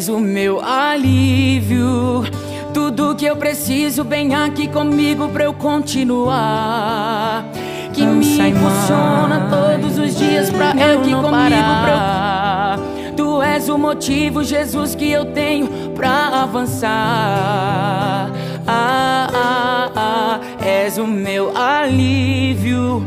És 0.00 0.08
o 0.08 0.18
meu 0.18 0.64
alívio. 0.64 2.24
Tudo 2.72 3.14
que 3.14 3.26
eu 3.26 3.36
preciso, 3.36 4.02
vem 4.02 4.34
aqui 4.34 4.66
comigo 4.66 5.28
pra 5.28 5.44
eu 5.44 5.52
continuar 5.52 7.44
que 7.92 8.00
não 8.00 8.14
me 8.14 8.48
impulsiona 8.48 9.50
todos 9.50 9.98
os 9.98 10.16
dias 10.16 10.48
pra 10.48 10.70
eu 10.70 11.00
aqui 11.00 11.10
comigo 11.10 11.30
parar. 11.30 12.78
pra 12.78 13.08
eu... 13.08 13.12
Tu 13.14 13.42
és 13.42 13.68
o 13.68 13.76
motivo, 13.76 14.42
Jesus, 14.42 14.94
que 14.94 15.10
eu 15.10 15.26
tenho 15.26 15.68
pra 15.94 16.44
avançar. 16.44 18.30
Ah, 18.66 19.28
ah, 19.34 19.90
ah, 19.94 20.40
és 20.64 20.96
o 20.96 21.06
meu 21.06 21.54
alívio, 21.54 23.06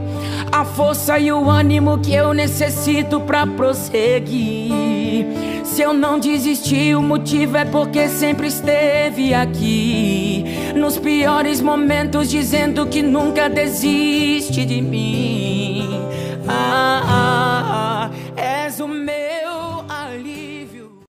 a 0.51 0.63
força 0.63 1.17
e 1.17 1.31
o 1.31 1.49
ânimo 1.49 1.97
que 1.97 2.13
eu 2.13 2.35
necessito 2.35 3.19
pra 3.19 3.47
prosseguir. 3.47 5.52
Se 5.73 5.81
eu 5.81 5.91
não 5.91 6.19
desisti, 6.19 6.93
o 6.93 7.01
motivo 7.01 7.57
é 7.57 7.65
porque 7.65 8.07
sempre 8.07 8.45
esteve 8.45 9.33
aqui. 9.33 10.45
Nos 10.75 10.99
piores 10.99 11.61
momentos, 11.61 12.29
dizendo 12.29 12.85
que 12.85 13.01
nunca 13.01 13.49
desiste 13.49 14.65
de 14.67 14.79
mim. 14.83 15.89
Ah, 16.47 17.01
ah, 17.07 18.11
ah, 18.11 18.39
és 18.39 18.79
o 18.79 18.87
meu 18.87 19.83
alívio. 19.89 21.01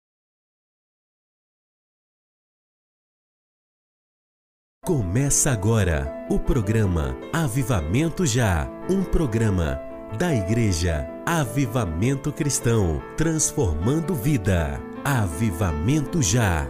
Começa 4.82 5.50
agora 5.50 6.10
o 6.30 6.38
programa 6.38 7.14
Avivamento 7.34 8.24
Já 8.24 8.66
um 8.88 9.04
programa 9.04 9.78
da 10.19 10.32
Igreja 10.32 11.08
Avivamento 11.26 12.32
Cristão, 12.32 13.02
transformando 13.16 14.14
vida. 14.14 14.80
Avivamento 15.04 16.22
já. 16.22 16.69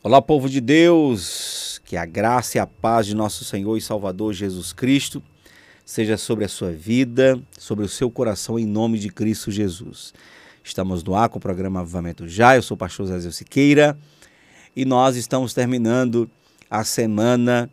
Olá, 0.00 0.22
povo 0.22 0.48
de 0.48 0.60
Deus, 0.60 1.80
que 1.84 1.96
a 1.96 2.06
graça 2.06 2.58
e 2.58 2.60
a 2.60 2.66
paz 2.66 3.06
de 3.06 3.16
nosso 3.16 3.44
Senhor 3.44 3.76
e 3.76 3.80
Salvador 3.80 4.32
Jesus 4.32 4.72
Cristo 4.72 5.20
seja 5.84 6.16
sobre 6.16 6.44
a 6.44 6.48
sua 6.48 6.70
vida, 6.70 7.40
sobre 7.58 7.84
o 7.84 7.88
seu 7.88 8.10
coração, 8.10 8.58
em 8.58 8.66
nome 8.66 8.98
de 8.98 9.08
Cristo 9.08 9.50
Jesus. 9.50 10.14
Estamos 10.62 11.02
no 11.02 11.16
ar 11.16 11.28
com 11.28 11.38
o 11.38 11.42
programa 11.42 11.80
Avivamento 11.80 12.28
Já. 12.28 12.54
Eu 12.54 12.62
sou 12.62 12.76
o 12.76 12.78
pastor 12.78 13.06
Zé 13.06 13.30
Siqueira 13.32 13.98
e 14.74 14.84
nós 14.84 15.16
estamos 15.16 15.52
terminando 15.52 16.30
a 16.70 16.84
semana 16.84 17.68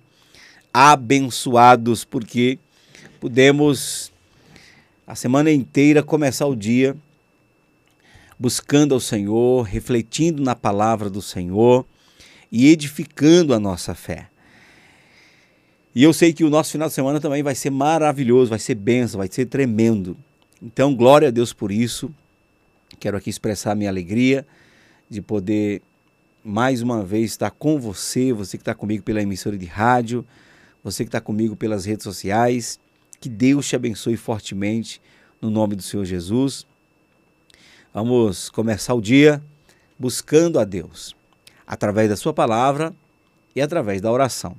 abençoados 0.74 2.04
porque 2.04 2.58
pudemos 3.24 4.12
a 5.08 5.16
semana 5.16 5.50
inteira 5.50 6.04
começar 6.04 6.46
o 6.46 6.58
dia 6.58 6.94
buscando 8.38 8.94
ao 8.94 9.00
Senhor, 9.00 9.64
refletindo 9.64 10.44
na 10.44 10.54
palavra 10.54 11.10
do 11.10 11.22
Senhor 11.22 11.86
e 12.52 12.68
edificando 12.68 13.54
a 13.54 13.60
nossa 13.62 13.96
fé. 13.96 14.28
E 15.96 16.04
eu 16.04 16.12
sei 16.12 16.34
que 16.34 16.44
o 16.44 16.50
nosso 16.50 16.74
final 16.74 16.90
de 16.90 16.94
semana 16.94 17.22
também 17.22 17.42
vai 17.42 17.56
ser 17.56 17.70
maravilhoso, 17.70 18.50
vai 18.50 18.60
ser 18.60 18.76
benção, 18.76 19.20
vai 19.20 19.30
ser 19.32 19.46
tremendo. 19.46 20.18
Então, 20.62 20.94
glória 20.94 21.30
a 21.30 21.32
Deus 21.32 21.54
por 21.54 21.72
isso. 21.72 22.14
Quero 23.00 23.16
aqui 23.16 23.30
expressar 23.30 23.74
minha 23.74 23.90
alegria 23.90 24.46
de 25.10 25.22
poder 25.22 25.82
mais 26.44 26.82
uma 26.82 27.02
vez 27.06 27.32
estar 27.32 27.52
com 27.52 27.80
você, 27.80 28.34
você 28.34 28.58
que 28.58 28.64
está 28.64 28.76
comigo 28.76 29.02
pela 29.02 29.22
emissora 29.22 29.58
de 29.58 29.66
rádio, 29.66 30.26
você 30.84 31.06
que 31.06 31.08
está 31.08 31.22
comigo 31.22 31.56
pelas 31.56 31.86
redes 31.86 32.04
sociais. 32.04 32.83
Que 33.24 33.30
Deus 33.30 33.70
te 33.70 33.74
abençoe 33.74 34.18
fortemente 34.18 35.02
no 35.40 35.50
nome 35.50 35.78
do 35.78 35.82
Senhor 35.82 36.04
Jesus. 36.04 36.68
Vamos 37.94 38.50
começar 38.50 38.94
o 38.94 39.02
dia 39.02 39.42
buscando 39.98 40.60
a 40.60 40.66
Deus 40.66 41.16
através 41.66 42.10
da 42.10 42.18
Sua 42.18 42.34
palavra 42.34 42.94
e 43.56 43.62
através 43.62 44.02
da 44.02 44.12
oração. 44.12 44.58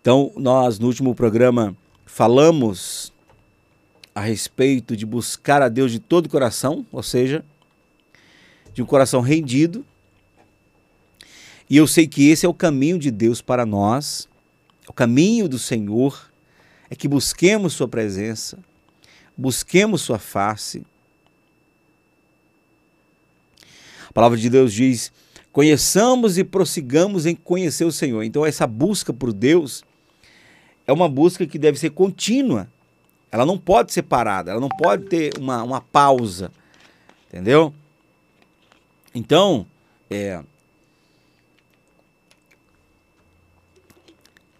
Então, 0.00 0.30
nós 0.36 0.78
no 0.78 0.86
último 0.86 1.16
programa 1.16 1.76
falamos 2.06 3.12
a 4.14 4.20
respeito 4.20 4.96
de 4.96 5.04
buscar 5.04 5.60
a 5.60 5.68
Deus 5.68 5.90
de 5.90 5.98
todo 5.98 6.26
o 6.26 6.30
coração, 6.30 6.86
ou 6.92 7.02
seja, 7.02 7.44
de 8.72 8.80
um 8.84 8.86
coração 8.86 9.20
rendido. 9.20 9.84
E 11.68 11.76
eu 11.76 11.88
sei 11.88 12.06
que 12.06 12.30
esse 12.30 12.46
é 12.46 12.48
o 12.48 12.54
caminho 12.54 13.00
de 13.00 13.10
Deus 13.10 13.42
para 13.42 13.66
nós, 13.66 14.28
o 14.86 14.92
caminho 14.92 15.48
do 15.48 15.58
Senhor 15.58 16.27
é 16.90 16.96
que 16.96 17.08
busquemos 17.08 17.72
Sua 17.72 17.88
presença, 17.88 18.58
busquemos 19.36 20.02
Sua 20.02 20.18
face. 20.18 20.84
A 24.08 24.12
palavra 24.12 24.38
de 24.38 24.48
Deus 24.48 24.72
diz: 24.72 25.12
conheçamos 25.52 26.38
e 26.38 26.44
prossigamos 26.44 27.26
em 27.26 27.34
conhecer 27.34 27.84
o 27.84 27.92
Senhor. 27.92 28.22
Então, 28.22 28.44
essa 28.44 28.66
busca 28.66 29.12
por 29.12 29.32
Deus 29.32 29.84
é 30.86 30.92
uma 30.92 31.08
busca 31.08 31.46
que 31.46 31.58
deve 31.58 31.78
ser 31.78 31.90
contínua. 31.90 32.68
Ela 33.30 33.44
não 33.44 33.58
pode 33.58 33.92
ser 33.92 34.02
parada, 34.02 34.50
ela 34.50 34.60
não 34.60 34.70
pode 34.70 35.04
ter 35.04 35.36
uma, 35.38 35.62
uma 35.62 35.80
pausa. 35.80 36.50
Entendeu? 37.28 37.74
Então, 39.14 39.66
é, 40.08 40.42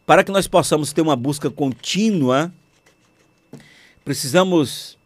para 0.09 0.25
que 0.25 0.33
nós 0.33 0.49
possamos 0.49 0.91
ter 0.91 1.03
uma 1.03 1.15
busca 1.15 1.51
contínua, 1.51 2.51
precisamos 4.03 4.97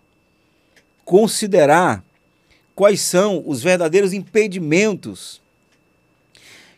considerar 1.04 2.04
quais 2.72 3.00
são 3.00 3.42
os 3.44 3.60
verdadeiros 3.64 4.12
impedimentos 4.12 5.42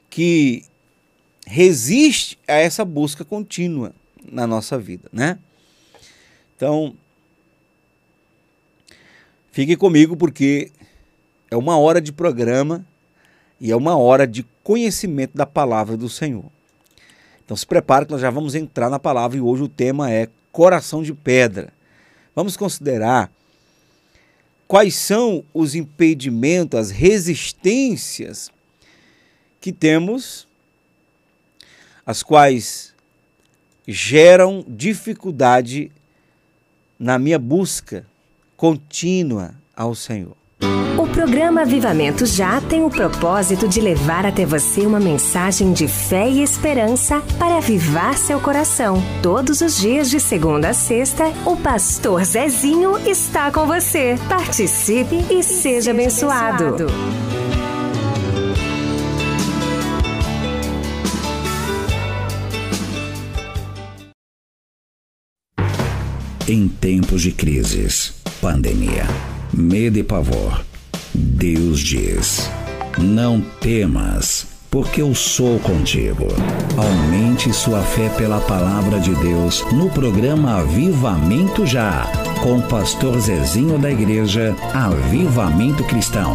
que 0.09 0.65
resiste 1.47 2.38
a 2.49 2.55
essa 2.55 2.82
busca 2.82 3.26
contínua 3.26 3.93
na 4.25 4.47
nossa 4.47 4.79
vida, 4.79 5.06
né? 5.12 5.38
Então, 6.56 6.97
fique 9.53 9.77
comigo 9.77 10.17
porque 10.17 10.73
é 11.50 11.56
uma 11.59 11.77
hora 11.77 12.00
de 12.00 12.11
programa 12.11 12.87
e 13.61 13.70
é 13.70 13.77
uma 13.77 13.99
hora 13.99 14.27
de 14.27 14.47
conhecimento 14.62 15.37
da 15.37 15.44
palavra 15.44 15.94
do 15.94 16.09
Senhor. 16.09 16.54
Então 17.44 17.56
se 17.56 17.67
prepare 17.67 18.06
que 18.06 18.12
nós 18.12 18.20
já 18.20 18.31
vamos 18.31 18.55
entrar 18.55 18.88
na 18.88 18.99
palavra 18.99 19.37
e 19.37 19.41
hoje 19.41 19.62
o 19.62 19.69
tema 19.69 20.11
é 20.11 20.29
coração 20.50 21.02
de 21.02 21.12
pedra. 21.12 21.73
Vamos 22.35 22.56
considerar 22.56 23.31
quais 24.67 24.94
são 24.94 25.44
os 25.52 25.75
impedimentos, 25.75 26.79
as 26.79 26.91
resistências 26.91 28.50
que 29.61 29.73
temos, 29.73 30.49
as 32.05 32.23
quais 32.23 32.94
geram 33.87 34.64
dificuldade 34.67 35.91
na 36.99 37.19
minha 37.19 37.38
busca 37.38 38.06
contínua 38.56 39.55
ao 39.76 39.94
Senhor. 39.94 40.44
O 41.14 41.16
programa 41.16 41.62
Avivamento 41.62 42.26
Já 42.26 42.61
tem 42.61 42.82
o 42.82 42.90
propósito 42.90 43.69
de 43.69 43.81
levar 43.81 44.26
até 44.26 44.44
você 44.44 44.81
uma 44.81 44.99
mensagem 44.99 45.72
de 45.72 45.87
fé 45.87 46.28
e 46.28 46.43
esperança 46.43 47.22
para 47.38 47.58
avivar 47.58 48.19
seu 48.19 48.40
coração. 48.40 49.00
Todos 49.22 49.61
os 49.61 49.78
dias, 49.78 50.11
de 50.11 50.19
segunda 50.19 50.70
a 50.70 50.75
sexta, 50.75 51.26
o 51.46 51.56
pastor 51.56 52.25
Zezinho 52.25 52.99
está 53.08 53.52
com 53.52 53.64
você. 53.64 54.16
Participe 54.28 55.14
e, 55.31 55.38
e 55.38 55.43
seja 55.44 55.93
abençoado. 55.93 56.64
abençoado. 56.64 56.93
Em 66.49 66.67
tempos 66.67 67.22
de 67.22 67.31
crises, 67.31 68.14
pandemia, 68.40 69.06
medo 69.52 69.96
e 69.96 70.02
pavor, 70.02 70.64
Deus 71.14 71.81
diz: 71.81 72.50
Não 72.99 73.41
temas, 73.61 74.46
porque 74.70 75.02
eu 75.02 75.14
sou 75.14 75.58
contigo. 75.61 76.26
Aumente 76.76 77.52
sua 77.52 77.81
fé 77.82 78.08
pela 78.11 78.41
palavra 78.41 78.99
de 78.99 79.14
Deus 79.14 79.64
no 79.73 79.88
programa 79.91 80.58
Avivamento 80.61 81.67
Já, 81.67 82.11
com 82.43 82.58
o 82.58 82.62
pastor 82.62 83.19
Zezinho 83.20 83.79
da 83.79 83.91
Igreja 83.91 84.55
Avivamento 84.75 85.85
Cristão. 85.85 86.35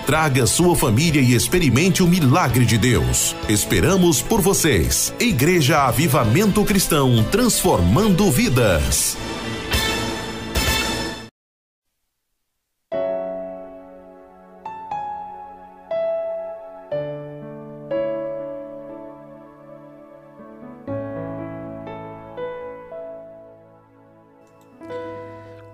traga 0.11 0.45
sua 0.45 0.75
família 0.75 1.21
e 1.21 1.33
experimente 1.33 2.03
o 2.03 2.05
milagre 2.05 2.65
de 2.65 2.77
Deus. 2.77 3.33
Esperamos 3.47 4.21
por 4.21 4.41
vocês. 4.41 5.13
Igreja 5.17 5.87
Avivamento 5.87 6.65
Cristão, 6.65 7.23
transformando 7.31 8.29
vidas. 8.29 9.15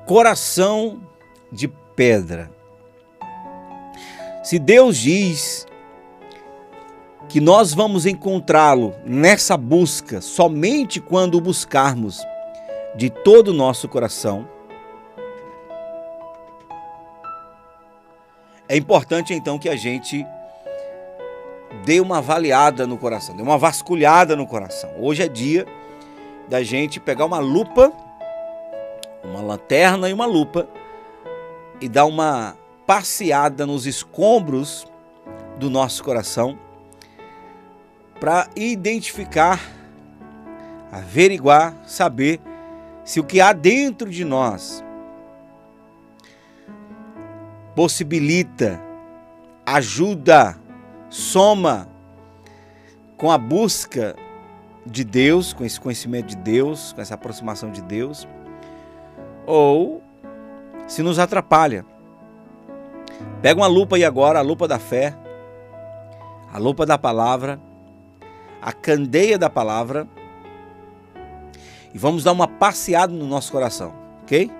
Coração 0.05 1.01
de 1.51 1.67
pedra. 1.95 2.56
Se 4.47 4.57
Deus 4.57 4.95
diz 4.95 5.67
que 7.27 7.41
nós 7.41 7.73
vamos 7.73 8.05
encontrá-lo 8.05 8.95
nessa 9.03 9.57
busca 9.57 10.21
somente 10.21 11.01
quando 11.01 11.35
o 11.35 11.41
buscarmos 11.41 12.25
de 12.95 13.09
todo 13.09 13.49
o 13.49 13.53
nosso 13.53 13.89
coração, 13.89 14.47
é 18.69 18.77
importante 18.77 19.33
então 19.33 19.59
que 19.59 19.67
a 19.67 19.75
gente 19.75 20.25
dê 21.83 21.99
uma 21.99 22.19
avaliada 22.19 22.87
no 22.87 22.97
coração, 22.97 23.35
dê 23.35 23.43
uma 23.43 23.57
vasculhada 23.57 24.33
no 24.33 24.47
coração. 24.47 24.91
Hoje 24.97 25.23
é 25.23 25.27
dia 25.27 25.67
da 26.47 26.63
gente 26.63 27.01
pegar 27.01 27.25
uma 27.25 27.39
lupa, 27.39 27.91
uma 29.25 29.41
lanterna 29.41 30.09
e 30.09 30.13
uma 30.13 30.25
lupa 30.25 30.65
e 31.81 31.89
dar 31.89 32.05
uma 32.05 32.55
passeada 32.87 33.65
nos 33.67 33.85
escombros 33.85 34.87
do 35.59 35.69
nosso 35.69 36.01
coração 36.01 36.57
para 38.17 38.47
identificar, 38.55 39.61
averiguar, 40.91 41.77
saber 41.85 42.39
se 43.03 43.19
o 43.19 43.23
que 43.23 43.41
há 43.41 43.51
dentro 43.51 44.09
de 44.09 44.23
nós 44.23 44.83
possibilita, 47.75 48.81
ajuda, 49.65 50.57
soma 51.09 51.87
com 53.17 53.29
a 53.31 53.37
busca 53.37 54.15
de 54.85 55.03
Deus, 55.03 55.51
com 55.51 55.65
esse 55.65 55.79
conhecimento 55.79 56.27
de 56.27 56.37
Deus, 56.37 56.93
com 56.93 57.01
essa 57.01 57.15
aproximação 57.15 57.69
de 57.69 57.81
Deus, 57.81 58.27
ou 59.45 60.01
se 60.87 61.03
nos 61.03 61.19
atrapalha. 61.19 61.85
Pega 63.41 63.59
uma 63.59 63.67
lupa 63.67 63.95
aí 63.95 64.03
agora, 64.03 64.39
a 64.39 64.41
lupa 64.41 64.67
da 64.67 64.79
fé, 64.79 65.15
a 66.51 66.57
lupa 66.57 66.85
da 66.85 66.97
palavra, 66.97 67.59
a 68.61 68.71
candeia 68.71 69.37
da 69.37 69.49
palavra, 69.49 70.07
e 71.93 71.97
vamos 71.97 72.23
dar 72.23 72.31
uma 72.31 72.47
passeada 72.47 73.13
no 73.13 73.25
nosso 73.25 73.51
coração, 73.51 73.93
ok? 74.23 74.51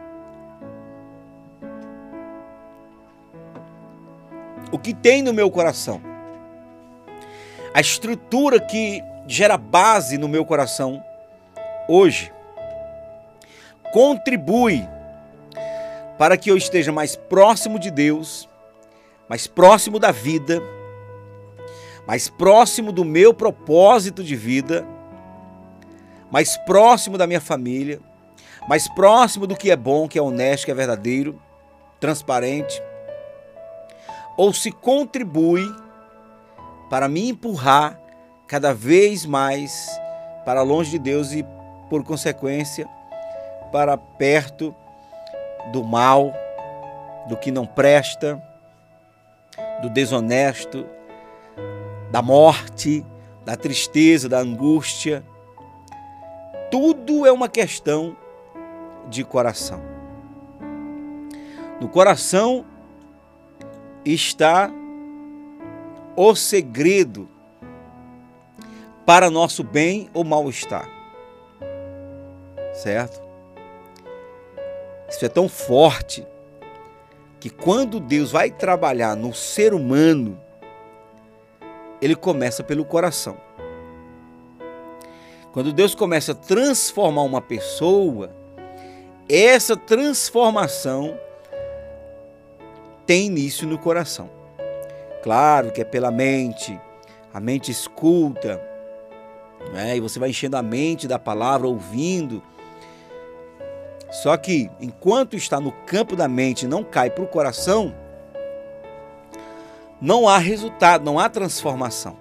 O 4.72 4.78
que 4.78 4.94
tem 4.94 5.22
no 5.22 5.34
meu 5.34 5.50
coração? 5.50 6.02
A 7.74 7.80
estrutura 7.80 8.60
que 8.60 9.04
gera 9.28 9.58
base 9.58 10.18
no 10.18 10.28
meu 10.28 10.46
coração 10.46 11.04
hoje 11.88 12.34
contribui 13.92 14.88
para 16.18 16.38
que 16.38 16.50
eu 16.50 16.58
esteja 16.58 16.92
mais 16.92 17.16
próximo 17.16 17.80
de 17.80 17.92
Deus 17.92 18.48
mais 19.28 19.46
próximo 19.46 20.00
da 20.00 20.12
vida, 20.12 20.62
mais 22.06 22.30
próximo 22.30 22.92
do 22.92 23.04
meu 23.04 23.34
propósito 23.34 24.24
de 24.24 24.36
vida, 24.36 24.88
mais 26.32 26.56
próximo 26.58 27.18
da 27.18 27.28
minha 27.28 27.42
família, 27.42 28.00
mais 28.68 28.88
próximo 28.88 29.46
do 29.46 29.56
que 29.56 29.70
é 29.70 29.76
bom, 29.76 30.08
que 30.08 30.18
é 30.18 30.22
honesto, 30.22 30.66
que 30.66 30.72
é 30.72 30.76
verdadeiro, 30.76 31.42
transparente, 32.00 32.82
ou 34.38 34.54
se 34.54 34.72
contribui 34.72 35.70
para 36.90 37.10
me 37.10 37.30
empurrar 37.30 38.00
cada 38.48 38.74
vez 38.74 39.26
mais 39.26 39.90
para 40.46 40.62
longe 40.62 40.92
de 40.92 41.00
Deus 41.00 41.34
e, 41.34 41.46
por 41.90 42.04
consequência, 42.04 42.88
para 43.74 43.98
perto 43.98 44.74
do 45.72 45.84
mal, 45.84 46.34
do 47.28 47.36
que 47.36 47.52
não 47.52 47.66
presta, 47.66 48.42
do 49.82 49.90
desonesto, 49.90 50.86
da 52.12 52.22
morte, 52.22 53.06
da 53.46 53.56
tristeza, 53.56 54.30
da 54.30 54.40
angústia. 54.40 55.24
Tudo 56.72 57.26
é 57.26 57.32
uma 57.32 57.50
questão 57.50 58.16
de 59.10 59.24
coração. 59.24 59.82
No 61.80 61.88
coração 61.88 62.66
está 64.04 64.72
o 66.16 66.36
segredo 66.36 67.30
para 69.06 69.30
nosso 69.30 69.64
bem 69.64 70.10
ou 70.14 70.24
mal-estar. 70.24 70.90
Certo? 72.74 73.27
Isso 75.10 75.26
é 75.26 75.30
tão 75.30 75.48
forte 75.48 76.26
que 77.40 77.50
quando 77.50 78.00
Deus 78.00 78.32
vai 78.32 78.52
trabalhar 78.52 79.16
no 79.16 79.34
ser 79.34 79.74
humano, 79.74 80.40
ele 82.02 82.16
começa 82.16 82.64
pelo 82.64 82.84
coração. 82.84 83.38
Quando 85.54 85.74
Deus 85.74 85.96
começa 85.96 86.34
a 86.34 86.36
transformar 86.36 87.24
uma 87.24 87.42
pessoa, 87.42 88.32
essa 89.30 89.76
transformação 89.76 91.18
tem 93.06 93.28
início 93.28 93.68
no 93.68 93.78
coração. 93.78 94.30
Claro 95.24 95.72
que 95.72 95.82
é 95.82 95.84
pela 95.84 96.12
mente, 96.12 96.80
a 97.34 97.40
mente 97.40 97.72
escuta, 97.72 98.62
né? 99.74 99.98
e 99.98 100.00
você 100.00 100.20
vai 100.20 100.30
enchendo 100.30 100.58
a 100.58 100.62
mente 100.62 101.08
da 101.08 101.18
palavra, 101.18 101.68
ouvindo. 101.68 102.44
Só 104.10 104.36
que 104.38 104.70
enquanto 104.80 105.36
está 105.36 105.60
no 105.60 105.72
campo 105.72 106.16
da 106.16 106.28
mente 106.28 106.64
e 106.64 106.68
não 106.68 106.84
cai 106.84 107.10
para 107.10 107.24
o 107.24 107.28
coração, 107.28 107.94
não 110.02 110.28
há 110.28 110.38
resultado, 110.38 111.04
não 111.04 111.20
há 111.20 111.30
transformação. 111.30 112.16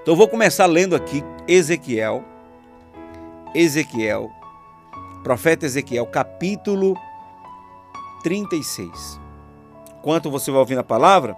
Então 0.00 0.12
eu 0.12 0.16
vou 0.16 0.28
começar 0.28 0.66
lendo 0.66 0.94
aqui 0.94 1.22
Ezequiel, 1.48 2.24
Ezequiel, 3.54 4.30
profeta 5.22 5.66
Ezequiel, 5.66 6.06
capítulo 6.06 6.96
36. 8.22 9.20
Enquanto 9.98 10.30
você 10.30 10.50
vai 10.50 10.60
ouvindo 10.60 10.80
a 10.80 10.84
palavra, 10.84 11.36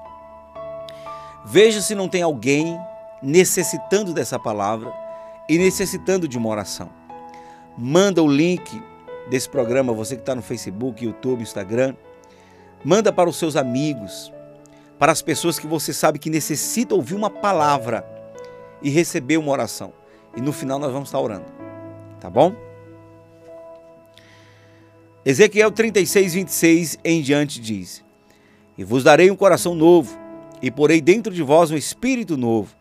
veja 1.44 1.80
se 1.80 1.94
não 1.94 2.08
tem 2.08 2.22
alguém 2.22 2.78
necessitando 3.22 4.12
dessa 4.12 4.38
palavra 4.38 4.92
e 5.48 5.58
necessitando 5.58 6.26
de 6.26 6.36
uma 6.36 6.48
oração. 6.48 7.05
Manda 7.76 8.22
o 8.22 8.28
link 8.28 8.82
desse 9.28 9.48
programa, 9.48 9.92
você 9.92 10.14
que 10.16 10.22
está 10.22 10.34
no 10.34 10.42
Facebook, 10.42 11.04
YouTube, 11.04 11.42
Instagram 11.42 11.94
Manda 12.86 13.12
para 13.12 13.28
os 13.28 13.36
seus 13.36 13.56
amigos, 13.56 14.32
para 14.96 15.10
as 15.10 15.20
pessoas 15.20 15.58
que 15.58 15.66
você 15.66 15.92
sabe 15.92 16.20
que 16.20 16.30
necessitam 16.30 16.96
ouvir 16.96 17.14
uma 17.14 17.28
palavra 17.28 18.06
e 18.80 18.88
receber 18.88 19.36
uma 19.38 19.50
oração. 19.50 19.92
E 20.36 20.40
no 20.40 20.52
final 20.52 20.78
nós 20.78 20.92
vamos 20.92 21.08
estar 21.08 21.18
orando. 21.18 21.46
Tá 22.20 22.30
bom? 22.30 22.54
Ezequiel 25.24 25.72
36, 25.72 26.34
26 26.34 26.98
em 27.02 27.20
diante 27.22 27.60
diz: 27.60 28.04
E 28.78 28.84
vos 28.84 29.02
darei 29.02 29.30
um 29.32 29.36
coração 29.36 29.74
novo, 29.74 30.16
e 30.62 30.70
porei 30.70 31.00
dentro 31.00 31.34
de 31.34 31.42
vós 31.42 31.72
um 31.72 31.76
espírito 31.76 32.36
novo. 32.36 32.72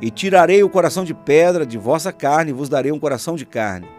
E 0.00 0.12
tirarei 0.12 0.62
o 0.62 0.70
coração 0.70 1.04
de 1.04 1.12
pedra 1.12 1.66
de 1.66 1.76
vossa 1.76 2.12
carne, 2.12 2.50
e 2.50 2.54
vos 2.54 2.68
darei 2.68 2.92
um 2.92 3.00
coração 3.00 3.34
de 3.34 3.44
carne 3.44 3.97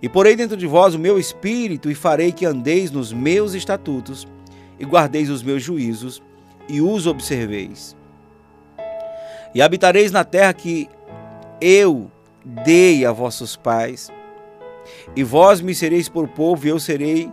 e 0.00 0.08
porei 0.08 0.36
dentro 0.36 0.56
de 0.56 0.66
vós 0.66 0.94
o 0.94 0.98
meu 0.98 1.18
espírito, 1.18 1.90
e 1.90 1.94
farei 1.94 2.30
que 2.30 2.44
andeis 2.44 2.90
nos 2.90 3.12
meus 3.12 3.54
estatutos, 3.54 4.28
e 4.78 4.84
guardeis 4.84 5.30
os 5.30 5.42
meus 5.42 5.62
juízos, 5.62 6.22
e 6.68 6.80
os 6.80 7.06
observeis. 7.06 7.96
E 9.54 9.62
habitareis 9.62 10.12
na 10.12 10.22
terra 10.22 10.52
que 10.52 10.88
eu 11.60 12.10
dei 12.44 13.06
a 13.06 13.12
vossos 13.12 13.56
pais, 13.56 14.12
e 15.14 15.24
vós 15.24 15.60
me 15.60 15.74
sereis 15.74 16.08
por 16.08 16.28
povo, 16.28 16.66
e 16.66 16.70
eu 16.70 16.78
serei, 16.78 17.30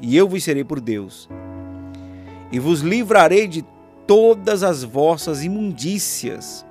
e 0.00 0.16
eu 0.16 0.28
vos 0.28 0.44
serei 0.44 0.62
por 0.62 0.80
Deus. 0.80 1.28
E 2.52 2.58
vos 2.60 2.80
livrarei 2.80 3.48
de 3.48 3.64
todas 4.06 4.62
as 4.62 4.84
vossas 4.84 5.42
imundícias. 5.42 6.64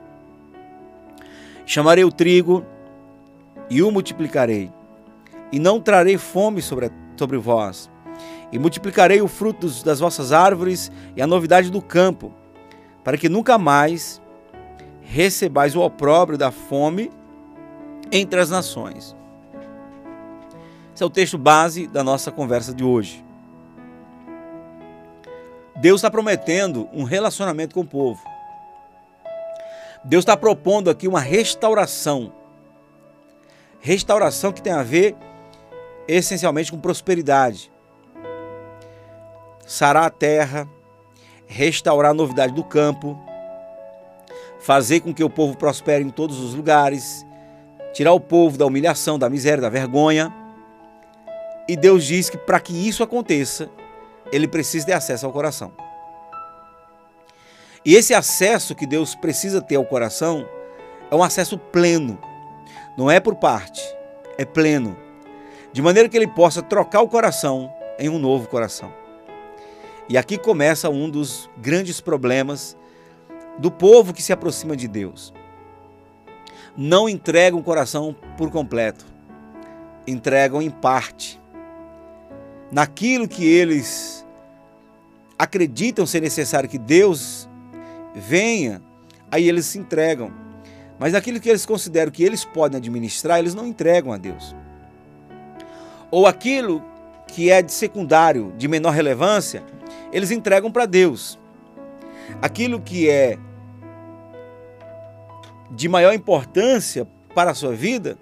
Chamarei 1.65 2.05
o 2.05 2.11
trigo 2.11 2.65
e 3.69 3.81
o 3.81 3.91
multiplicarei 3.91 4.71
e 5.53 5.59
não 5.59 5.79
trarei 5.79 6.17
fome 6.17 6.63
sobre, 6.63 6.89
sobre 7.15 7.37
vós. 7.37 7.87
E 8.51 8.57
multiplicarei 8.57 9.21
o 9.21 9.27
fruto 9.27 9.67
das 9.83 9.99
vossas 9.99 10.33
árvores 10.33 10.91
e 11.15 11.21
a 11.21 11.27
novidade 11.27 11.69
do 11.69 11.79
campo, 11.79 12.33
para 13.03 13.19
que 13.19 13.29
nunca 13.29 13.55
mais 13.59 14.19
recebais 15.03 15.75
o 15.75 15.81
opróbrio 15.81 16.39
da 16.39 16.51
fome 16.51 17.11
entre 18.11 18.39
as 18.39 18.49
nações. 18.49 19.15
Esse 20.91 21.03
é 21.03 21.05
o 21.05 21.09
texto 21.09 21.37
base 21.37 21.85
da 21.85 22.03
nossa 22.03 22.31
conversa 22.31 22.73
de 22.73 22.83
hoje. 22.83 23.23
Deus 25.75 25.99
está 25.99 26.09
prometendo 26.09 26.89
um 26.91 27.03
relacionamento 27.03 27.75
com 27.75 27.81
o 27.81 27.87
povo. 27.87 28.19
Deus 30.03 30.23
está 30.23 30.35
propondo 30.35 30.89
aqui 30.89 31.07
uma 31.07 31.19
restauração. 31.19 32.33
Restauração 33.79 34.51
que 34.51 34.61
tem 34.61 34.73
a 34.73 34.81
ver 34.81 35.15
essencialmente 36.07 36.71
com 36.71 36.79
prosperidade. 36.79 37.71
Sarar 39.65 40.05
a 40.05 40.09
terra, 40.09 40.67
restaurar 41.45 42.11
a 42.11 42.13
novidade 42.13 42.53
do 42.53 42.63
campo, 42.63 43.17
fazer 44.59 44.99
com 44.99 45.13
que 45.13 45.23
o 45.23 45.29
povo 45.29 45.57
prospere 45.57 46.03
em 46.03 46.09
todos 46.09 46.39
os 46.39 46.53
lugares, 46.53 47.25
tirar 47.93 48.13
o 48.13 48.19
povo 48.19 48.57
da 48.57 48.65
humilhação, 48.65 49.17
da 49.17 49.29
miséria, 49.29 49.61
da 49.61 49.69
vergonha. 49.69 50.33
E 51.67 51.77
Deus 51.77 52.03
diz 52.03 52.29
que 52.29 52.37
para 52.37 52.59
que 52.59 52.73
isso 52.73 53.03
aconteça, 53.03 53.69
ele 54.31 54.47
precisa 54.47 54.85
ter 54.85 54.93
acesso 54.93 55.25
ao 55.25 55.31
coração. 55.31 55.71
E 57.85 57.95
esse 57.95 58.13
acesso 58.13 58.75
que 58.75 58.85
Deus 58.85 59.13
precisa 59.15 59.61
ter 59.61 59.75
ao 59.75 59.85
coração 59.85 60.45
é 61.11 61.15
um 61.15 61.23
acesso 61.23 61.57
pleno. 61.57 62.17
Não 62.97 63.09
é 63.09 63.19
por 63.19 63.35
parte, 63.35 63.81
é 64.37 64.45
pleno 64.45 65.02
de 65.73 65.81
maneira 65.81 66.07
que 66.07 66.15
ele 66.15 66.27
possa 66.27 66.61
trocar 66.61 67.01
o 67.01 67.09
coração 67.09 67.73
em 67.97 68.07
um 68.07 68.19
novo 68.19 68.47
coração. 68.47 68.93
E 70.07 70.17
aqui 70.17 70.37
começa 70.37 70.89
um 70.89 71.09
dos 71.09 71.49
grandes 71.57 71.99
problemas 71.99 72.77
do 73.57 73.71
povo 73.71 74.13
que 74.13 74.21
se 74.21 74.31
aproxima 74.31 74.77
de 74.77 74.87
Deus. 74.87 75.33
Não 76.77 77.09
entregam 77.09 77.59
o 77.59 77.63
coração 77.63 78.15
por 78.37 78.51
completo, 78.51 79.03
entregam 80.05 80.61
em 80.61 80.69
parte. 80.69 81.41
Naquilo 82.71 83.27
que 83.27 83.45
eles 83.45 84.25
acreditam 85.37 86.05
ser 86.05 86.21
necessário 86.21 86.69
que 86.69 86.77
Deus 86.77 87.49
venha, 88.13 88.81
aí 89.31 89.49
eles 89.49 89.65
se 89.65 89.79
entregam. 89.79 90.31
Mas 90.99 91.13
naquilo 91.13 91.39
que 91.39 91.49
eles 91.49 91.65
consideram 91.65 92.11
que 92.11 92.23
eles 92.23 92.45
podem 92.45 92.77
administrar, 92.77 93.39
eles 93.39 93.55
não 93.55 93.65
entregam 93.65 94.13
a 94.13 94.17
Deus 94.17 94.55
ou 96.13 96.27
aquilo 96.27 96.79
que 97.25 97.49
é 97.49 97.59
de 97.59 97.71
secundário, 97.71 98.53
de 98.55 98.67
menor 98.67 98.91
relevância, 98.91 99.63
eles 100.11 100.29
entregam 100.29 100.71
para 100.71 100.85
Deus. 100.85 101.39
Aquilo 102.39 102.79
que 102.79 103.09
é 103.09 103.39
de 105.71 105.89
maior 105.89 106.13
importância 106.13 107.07
para 107.33 107.49
a 107.49 107.55
sua 107.55 107.73
vida, 107.73 108.15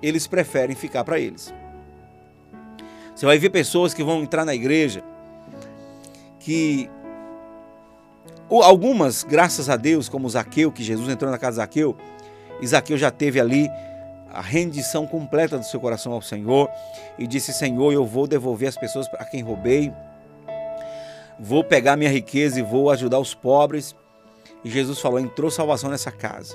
eles 0.00 0.26
preferem 0.26 0.74
ficar 0.74 1.04
para 1.04 1.20
eles. 1.20 1.52
Você 3.14 3.26
vai 3.26 3.36
ver 3.36 3.50
pessoas 3.50 3.92
que 3.92 4.02
vão 4.02 4.22
entrar 4.22 4.46
na 4.46 4.54
igreja 4.54 5.04
que 6.40 6.88
algumas, 8.48 9.24
graças 9.24 9.68
a 9.68 9.76
Deus, 9.76 10.08
como 10.08 10.26
Zaqueu, 10.26 10.72
que 10.72 10.82
Jesus 10.82 11.06
entrou 11.06 11.30
na 11.30 11.36
casa 11.36 11.56
de 11.56 11.56
Zaqueu, 11.56 11.94
e 12.62 12.66
Zaqueu 12.66 12.96
já 12.96 13.10
teve 13.10 13.38
ali 13.38 13.68
a 14.36 14.42
rendição 14.42 15.06
completa 15.06 15.56
do 15.56 15.64
seu 15.64 15.80
coração 15.80 16.12
ao 16.12 16.20
Senhor 16.20 16.70
e 17.18 17.26
disse: 17.26 17.54
Senhor, 17.54 17.90
eu 17.90 18.04
vou 18.04 18.26
devolver 18.26 18.68
as 18.68 18.76
pessoas 18.76 19.08
a 19.14 19.24
quem 19.24 19.42
roubei, 19.42 19.90
vou 21.40 21.64
pegar 21.64 21.96
minha 21.96 22.10
riqueza 22.10 22.60
e 22.60 22.62
vou 22.62 22.90
ajudar 22.90 23.18
os 23.18 23.34
pobres. 23.34 23.96
E 24.62 24.68
Jesus 24.68 25.00
falou: 25.00 25.18
entrou 25.18 25.50
salvação 25.50 25.88
nessa 25.88 26.12
casa. 26.12 26.54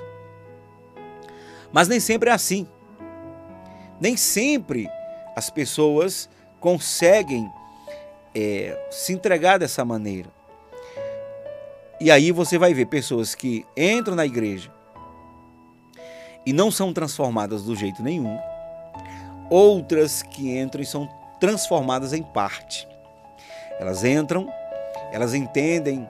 Mas 1.72 1.88
nem 1.88 1.98
sempre 1.98 2.30
é 2.30 2.32
assim. 2.32 2.68
Nem 4.00 4.16
sempre 4.16 4.88
as 5.34 5.50
pessoas 5.50 6.28
conseguem 6.60 7.50
é, 8.32 8.78
se 8.92 9.12
entregar 9.12 9.58
dessa 9.58 9.84
maneira. 9.84 10.28
E 12.00 12.10
aí 12.10 12.30
você 12.30 12.58
vai 12.58 12.74
ver 12.74 12.86
pessoas 12.86 13.34
que 13.34 13.66
entram 13.76 14.14
na 14.14 14.26
igreja, 14.26 14.71
e 16.44 16.52
não 16.52 16.70
são 16.70 16.92
transformadas 16.92 17.62
do 17.62 17.74
jeito 17.76 18.02
nenhum, 18.02 18.38
outras 19.50 20.22
que 20.22 20.58
entram 20.58 20.82
e 20.82 20.86
são 20.86 21.08
transformadas 21.38 22.12
em 22.12 22.22
parte. 22.22 22.88
Elas 23.78 24.04
entram, 24.04 24.48
elas 25.12 25.34
entendem, 25.34 26.08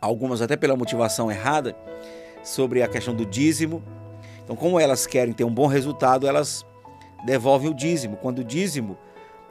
algumas 0.00 0.42
até 0.42 0.56
pela 0.56 0.76
motivação 0.76 1.30
errada, 1.30 1.76
sobre 2.42 2.82
a 2.82 2.88
questão 2.88 3.14
do 3.14 3.24
dízimo. 3.24 3.82
Então, 4.42 4.56
como 4.56 4.80
elas 4.80 5.06
querem 5.06 5.32
ter 5.32 5.44
um 5.44 5.54
bom 5.54 5.66
resultado, 5.66 6.26
elas 6.26 6.66
devolvem 7.24 7.70
o 7.70 7.74
dízimo. 7.74 8.16
Quando 8.16 8.40
o 8.40 8.44
dízimo 8.44 8.98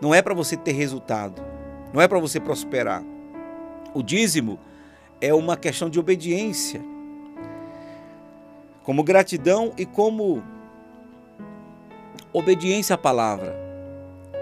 não 0.01 0.13
é 0.13 0.21
para 0.21 0.33
você 0.33 0.57
ter 0.57 0.73
resultado, 0.73 1.41
não 1.93 2.01
é 2.01 2.07
para 2.07 2.19
você 2.19 2.39
prosperar. 2.39 3.03
O 3.93 4.01
dízimo 4.01 4.59
é 5.21 5.33
uma 5.33 5.55
questão 5.55 5.89
de 5.89 6.00
obediência, 6.00 6.81
como 8.83 9.03
gratidão 9.03 9.73
e 9.77 9.85
como 9.85 10.43
obediência 12.33 12.95
à 12.95 12.97
palavra. 12.97 13.55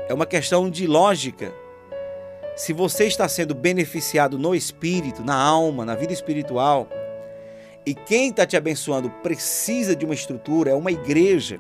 É 0.07 0.13
uma 0.13 0.25
questão 0.25 0.69
de 0.69 0.87
lógica. 0.87 1.53
Se 2.55 2.73
você 2.73 3.05
está 3.05 3.27
sendo 3.27 3.55
beneficiado 3.55 4.37
no 4.37 4.53
espírito, 4.53 5.23
na 5.23 5.35
alma, 5.35 5.85
na 5.85 5.95
vida 5.95 6.13
espiritual, 6.13 6.87
e 7.85 7.93
quem 7.93 8.29
está 8.29 8.45
te 8.45 8.57
abençoando 8.57 9.09
precisa 9.09 9.95
de 9.95 10.05
uma 10.05 10.13
estrutura, 10.13 10.71
é 10.71 10.75
uma 10.75 10.91
igreja, 10.91 11.59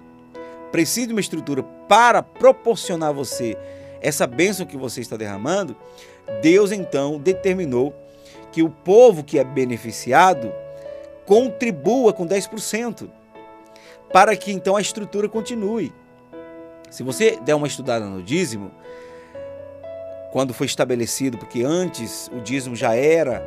precisa 0.71 1.07
de 1.07 1.13
uma 1.13 1.21
estrutura 1.21 1.63
para 1.87 2.21
proporcionar 2.21 3.09
a 3.09 3.13
você 3.13 3.57
essa 4.01 4.27
bênção 4.27 4.65
que 4.65 4.77
você 4.77 5.01
está 5.01 5.17
derramando, 5.17 5.75
Deus 6.41 6.71
então 6.71 7.17
determinou 7.17 7.93
que 8.51 8.63
o 8.63 8.69
povo 8.69 9.23
que 9.23 9.39
é 9.39 9.43
beneficiado 9.43 10.51
contribua 11.29 12.11
com 12.11 12.25
10%, 12.25 13.07
para 14.11 14.35
que 14.35 14.51
então 14.51 14.75
a 14.75 14.81
estrutura 14.81 15.29
continue. 15.29 15.93
Se 16.89 17.03
você 17.03 17.39
der 17.39 17.53
uma 17.53 17.67
estudada 17.67 18.03
no 18.03 18.23
dízimo, 18.23 18.71
quando 20.31 20.55
foi 20.55 20.65
estabelecido, 20.65 21.37
porque 21.37 21.61
antes 21.61 22.31
o 22.33 22.41
dízimo 22.41 22.75
já 22.75 22.95
era 22.95 23.41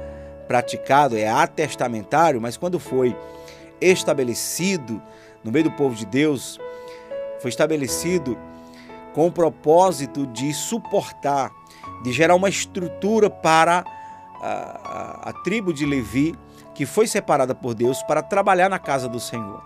praticado, 0.46 1.16
é 1.16 1.26
atestamentário, 1.26 2.40
mas 2.40 2.56
quando 2.56 2.78
foi 2.78 3.16
estabelecido 3.80 5.02
no 5.42 5.50
meio 5.50 5.64
do 5.64 5.72
povo 5.72 5.96
de 5.96 6.06
Deus, 6.06 6.60
foi 7.40 7.48
estabelecido 7.48 8.38
com 9.12 9.26
o 9.26 9.32
propósito 9.32 10.24
de 10.28 10.54
suportar, 10.54 11.50
de 12.04 12.12
gerar 12.12 12.36
uma 12.36 12.48
estrutura 12.48 13.28
para 13.28 13.82
a, 14.40 14.46
a, 14.46 15.30
a 15.30 15.32
tribo 15.42 15.74
de 15.74 15.84
Levi, 15.84 16.38
que 16.74 16.86
foi 16.86 17.06
separada 17.06 17.54
por 17.54 17.74
Deus 17.74 18.02
para 18.02 18.22
trabalhar 18.22 18.68
na 18.68 18.78
casa 18.78 19.08
do 19.08 19.20
Senhor. 19.20 19.62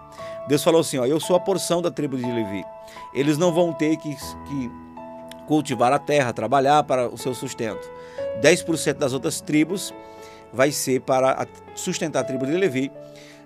Deus 0.48 0.62
falou 0.62 0.80
assim: 0.80 0.98
ó, 0.98 1.06
Eu 1.06 1.20
sou 1.20 1.36
a 1.36 1.40
porção 1.40 1.80
da 1.82 1.90
tribo 1.90 2.16
de 2.16 2.24
Levi. 2.24 2.64
Eles 3.14 3.38
não 3.38 3.52
vão 3.52 3.72
ter 3.72 3.96
que, 3.96 4.14
que 4.14 4.70
cultivar 5.46 5.92
a 5.92 5.98
terra, 5.98 6.32
trabalhar 6.32 6.82
para 6.84 7.08
o 7.08 7.16
seu 7.16 7.34
sustento. 7.34 7.88
10% 8.40 8.94
das 8.94 9.12
outras 9.12 9.40
tribos 9.40 9.94
vai 10.52 10.70
ser 10.70 11.00
para 11.00 11.46
sustentar 11.74 12.20
a 12.20 12.24
tribo 12.24 12.46
de 12.46 12.52
Levi, 12.52 12.90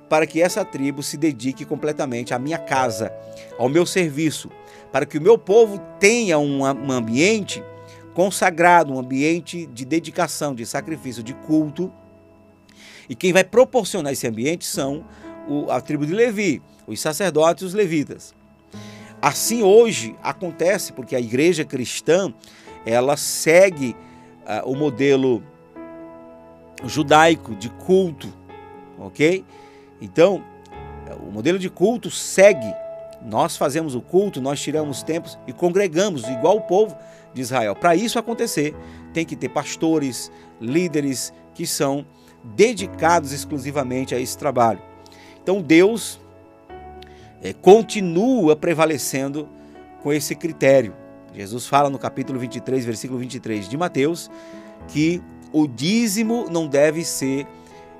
para 0.08 0.26
que 0.26 0.42
essa 0.42 0.64
tribo 0.64 1.02
se 1.02 1.16
dedique 1.16 1.64
completamente 1.64 2.34
à 2.34 2.38
minha 2.38 2.58
casa, 2.58 3.12
ao 3.58 3.68
meu 3.68 3.86
serviço, 3.86 4.50
para 4.90 5.06
que 5.06 5.18
o 5.18 5.22
meu 5.22 5.38
povo 5.38 5.78
tenha 5.98 6.38
um, 6.38 6.62
um 6.62 6.90
ambiente 6.90 7.62
consagrado, 8.14 8.92
um 8.92 8.98
ambiente 8.98 9.66
de 9.66 9.84
dedicação, 9.84 10.54
de 10.54 10.66
sacrifício, 10.66 11.22
de 11.22 11.32
culto. 11.32 11.92
E 13.10 13.14
quem 13.16 13.32
vai 13.32 13.42
proporcionar 13.42 14.12
esse 14.12 14.28
ambiente 14.28 14.64
são 14.64 15.04
o, 15.48 15.68
a 15.68 15.80
tribo 15.80 16.06
de 16.06 16.14
Levi, 16.14 16.62
os 16.86 17.00
sacerdotes 17.00 17.64
e 17.64 17.66
os 17.66 17.74
levitas. 17.74 18.32
Assim 19.20 19.64
hoje 19.64 20.14
acontece 20.22 20.92
porque 20.92 21.16
a 21.16 21.20
igreja 21.20 21.64
cristã 21.64 22.32
ela 22.86 23.16
segue 23.16 23.96
uh, 24.46 24.70
o 24.70 24.76
modelo 24.76 25.42
judaico 26.84 27.56
de 27.56 27.68
culto, 27.68 28.32
ok? 28.96 29.44
Então, 30.00 30.42
o 31.26 31.32
modelo 31.32 31.58
de 31.58 31.68
culto 31.68 32.12
segue. 32.12 32.72
Nós 33.22 33.56
fazemos 33.56 33.96
o 33.96 34.00
culto, 34.00 34.40
nós 34.40 34.62
tiramos 34.62 35.02
tempos 35.02 35.36
e 35.48 35.52
congregamos, 35.52 36.28
igual 36.28 36.56
o 36.56 36.62
povo 36.62 36.96
de 37.34 37.40
Israel. 37.40 37.74
Para 37.74 37.96
isso 37.96 38.20
acontecer, 38.20 38.74
tem 39.12 39.26
que 39.26 39.34
ter 39.34 39.48
pastores, 39.48 40.30
líderes 40.60 41.32
que 41.52 41.66
são 41.66 42.06
dedicados 42.42 43.32
exclusivamente 43.32 44.14
a 44.14 44.20
esse 44.20 44.36
trabalho. 44.36 44.80
Então 45.42 45.60
Deus 45.60 46.20
é, 47.42 47.52
continua 47.52 48.56
prevalecendo 48.56 49.48
com 50.02 50.12
esse 50.12 50.34
critério. 50.34 50.94
Jesus 51.34 51.66
fala 51.66 51.88
no 51.88 51.98
capítulo 51.98 52.38
23, 52.38 52.84
versículo 52.84 53.18
23 53.20 53.68
de 53.68 53.76
Mateus, 53.76 54.30
que 54.88 55.22
o 55.52 55.66
dízimo 55.66 56.46
não 56.50 56.66
deve 56.66 57.04
ser 57.04 57.46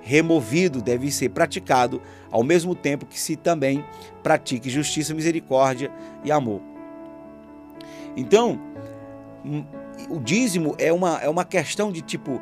removido, 0.01 0.81
deve 0.81 1.11
ser 1.11 1.29
praticado 1.29 2.01
ao 2.31 2.43
mesmo 2.43 2.75
tempo 2.75 3.07
que 3.07 3.21
se 3.21 3.37
também 3.37 3.85
pratique 4.23 4.71
justiça, 4.71 5.15
misericórdia 5.15 5.91
e 6.25 6.33
amor. 6.33 6.61
Então, 8.17 8.59
o 10.09 10.19
dízimo 10.19 10.75
é 10.79 10.93
uma, 10.93 11.19
é 11.19 11.29
uma 11.29 11.45
questão 11.45 11.93
de 11.93 12.03
tipo, 12.03 12.41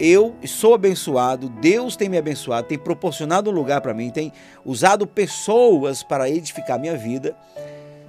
eu 0.00 0.34
sou 0.46 0.72
abençoado, 0.72 1.50
Deus 1.50 1.94
tem 1.94 2.08
me 2.08 2.16
abençoado, 2.16 2.66
tem 2.66 2.78
proporcionado 2.78 3.50
um 3.50 3.52
lugar 3.52 3.82
para 3.82 3.92
mim, 3.92 4.08
tem 4.08 4.32
usado 4.64 5.06
pessoas 5.06 6.02
para 6.02 6.30
edificar 6.30 6.80
minha 6.80 6.96
vida, 6.96 7.36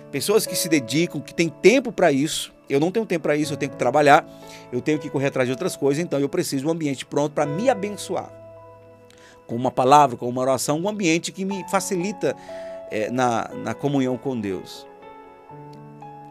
pessoas 0.09 0.47
que 0.47 0.55
se 0.55 0.69
dedicam, 0.69 1.19
que 1.19 1.33
têm 1.33 1.49
tempo 1.49 1.91
para 1.91 2.09
isso. 2.09 2.53
Eu 2.69 2.79
não 2.79 2.91
tenho 2.91 3.05
tempo 3.05 3.23
para 3.23 3.35
isso, 3.35 3.51
eu 3.51 3.57
tenho 3.57 3.73
que 3.73 3.77
trabalhar, 3.77 4.25
eu 4.71 4.79
tenho 4.79 4.97
que 4.97 5.09
correr 5.09 5.27
atrás 5.27 5.45
de 5.45 5.51
outras 5.51 5.75
coisas, 5.75 6.01
então 6.01 6.17
eu 6.17 6.29
preciso 6.29 6.63
de 6.63 6.67
um 6.69 6.71
ambiente 6.71 7.05
pronto 7.05 7.33
para 7.33 7.45
me 7.45 7.69
abençoar. 7.69 8.31
Com 9.45 9.55
uma 9.55 9.69
palavra, 9.69 10.15
com 10.15 10.29
uma 10.29 10.41
oração, 10.41 10.79
um 10.79 10.87
ambiente 10.87 11.33
que 11.33 11.43
me 11.43 11.69
facilita 11.69 12.33
é, 12.89 13.11
na, 13.11 13.49
na 13.65 13.73
comunhão 13.73 14.17
com 14.17 14.39
Deus. 14.39 14.87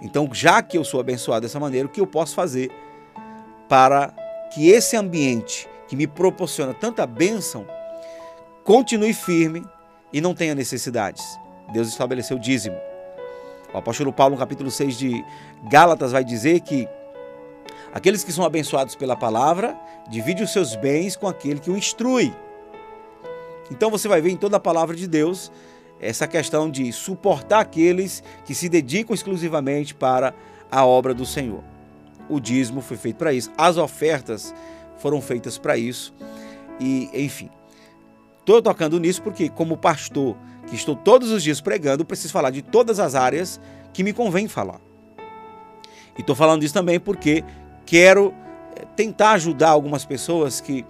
Então, 0.01 0.27
já 0.33 0.63
que 0.63 0.79
eu 0.79 0.85
sou 0.85 0.99
abençoado 0.99 1.43
dessa 1.43 1.61
maneira, 1.61 1.87
o 1.87 1.91
que 1.91 2.01
eu 2.01 2.07
posso 2.07 2.35
fazer 2.35 2.71
para 3.69 4.15
que 4.53 4.69
esse 4.71 4.97
ambiente 4.97 5.69
que 5.89 5.97
me 5.97 6.07
proporciona 6.07 6.75
tanta 6.75 7.07
bênção 7.07 7.67
continue 8.65 9.15
firme 9.15 9.65
e 10.13 10.21
não 10.21 10.35
tenha 10.35 10.55
necessidades? 10.55 11.39
Deus 11.73 11.89
estabeleceu 11.89 12.37
o 12.37 12.41
dízimo. 12.41 12.77
O 13.73 13.79
apóstolo 13.79 14.13
Paulo, 14.13 14.35
no 14.35 14.39
capítulo 14.39 14.71
6 14.71 14.99
de 14.99 15.25
Gálatas, 15.69 16.13
vai 16.13 16.25
dizer 16.25 16.61
que 16.61 16.89
aqueles 17.93 18.25
que 18.25 18.33
são 18.33 18.45
abençoados 18.45 18.97
pela 18.97 19.17
palavra 19.17 19.77
dividem 20.09 20.43
os 20.43 20.53
seus 20.53 20.75
bens 20.75 21.17
com 21.17 21.29
aquele 21.29 21.61
que 21.61 21.71
o 21.71 21.77
instrui. 21.77 22.35
Então 23.71 23.91
você 23.91 24.09
vai 24.09 24.21
ver 24.21 24.31
em 24.31 24.37
toda 24.37 24.57
a 24.57 24.61
palavra 24.61 24.97
de 24.97 25.07
Deus 25.07 25.53
essa 26.01 26.27
questão 26.27 26.69
de 26.69 26.93
suportar 26.93 27.61
aqueles 27.61 28.23
que 28.45 28.55
se 28.55 28.69
dedicam 28.69 29.15
exclusivamente 29.15 29.95
para 29.95 30.35
a 30.71 30.85
obra 30.85 31.15
do 31.15 31.25
Senhor. 31.25 31.70
O 32.31 32.41
dízimo 32.41 32.81
foi 32.81 32.97
feito 32.97 33.17
para 33.17 33.33
isso, 33.33 33.51
as 33.59 33.77
ofertas 33.77 34.55
foram 34.99 35.21
feitas 35.21 35.59
para 35.59 35.77
isso, 35.77 36.15
e 36.79 37.11
enfim. 37.13 37.51
Estou 38.39 38.63
tocando 38.63 38.99
nisso 38.99 39.21
porque, 39.21 39.49
como 39.49 39.77
pastor 39.77 40.37
que 40.67 40.77
estou 40.77 40.95
todos 40.95 41.31
os 41.31 41.43
dias 41.43 41.61
pregando, 41.61 42.05
preciso 42.05 42.33
falar 42.33 42.51
de 42.51 42.63
todas 42.63 43.01
as 43.01 43.15
áreas 43.15 43.61
que 43.93 44.05
me 44.05 44.13
convém 44.13 44.47
falar. 44.47 44.81
E 46.17 46.21
estou 46.21 46.37
falando 46.37 46.63
isso 46.63 46.75
também 46.75 47.01
porque 47.01 47.45
quero 47.85 48.33
eh, 48.77 48.85
tentar 48.95 49.33
ajudar 49.33 49.71
algumas 49.71 50.05
pessoas 50.05 50.61
que, 50.61 50.85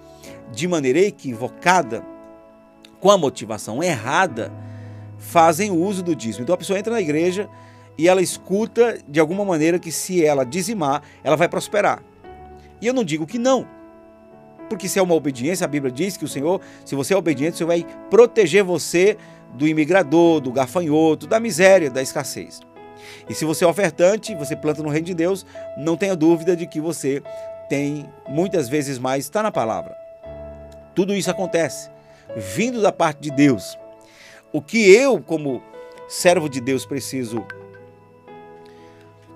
de 0.52 0.68
maneira 0.68 0.98
equivocada, 0.98 2.04
com 3.00 3.10
a 3.10 3.16
motivação 3.16 3.82
errada, 3.82 4.52
fazem 5.18 5.70
uso 5.70 6.02
do 6.02 6.14
dízimo. 6.14 6.42
Então 6.42 6.54
a 6.54 6.58
pessoa 6.58 6.78
entra 6.78 6.92
na 6.92 7.00
igreja 7.00 7.48
e 8.00 8.08
ela 8.08 8.22
escuta 8.22 8.96
de 9.06 9.20
alguma 9.20 9.44
maneira 9.44 9.78
que 9.78 9.92
se 9.92 10.24
ela 10.24 10.42
dizimar, 10.42 11.02
ela 11.22 11.36
vai 11.36 11.50
prosperar. 11.50 12.02
E 12.80 12.86
eu 12.86 12.94
não 12.94 13.04
digo 13.04 13.26
que 13.26 13.38
não. 13.38 13.68
Porque 14.70 14.88
se 14.88 14.98
é 14.98 15.02
uma 15.02 15.14
obediência, 15.14 15.66
a 15.66 15.68
Bíblia 15.68 15.92
diz 15.92 16.16
que 16.16 16.24
o 16.24 16.28
Senhor, 16.28 16.62
se 16.82 16.94
você 16.94 17.12
é 17.12 17.16
obediente, 17.18 17.52
o 17.52 17.56
Senhor 17.58 17.68
vai 17.68 17.86
proteger 18.08 18.64
você 18.64 19.18
do 19.52 19.68
imigrador, 19.68 20.40
do 20.40 20.50
gafanhoto, 20.50 21.26
da 21.26 21.38
miséria, 21.38 21.90
da 21.90 22.00
escassez. 22.00 22.60
E 23.28 23.34
se 23.34 23.44
você 23.44 23.66
é 23.66 23.68
ofertante, 23.68 24.34
você 24.34 24.56
planta 24.56 24.82
no 24.82 24.88
reino 24.88 25.08
de 25.08 25.14
Deus, 25.14 25.44
não 25.76 25.94
tenha 25.94 26.16
dúvida 26.16 26.56
de 26.56 26.66
que 26.66 26.80
você 26.80 27.22
tem 27.68 28.08
muitas 28.26 28.66
vezes 28.66 28.98
mais, 28.98 29.24
está 29.24 29.42
na 29.42 29.52
palavra. 29.52 29.94
Tudo 30.94 31.14
isso 31.14 31.30
acontece 31.30 31.90
vindo 32.34 32.80
da 32.80 32.92
parte 32.92 33.20
de 33.20 33.30
Deus. 33.30 33.78
O 34.54 34.62
que 34.62 34.90
eu, 34.90 35.20
como 35.20 35.62
servo 36.08 36.48
de 36.48 36.62
Deus, 36.62 36.86
preciso 36.86 37.44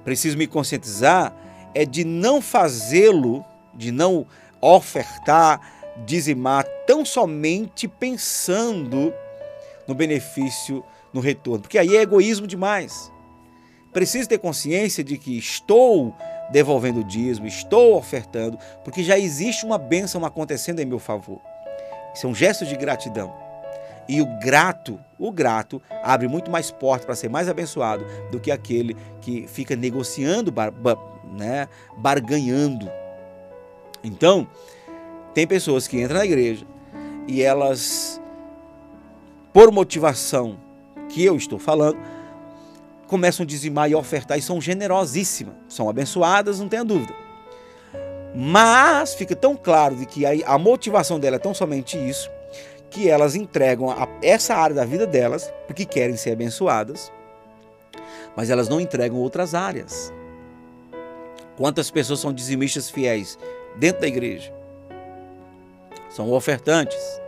preciso 0.05 0.37
me 0.37 0.47
conscientizar 0.47 1.35
é 1.75 1.85
de 1.85 2.05
não 2.05 2.41
fazê-lo, 2.41 3.45
de 3.75 3.91
não 3.91 4.27
ofertar, 4.61 5.61
dizimar 6.05 6.65
tão 6.87 7.05
somente 7.05 7.89
pensando 7.89 9.13
no 9.87 9.95
benefício, 9.95 10.85
no 11.13 11.21
retorno, 11.21 11.63
porque 11.63 11.79
aí 11.79 11.97
é 11.97 12.03
egoísmo 12.03 12.47
demais. 12.47 13.13
preciso 13.93 14.29
ter 14.29 14.39
consciência 14.39 15.05
de 15.05 15.17
que 15.17 15.39
estou 15.39 16.15
devolvendo 16.51 17.01
o 17.01 17.05
dízimo, 17.05 17.47
estou 17.47 17.97
ofertando, 17.97 18.59
porque 18.85 19.03
já 19.03 19.19
existe 19.19 19.65
uma 19.65 19.79
bênção 19.79 20.25
acontecendo 20.25 20.81
em 20.81 20.85
meu 20.85 20.99
favor. 20.99 21.41
Isso 22.15 22.27
é 22.27 22.31
um 22.31 22.35
gesto 22.35 22.67
de 22.67 22.77
gratidão. 22.77 23.44
E 24.09 24.21
o 24.21 24.27
grato, 24.39 25.01
o 25.19 25.33
grato, 25.33 25.81
abre 26.03 26.29
muito 26.29 26.51
mais 26.51 26.71
portas 26.71 27.07
para 27.07 27.15
ser 27.15 27.31
mais 27.31 27.49
abençoado 27.49 28.05
do 28.31 28.39
que 28.39 28.51
aquele 28.51 28.97
que 29.21 29.47
fica 29.49 29.75
negociando, 29.75 30.53
bar, 30.53 30.71
bar, 30.71 30.99
né, 31.33 31.69
barganhando. 31.97 32.91
Então, 34.03 34.47
tem 35.33 35.47
pessoas 35.47 35.89
que 35.89 36.01
entram 36.01 36.19
na 36.19 36.25
igreja 36.25 36.67
e 37.27 37.43
elas, 37.43 38.21
por 39.53 39.73
motivação 39.73 40.59
que 41.09 41.25
eu 41.25 41.37
estou 41.37 41.59
falando, 41.59 41.99
começam 43.07 43.45
a 43.45 43.47
dizimar 43.47 43.91
e 43.91 43.95
ofertar 43.95 44.39
e 44.39 44.43
são 44.43 44.61
generosíssimas, 44.61 45.55
são 45.69 45.89
abençoadas, 45.89 46.61
não 46.61 46.69
tenha 46.69 46.85
dúvida. 46.85 47.15
Mas 48.35 49.15
fica 49.15 49.37
tão 49.37 49.57
claro 49.57 49.95
de 49.95 50.07
que 50.07 50.25
a 50.27 50.59
motivação 50.59 51.21
dela 51.21 51.37
é 51.37 51.39
tão 51.39 51.55
somente 51.55 51.97
isso, 51.97 52.29
que 52.95 53.11
elas 53.11 53.35
entregam 53.35 53.91
a, 53.91 54.07
essa 54.23 54.55
área 54.55 54.77
da 54.77 54.85
vida 54.85 55.05
delas, 55.05 55.53
porque 55.67 55.85
querem 55.85 56.17
ser 56.17 56.31
abençoadas, 56.31 57.13
mas 58.37 58.51
elas 58.51 58.69
não 58.69 58.81
entregam 58.81 59.19
outras 59.19 59.53
áreas. 59.53 60.13
Quantas 61.57 61.91
pessoas 61.91 62.21
são 62.21 62.33
dizimistas 62.33 62.89
fiéis 62.89 63.37
dentro 63.75 64.03
da 64.03 64.07
igreja? 64.07 64.55
São 66.09 66.31
ofertantes, 66.31 67.21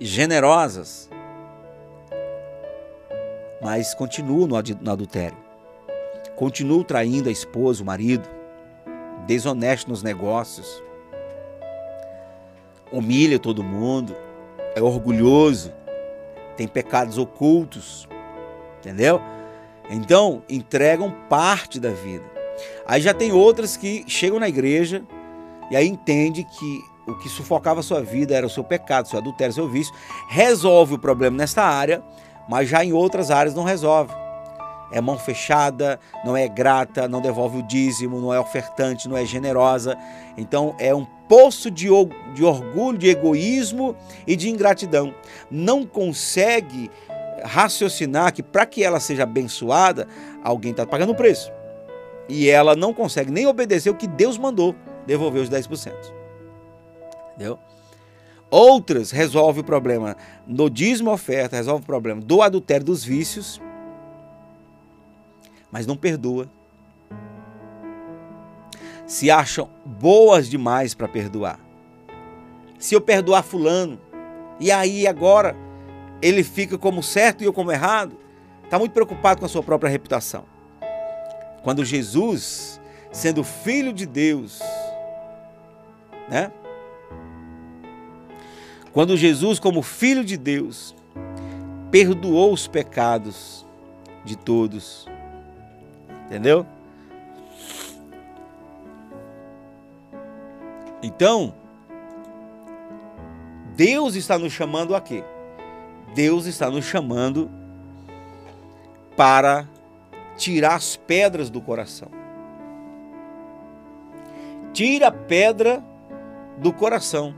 generosas, 0.00 1.10
mas 3.60 3.94
continuam 3.94 4.46
no 4.46 4.90
adultério. 4.92 5.36
Continuam 6.36 6.84
traindo 6.84 7.28
a 7.28 7.32
esposa, 7.32 7.82
o 7.82 7.86
marido, 7.86 8.28
desonesto 9.26 9.90
nos 9.90 10.04
negócios, 10.04 10.80
humilha 12.96 13.38
todo 13.38 13.62
mundo, 13.62 14.14
é 14.74 14.82
orgulhoso, 14.82 15.72
tem 16.56 16.66
pecados 16.66 17.18
ocultos, 17.18 18.08
entendeu? 18.78 19.20
Então, 19.90 20.42
entregam 20.48 21.14
parte 21.28 21.78
da 21.78 21.90
vida. 21.90 22.24
Aí 22.86 23.00
já 23.00 23.12
tem 23.12 23.32
outras 23.32 23.76
que 23.76 24.04
chegam 24.06 24.38
na 24.38 24.48
igreja 24.48 25.02
e 25.70 25.76
aí 25.76 25.86
entende 25.86 26.44
que 26.44 26.80
o 27.06 27.14
que 27.16 27.28
sufocava 27.28 27.80
a 27.80 27.82
sua 27.82 28.02
vida 28.02 28.34
era 28.34 28.46
o 28.46 28.50
seu 28.50 28.64
pecado, 28.64 29.08
seu 29.08 29.18
adultério, 29.18 29.52
seu 29.52 29.68
vício, 29.68 29.94
resolve 30.28 30.94
o 30.94 30.98
problema 30.98 31.36
nesta 31.36 31.62
área, 31.62 32.02
mas 32.48 32.68
já 32.68 32.84
em 32.84 32.92
outras 32.92 33.30
áreas 33.30 33.54
não 33.54 33.64
resolve. 33.64 34.12
É 34.92 35.00
mão 35.00 35.18
fechada, 35.18 35.98
não 36.24 36.36
é 36.36 36.46
grata, 36.46 37.08
não 37.08 37.20
devolve 37.20 37.58
o 37.58 37.62
dízimo, 37.62 38.20
não 38.20 38.32
é 38.32 38.38
ofertante, 38.38 39.08
não 39.08 39.16
é 39.16 39.24
generosa. 39.24 39.98
Então 40.36 40.74
é 40.78 40.94
um 40.94 41.06
poço 41.28 41.70
de, 41.70 41.88
de 42.34 42.44
orgulho, 42.44 42.98
de 42.98 43.08
egoísmo 43.08 43.96
e 44.26 44.36
de 44.36 44.48
ingratidão. 44.50 45.14
Não 45.50 45.84
consegue 45.84 46.90
raciocinar 47.42 48.32
que 48.32 48.42
para 48.42 48.66
que 48.66 48.82
ela 48.82 49.00
seja 49.00 49.24
abençoada, 49.24 50.08
alguém 50.42 50.70
está 50.70 50.86
pagando 50.86 51.12
o 51.12 51.14
preço. 51.14 51.52
E 52.28 52.48
ela 52.48 52.74
não 52.74 52.94
consegue 52.94 53.30
nem 53.30 53.46
obedecer 53.46 53.90
o 53.90 53.94
que 53.94 54.06
Deus 54.06 54.38
mandou, 54.38 54.74
devolver 55.06 55.42
os 55.42 55.50
10%. 55.50 55.92
Entendeu? 57.34 57.58
Outras 58.50 59.10
resolve 59.10 59.60
o 59.60 59.64
problema 59.64 60.16
no 60.46 60.70
dízimo 60.70 61.10
oferta, 61.10 61.56
resolve 61.56 61.82
o 61.82 61.86
problema 61.86 62.20
do 62.20 62.40
adultério 62.40 62.86
dos 62.86 63.04
vícios, 63.04 63.60
mas 65.70 65.86
não 65.86 65.96
perdoa. 65.96 66.48
Se 69.14 69.30
acham 69.30 69.70
boas 69.84 70.50
demais 70.50 70.92
para 70.92 71.06
perdoar. 71.06 71.60
Se 72.80 72.96
eu 72.96 73.00
perdoar 73.00 73.44
fulano, 73.44 73.96
e 74.58 74.72
aí 74.72 75.06
agora 75.06 75.54
ele 76.20 76.42
fica 76.42 76.76
como 76.76 77.00
certo 77.00 77.40
e 77.40 77.44
eu 77.44 77.52
como 77.52 77.70
errado, 77.70 78.18
está 78.64 78.76
muito 78.76 78.90
preocupado 78.90 79.38
com 79.38 79.46
a 79.46 79.48
sua 79.48 79.62
própria 79.62 79.88
reputação. 79.88 80.44
Quando 81.62 81.84
Jesus, 81.84 82.80
sendo 83.12 83.44
filho 83.44 83.92
de 83.92 84.04
Deus, 84.04 84.58
né? 86.28 86.50
Quando 88.92 89.16
Jesus, 89.16 89.60
como 89.60 89.80
Filho 89.80 90.24
de 90.24 90.36
Deus, 90.36 90.92
perdoou 91.88 92.52
os 92.52 92.66
pecados 92.66 93.64
de 94.24 94.36
todos. 94.36 95.06
Entendeu? 96.26 96.66
Então, 101.04 101.52
Deus 103.76 104.14
está 104.14 104.38
nos 104.38 104.54
chamando 104.54 104.96
a 104.96 105.02
quê? 105.02 105.22
Deus 106.14 106.46
está 106.46 106.70
nos 106.70 106.86
chamando 106.86 107.50
para 109.14 109.68
tirar 110.34 110.76
as 110.76 110.96
pedras 110.96 111.50
do 111.50 111.60
coração. 111.60 112.08
Tira 114.72 115.08
a 115.08 115.12
pedra 115.12 115.84
do 116.56 116.72
coração 116.72 117.34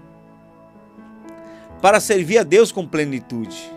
para 1.82 1.98
servir 1.98 2.38
a 2.38 2.44
Deus 2.44 2.70
com 2.70 2.86
plenitude, 2.86 3.68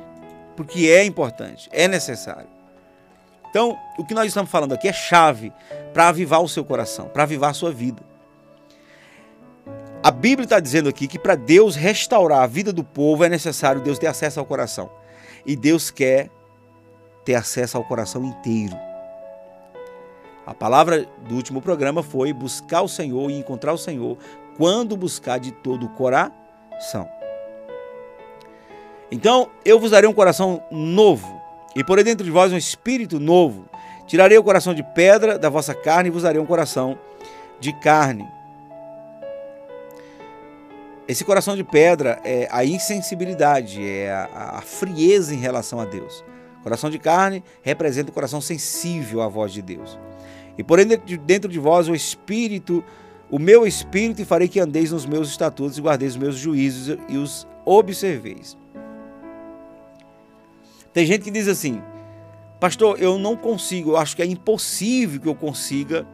porque 0.56 0.88
é 0.88 1.04
importante, 1.04 1.68
é 1.72 1.88
necessário. 1.88 2.48
Então, 3.50 3.76
o 3.98 4.06
que 4.06 4.14
nós 4.14 4.28
estamos 4.28 4.52
falando 4.52 4.74
aqui 4.74 4.88
é 4.88 4.94
chave 4.94 5.52
para 5.96 6.10
avivar 6.10 6.44
o 6.44 6.48
seu 6.48 6.64
coração, 6.64 7.08
para 7.08 7.24
avivar 7.24 7.50
a 7.50 7.54
sua 7.56 7.72
vida. 7.72 8.09
A 10.02 10.12
Bíblia 10.12 10.46
está 10.46 10.62
dizendo 10.62 10.88
aqui 10.88 11.08
que 11.08 11.20
para 11.20 11.36
Deus 11.36 11.76
restaurar 11.76 12.42
a 12.42 12.48
vida 12.48 12.72
do 12.72 12.86
povo 12.86 13.26
é 13.26 13.30
necessário 13.30 13.82
Deus 13.82 14.00
ter 14.00 14.08
acesso 14.08 14.40
ao 14.40 14.46
coração. 14.46 14.90
E 15.46 15.58
Deus 15.58 15.92
quer 15.92 16.30
ter 17.26 17.36
acesso 17.36 17.76
ao 17.76 17.84
coração 17.84 18.24
inteiro. 18.24 18.78
A 20.46 20.54
palavra 20.54 21.06
do 21.28 21.36
último 21.36 21.62
programa 21.62 22.02
foi 22.02 22.32
buscar 22.32 22.82
o 22.82 22.88
Senhor 22.88 23.30
e 23.30 23.38
encontrar 23.38 23.74
o 23.74 23.78
Senhor 23.78 24.18
quando 24.58 24.96
buscar 24.96 25.38
de 25.38 25.52
todo 25.52 25.86
o 25.86 25.90
coração. 25.90 27.08
Então 29.12 29.50
eu 29.66 29.80
vos 29.80 29.92
darei 29.92 30.10
um 30.10 30.14
coração 30.14 30.64
novo, 30.72 31.40
e 31.76 31.84
porei 31.84 32.04
dentro 32.04 32.24
de 32.24 32.32
vós 32.32 32.54
um 32.54 32.58
espírito 32.58 33.20
novo. 33.20 33.66
Tirarei 34.08 34.38
o 34.38 34.44
coração 34.44 34.74
de 34.74 34.82
pedra 34.82 35.38
da 35.38 35.50
vossa 35.50 35.74
carne 35.74 36.10
e 36.10 36.12
vos 36.12 36.24
darei 36.24 36.42
um 36.42 36.46
coração 36.46 36.98
de 37.60 37.74
carne. 37.74 38.39
Esse 41.10 41.26
coração 41.26 41.56
de 41.56 41.64
pedra 41.64 42.22
é 42.24 42.48
a 42.52 42.64
insensibilidade, 42.64 43.84
é 43.84 44.12
a, 44.12 44.58
a 44.58 44.62
frieza 44.62 45.34
em 45.34 45.40
relação 45.40 45.80
a 45.80 45.86
Deus. 45.86 46.24
Coração 46.62 46.88
de 46.88 47.00
carne 47.00 47.44
representa 47.64 48.12
o 48.12 48.14
coração 48.14 48.40
sensível 48.40 49.20
à 49.24 49.28
voz 49.28 49.52
de 49.52 49.60
Deus. 49.60 49.98
E 50.56 50.64
porém 50.64 50.86
dentro 51.26 51.50
de 51.50 51.58
vós 51.58 51.90
o 51.90 51.96
espírito, 51.96 52.84
o 53.28 53.40
meu 53.40 53.66
espírito, 53.66 54.22
e 54.22 54.26
farei 54.26 54.48
que 54.48 54.60
andeis 54.60 54.92
nos 54.92 55.08
meus 55.08 55.30
estatutos 55.30 55.80
e 55.80 55.82
guardeis 55.82 56.12
os 56.12 56.18
meus 56.20 56.36
juízos 56.36 56.96
e 57.10 57.18
os 57.18 57.48
observeis. 57.66 58.56
Tem 60.94 61.08
gente 61.08 61.24
que 61.24 61.32
diz 61.32 61.48
assim, 61.48 61.82
pastor, 62.60 63.02
eu 63.02 63.18
não 63.18 63.36
consigo, 63.36 63.94
eu 63.94 63.98
acho 63.98 64.16
que 64.16 64.22
é 64.22 64.28
impossível 64.28 65.20
que 65.20 65.28
eu 65.28 65.34
consiga 65.34 66.06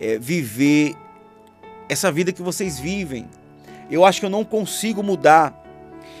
é, 0.00 0.18
viver 0.18 0.96
essa 1.88 2.10
vida 2.10 2.32
que 2.32 2.42
vocês 2.42 2.80
vivem. 2.80 3.28
Eu 3.92 4.06
acho 4.06 4.20
que 4.20 4.24
eu 4.24 4.30
não 4.30 4.42
consigo 4.42 5.02
mudar. 5.02 5.54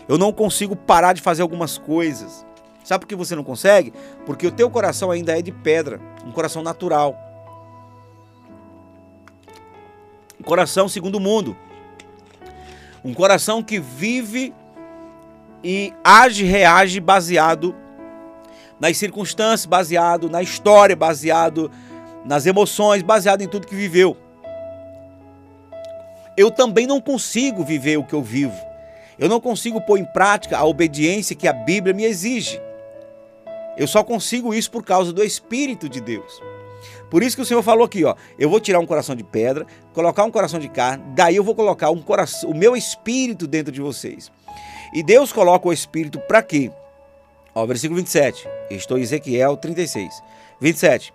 Eu 0.06 0.18
não 0.18 0.30
consigo 0.30 0.76
parar 0.76 1.14
de 1.14 1.22
fazer 1.22 1.40
algumas 1.40 1.78
coisas. 1.78 2.44
Sabe 2.84 3.00
por 3.00 3.08
que 3.08 3.16
você 3.16 3.34
não 3.34 3.42
consegue? 3.42 3.94
Porque 4.26 4.46
o 4.46 4.50
teu 4.50 4.68
coração 4.68 5.10
ainda 5.10 5.38
é 5.38 5.40
de 5.40 5.50
pedra, 5.50 5.98
um 6.26 6.30
coração 6.30 6.62
natural. 6.62 7.16
Um 10.38 10.44
coração 10.44 10.86
segundo 10.86 11.14
o 11.14 11.20
mundo. 11.20 11.56
Um 13.02 13.14
coração 13.14 13.62
que 13.62 13.80
vive 13.80 14.52
e 15.64 15.94
age, 16.04 16.44
reage 16.44 17.00
baseado 17.00 17.74
nas 18.78 18.98
circunstâncias, 18.98 19.64
baseado 19.64 20.28
na 20.28 20.42
história, 20.42 20.94
baseado 20.94 21.70
nas 22.22 22.44
emoções, 22.44 23.02
baseado 23.02 23.40
em 23.40 23.48
tudo 23.48 23.66
que 23.66 23.74
viveu. 23.74 24.14
Eu 26.36 26.50
também 26.50 26.86
não 26.86 27.00
consigo 27.00 27.64
viver 27.64 27.98
o 27.98 28.04
que 28.04 28.14
eu 28.14 28.22
vivo. 28.22 28.58
Eu 29.18 29.28
não 29.28 29.40
consigo 29.40 29.80
pôr 29.80 29.98
em 29.98 30.04
prática 30.04 30.58
a 30.58 30.64
obediência 30.64 31.36
que 31.36 31.46
a 31.46 31.52
Bíblia 31.52 31.94
me 31.94 32.04
exige. 32.04 32.60
Eu 33.76 33.86
só 33.86 34.02
consigo 34.02 34.52
isso 34.52 34.70
por 34.70 34.84
causa 34.84 35.12
do 35.12 35.22
Espírito 35.22 35.88
de 35.88 36.00
Deus. 36.00 36.42
Por 37.10 37.22
isso 37.22 37.36
que 37.36 37.42
o 37.42 37.44
Senhor 37.44 37.62
falou 37.62 37.84
aqui, 37.84 38.04
ó, 38.04 38.14
eu 38.38 38.48
vou 38.48 38.58
tirar 38.58 38.80
um 38.80 38.86
coração 38.86 39.14
de 39.14 39.22
pedra, 39.22 39.66
colocar 39.92 40.24
um 40.24 40.30
coração 40.30 40.58
de 40.58 40.68
carne, 40.68 41.04
daí 41.14 41.36
eu 41.36 41.44
vou 41.44 41.54
colocar 41.54 41.90
um 41.90 42.00
coração, 42.00 42.50
o 42.50 42.56
meu 42.56 42.74
espírito 42.74 43.46
dentro 43.46 43.70
de 43.70 43.80
vocês. 43.80 44.32
E 44.92 45.02
Deus 45.02 45.32
coloca 45.32 45.68
o 45.68 45.72
Espírito 45.72 46.18
para 46.20 46.42
quê? 46.42 46.70
Ó, 47.54 47.64
versículo 47.66 47.98
27. 47.98 48.46
Estou 48.70 48.98
em 48.98 49.02
Ezequiel 49.02 49.56
36. 49.56 50.22
27. 50.60 51.12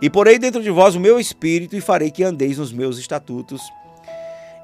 E 0.00 0.08
porei 0.08 0.38
dentro 0.38 0.62
de 0.62 0.70
vós 0.70 0.94
o 0.94 1.00
meu 1.00 1.18
espírito 1.18 1.76
e 1.76 1.80
farei 1.80 2.10
que 2.10 2.22
andeis 2.24 2.58
nos 2.58 2.72
meus 2.72 2.98
estatutos 2.98 3.60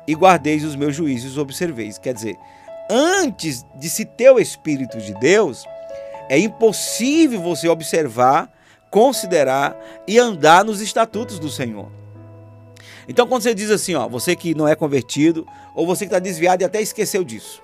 e 0.07 0.15
guardeis 0.15 0.65
os 0.65 0.77
meus 0.77 0.95
juízos 0.95 1.38
observeis. 1.38 1.99
Quer 1.99 2.15
dizer, 2.15 2.38
antes 2.91 3.65
de 3.75 3.88
se 3.88 4.05
ter 4.05 4.31
o 4.31 4.38
espírito 4.38 4.99
de 4.99 5.15
Deus, 5.15 5.65
é 6.29 6.38
impossível 6.38 7.41
você 7.41 7.69
observar, 7.69 8.51
considerar 8.91 9.77
e 10.07 10.19
andar 10.19 10.65
nos 10.65 10.81
estatutos 10.81 11.38
do 11.38 11.49
Senhor. 11.49 11.91
Então, 13.09 13.27
quando 13.27 13.43
você 13.43 13.55
diz 13.55 13.71
assim, 13.71 13.95
ó, 13.95 14.09
você 14.09 14.37
que 14.37 14.55
não 14.55 14.69
é 14.69 14.75
convertido, 14.75 15.47
ou 15.75 15.87
você 15.87 16.05
que 16.05 16.09
está 16.09 16.19
desviado 16.19 16.62
e 16.62 16.65
até 16.65 16.81
esqueceu 16.81 17.25
disso. 17.25 17.62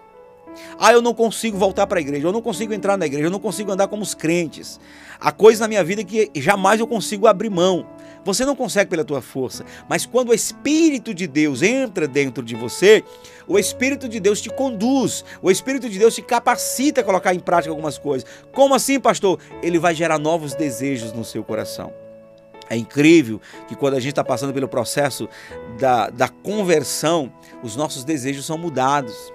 Ah, 0.79 0.93
eu 0.93 1.01
não 1.01 1.15
consigo 1.15 1.57
voltar 1.57 1.87
para 1.87 1.99
a 1.99 2.03
igreja, 2.03 2.27
eu 2.27 2.33
não 2.33 2.43
consigo 2.43 2.73
entrar 2.73 2.97
na 2.97 3.07
igreja, 3.07 3.27
eu 3.27 3.31
não 3.31 3.39
consigo 3.39 3.71
andar 3.71 3.87
como 3.87 4.03
os 4.03 4.15
crentes. 4.15 4.81
Há 5.21 5.31
coisas 5.31 5.61
na 5.61 5.69
minha 5.69 5.85
vida 5.85 6.03
que 6.03 6.31
jamais 6.35 6.81
eu 6.81 6.87
consigo 6.87 7.27
abrir 7.27 7.51
mão. 7.51 7.87
Você 8.25 8.45
não 8.45 8.57
consegue 8.57 8.91
pela 8.91 9.05
tua 9.05 9.23
força, 9.23 9.65
mas 9.89 10.05
quando 10.05 10.31
o 10.31 10.35
Espírito 10.35 11.15
de 11.15 11.27
Deus 11.27 11.63
entra 11.63 12.07
dentro 12.07 12.43
de 12.43 12.55
você, 12.55 13.03
o 13.47 13.59
Espírito 13.59 14.09
de 14.09 14.21
Deus 14.21 14.41
te 14.41 14.51
conduz, 14.51 15.25
o 15.41 15.51
Espírito 15.51 15.89
de 15.89 15.99
Deus 15.99 16.15
te 16.15 16.23
capacita 16.23 17.01
a 17.01 17.05
colocar 17.05 17.35
em 17.35 17.41
prática 17.41 17.71
algumas 17.71 17.99
coisas. 17.99 18.29
Como 18.53 18.75
assim, 18.75 19.01
pastor? 19.01 19.39
Ele 19.63 19.79
vai 19.79 19.95
gerar 19.95 20.19
novos 20.19 20.55
desejos 20.55 21.13
no 21.13 21.25
seu 21.25 21.43
coração. 21.43 21.93
É 22.71 22.77
incrível 22.77 23.41
que 23.67 23.75
quando 23.75 23.95
a 23.95 24.01
gente 24.01 24.11
está 24.11 24.25
passando 24.25 24.53
pelo 24.53 24.69
processo 24.69 25.29
da, 25.79 26.11
da 26.11 26.29
conversão, 26.29 27.33
os 27.63 27.75
nossos 27.75 28.05
desejos 28.05 28.45
são 28.45 28.59
mudados, 28.59 29.33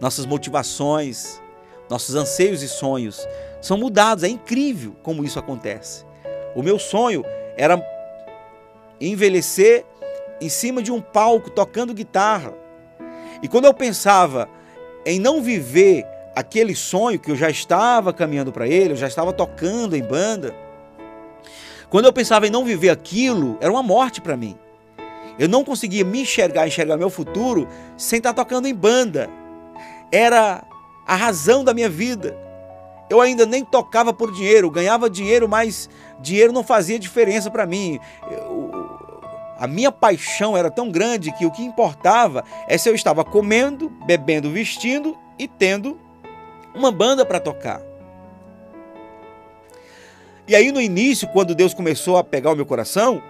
nossas 0.00 0.26
motivações, 0.26 1.40
nossos 1.88 2.16
anseios 2.16 2.62
e 2.62 2.68
sonhos 2.68 3.26
são 3.60 3.78
mudados. 3.78 4.24
É 4.24 4.28
incrível 4.28 4.96
como 5.02 5.22
isso 5.22 5.38
acontece. 5.38 6.04
O 6.56 6.62
meu 6.62 6.78
sonho 6.78 7.24
era 7.56 7.82
envelhecer 9.00 9.84
em 10.40 10.48
cima 10.48 10.82
de 10.82 10.90
um 10.90 11.00
palco 11.00 11.50
tocando 11.50 11.94
guitarra. 11.94 12.52
E 13.42 13.48
quando 13.48 13.64
eu 13.64 13.74
pensava 13.74 14.48
em 15.04 15.18
não 15.18 15.42
viver 15.42 16.06
aquele 16.34 16.74
sonho 16.74 17.18
que 17.18 17.30
eu 17.30 17.36
já 17.36 17.50
estava 17.50 18.12
caminhando 18.12 18.52
para 18.52 18.66
ele, 18.66 18.92
eu 18.92 18.96
já 18.96 19.06
estava 19.06 19.32
tocando 19.32 19.96
em 19.96 20.02
banda, 20.02 20.54
quando 21.92 22.06
eu 22.06 22.12
pensava 22.12 22.46
em 22.46 22.50
não 22.50 22.64
viver 22.64 22.88
aquilo, 22.88 23.58
era 23.60 23.70
uma 23.70 23.82
morte 23.82 24.18
para 24.18 24.34
mim. 24.34 24.56
Eu 25.38 25.46
não 25.46 25.62
conseguia 25.62 26.02
me 26.04 26.22
enxergar, 26.22 26.66
enxergar 26.66 26.96
meu 26.96 27.10
futuro 27.10 27.68
sem 27.98 28.16
estar 28.16 28.32
tocando 28.32 28.66
em 28.66 28.74
banda. 28.74 29.28
Era 30.10 30.64
a 31.06 31.14
razão 31.14 31.62
da 31.62 31.74
minha 31.74 31.90
vida. 31.90 32.34
Eu 33.12 33.20
ainda 33.20 33.44
nem 33.44 33.62
tocava 33.62 34.10
por 34.10 34.32
dinheiro, 34.32 34.70
ganhava 34.70 35.10
dinheiro, 35.10 35.46
mas 35.46 35.86
dinheiro 36.18 36.50
não 36.50 36.64
fazia 36.64 36.98
diferença 36.98 37.50
para 37.50 37.66
mim. 37.66 38.00
Eu, 38.30 38.70
a 39.58 39.66
minha 39.66 39.92
paixão 39.92 40.56
era 40.56 40.70
tão 40.70 40.90
grande 40.90 41.30
que 41.30 41.44
o 41.44 41.50
que 41.50 41.62
importava 41.62 42.42
é 42.66 42.78
se 42.78 42.88
eu 42.88 42.94
estava 42.94 43.22
comendo, 43.22 43.90
bebendo, 44.06 44.50
vestindo 44.50 45.14
e 45.38 45.46
tendo 45.46 46.00
uma 46.74 46.90
banda 46.90 47.22
para 47.26 47.38
tocar. 47.38 47.82
E 50.48 50.56
aí 50.56 50.72
no 50.72 50.80
início, 50.80 51.28
quando 51.28 51.54
Deus 51.54 51.74
começou 51.74 52.16
a 52.16 52.24
pegar 52.24 52.52
o 52.52 52.56
meu 52.56 52.64
coração, 52.64 53.22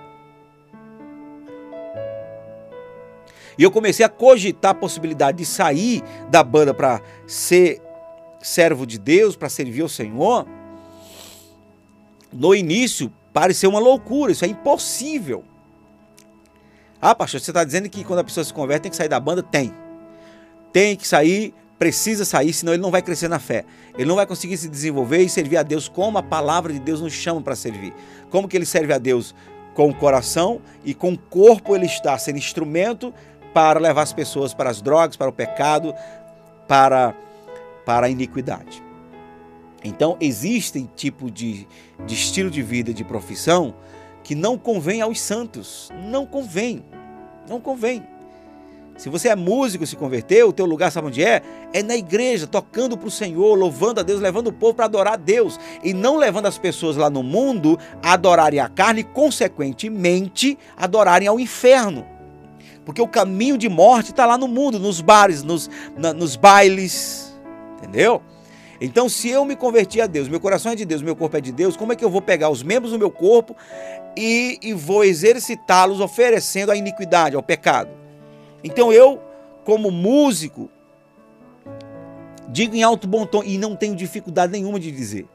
e 3.58 3.64
eu 3.64 3.70
comecei 3.72 4.06
a 4.06 4.08
cogitar 4.08 4.70
a 4.70 4.74
possibilidade 4.74 5.38
de 5.38 5.44
sair 5.44 6.04
da 6.30 6.44
banda 6.44 6.72
para 6.72 7.02
ser 7.26 7.82
servo 8.42 8.86
de 8.86 8.98
Deus, 8.98 9.36
para 9.36 9.48
servir 9.48 9.82
ao 9.82 9.88
Senhor, 9.88 10.46
no 12.32 12.54
início 12.54 13.12
pareceu 13.32 13.70
uma 13.70 13.78
loucura, 13.78 14.32
isso 14.32 14.44
é 14.44 14.48
impossível. 14.48 15.44
Ah, 17.00 17.14
pastor, 17.14 17.40
você 17.40 17.50
está 17.50 17.64
dizendo 17.64 17.88
que 17.88 18.04
quando 18.04 18.20
a 18.20 18.24
pessoa 18.24 18.44
se 18.44 18.52
converte 18.52 18.82
tem 18.82 18.90
que 18.90 18.96
sair 18.96 19.08
da 19.08 19.18
banda? 19.18 19.42
Tem. 19.42 19.74
Tem 20.72 20.96
que 20.96 21.06
sair, 21.06 21.52
precisa 21.78 22.24
sair, 22.24 22.52
senão 22.52 22.72
ele 22.72 22.82
não 22.82 22.90
vai 22.90 23.02
crescer 23.02 23.28
na 23.28 23.38
fé. 23.38 23.64
Ele 23.94 24.06
não 24.06 24.16
vai 24.16 24.26
conseguir 24.26 24.56
se 24.56 24.68
desenvolver 24.68 25.18
e 25.18 25.28
servir 25.28 25.56
a 25.56 25.62
Deus 25.62 25.88
como 25.88 26.16
a 26.16 26.22
palavra 26.22 26.72
de 26.72 26.78
Deus 26.78 27.00
nos 27.00 27.12
chama 27.12 27.42
para 27.42 27.56
servir. 27.56 27.92
Como 28.30 28.46
que 28.46 28.56
ele 28.56 28.64
serve 28.64 28.92
a 28.92 28.98
Deus? 28.98 29.34
Com 29.74 29.88
o 29.88 29.94
coração 29.94 30.60
e 30.84 30.94
com 30.94 31.12
o 31.12 31.18
corpo 31.18 31.74
ele 31.74 31.86
está 31.86 32.16
sendo 32.18 32.38
instrumento 32.38 33.12
para 33.52 33.80
levar 33.80 34.02
as 34.02 34.12
pessoas 34.12 34.54
para 34.54 34.70
as 34.70 34.80
drogas, 34.80 35.16
para 35.16 35.28
o 35.28 35.32
pecado, 35.32 35.94
para, 36.68 37.14
para 37.84 38.06
a 38.06 38.10
iniquidade. 38.10 38.82
Então, 39.84 40.16
existem 40.20 40.88
tipo 40.94 41.30
de, 41.30 41.66
de 42.06 42.14
estilo 42.14 42.50
de 42.50 42.62
vida, 42.62 42.94
de 42.94 43.02
profissão, 43.02 43.74
que 44.22 44.34
não 44.34 44.56
convém 44.56 45.00
aos 45.00 45.20
santos. 45.20 45.90
Não 46.08 46.24
convém. 46.24 46.84
Não 47.48 47.60
convém. 47.60 48.02
Se 48.96 49.08
você 49.08 49.30
é 49.30 49.34
músico, 49.34 49.86
se 49.86 49.96
converteu, 49.96 50.48
o 50.48 50.52
teu 50.52 50.66
lugar 50.66 50.92
sabe 50.92 51.08
onde 51.08 51.24
é? 51.24 51.42
É 51.72 51.82
na 51.82 51.96
igreja, 51.96 52.46
tocando 52.46 52.96
para 52.96 53.08
o 53.08 53.10
Senhor, 53.10 53.58
louvando 53.58 54.00
a 54.00 54.02
Deus, 54.02 54.20
levando 54.20 54.48
o 54.48 54.52
povo 54.52 54.74
para 54.74 54.84
adorar 54.84 55.14
a 55.14 55.16
Deus. 55.16 55.58
E 55.82 55.92
não 55.92 56.16
levando 56.16 56.46
as 56.46 56.58
pessoas 56.58 56.96
lá 56.96 57.10
no 57.10 57.22
mundo 57.22 57.78
a 58.02 58.12
adorarem 58.12 58.60
a 58.60 58.68
carne 58.68 59.00
e, 59.00 59.04
consequentemente, 59.04 60.58
adorarem 60.76 61.26
ao 61.26 61.40
inferno. 61.40 62.06
Porque 62.84 63.00
o 63.00 63.08
caminho 63.08 63.56
de 63.56 63.68
morte 63.68 64.10
está 64.10 64.26
lá 64.26 64.36
no 64.36 64.46
mundo, 64.46 64.78
nos 64.78 65.00
bares, 65.00 65.42
nos, 65.42 65.70
na, 65.96 66.12
nos 66.12 66.36
bailes. 66.36 67.31
Entendeu? 67.82 68.22
Então, 68.80 69.08
se 69.08 69.28
eu 69.28 69.44
me 69.44 69.54
converti 69.54 70.00
a 70.00 70.06
Deus, 70.06 70.28
meu 70.28 70.40
coração 70.40 70.72
é 70.72 70.74
de 70.74 70.84
Deus, 70.84 71.02
meu 71.02 71.14
corpo 71.14 71.36
é 71.36 71.40
de 71.40 71.52
Deus, 71.52 71.76
como 71.76 71.92
é 71.92 71.96
que 71.96 72.04
eu 72.04 72.10
vou 72.10 72.22
pegar 72.22 72.48
os 72.50 72.62
membros 72.62 72.92
do 72.92 72.98
meu 72.98 73.10
corpo 73.10 73.56
e, 74.16 74.58
e 74.62 74.72
vou 74.72 75.04
exercitá-los 75.04 76.00
oferecendo 76.00 76.72
a 76.72 76.76
iniquidade, 76.76 77.36
ao 77.36 77.42
pecado? 77.42 77.90
Então, 78.64 78.92
eu, 78.92 79.20
como 79.64 79.90
músico, 79.90 80.68
digo 82.48 82.74
em 82.74 82.82
alto 82.82 83.06
bom 83.06 83.24
tom 83.24 83.42
e 83.44 83.56
não 83.56 83.76
tenho 83.76 83.94
dificuldade 83.94 84.52
nenhuma 84.52 84.80
de 84.80 84.90
dizer. 84.90 85.26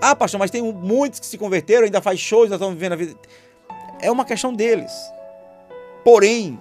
Ah, 0.00 0.14
pastor, 0.14 0.38
mas 0.38 0.50
tem 0.50 0.62
muitos 0.62 1.18
que 1.18 1.26
se 1.26 1.36
converteram, 1.36 1.84
ainda 1.84 2.00
faz 2.00 2.20
shows, 2.20 2.44
ainda 2.44 2.56
estão 2.56 2.70
vivendo 2.70 2.92
a 2.92 2.96
vida. 2.96 3.16
É 4.00 4.10
uma 4.10 4.24
questão 4.24 4.52
deles. 4.52 4.92
Porém, 6.04 6.58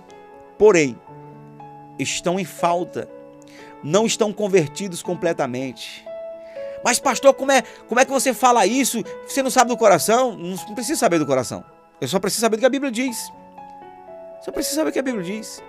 porém, 0.58 1.00
estão 2.00 2.40
em 2.40 2.46
falta, 2.46 3.08
não 3.84 4.06
estão 4.06 4.34
convertidos 4.34 5.02
completamente. 5.02 6.06
Mas, 6.84 7.00
pastor, 7.00 7.34
como 7.34 7.52
é, 7.52 7.64
como 7.88 8.00
é 8.00 8.06
que 8.06 8.12
você 8.12 8.34
fala 8.34 8.66
isso? 8.66 9.04
Você 9.28 9.42
não 9.42 9.50
sabe 9.50 9.70
do 9.70 9.78
coração? 9.78 10.38
Não 10.38 10.76
precisa 10.76 11.00
saber 11.00 11.20
do 11.20 11.26
coração. 11.26 11.64
Eu 12.00 12.08
só 12.08 12.20
preciso 12.20 12.42
saber 12.42 12.58
do 12.58 12.60
que 12.60 12.66
a 12.66 12.70
Bíblia 12.70 12.92
diz. 12.92 13.32
Só 14.42 14.52
preciso 14.52 14.76
saber 14.76 14.92
o 14.92 14.94
que 14.94 15.00
a 15.00 15.04
Bíblia 15.04 15.24
diz. 15.24 15.62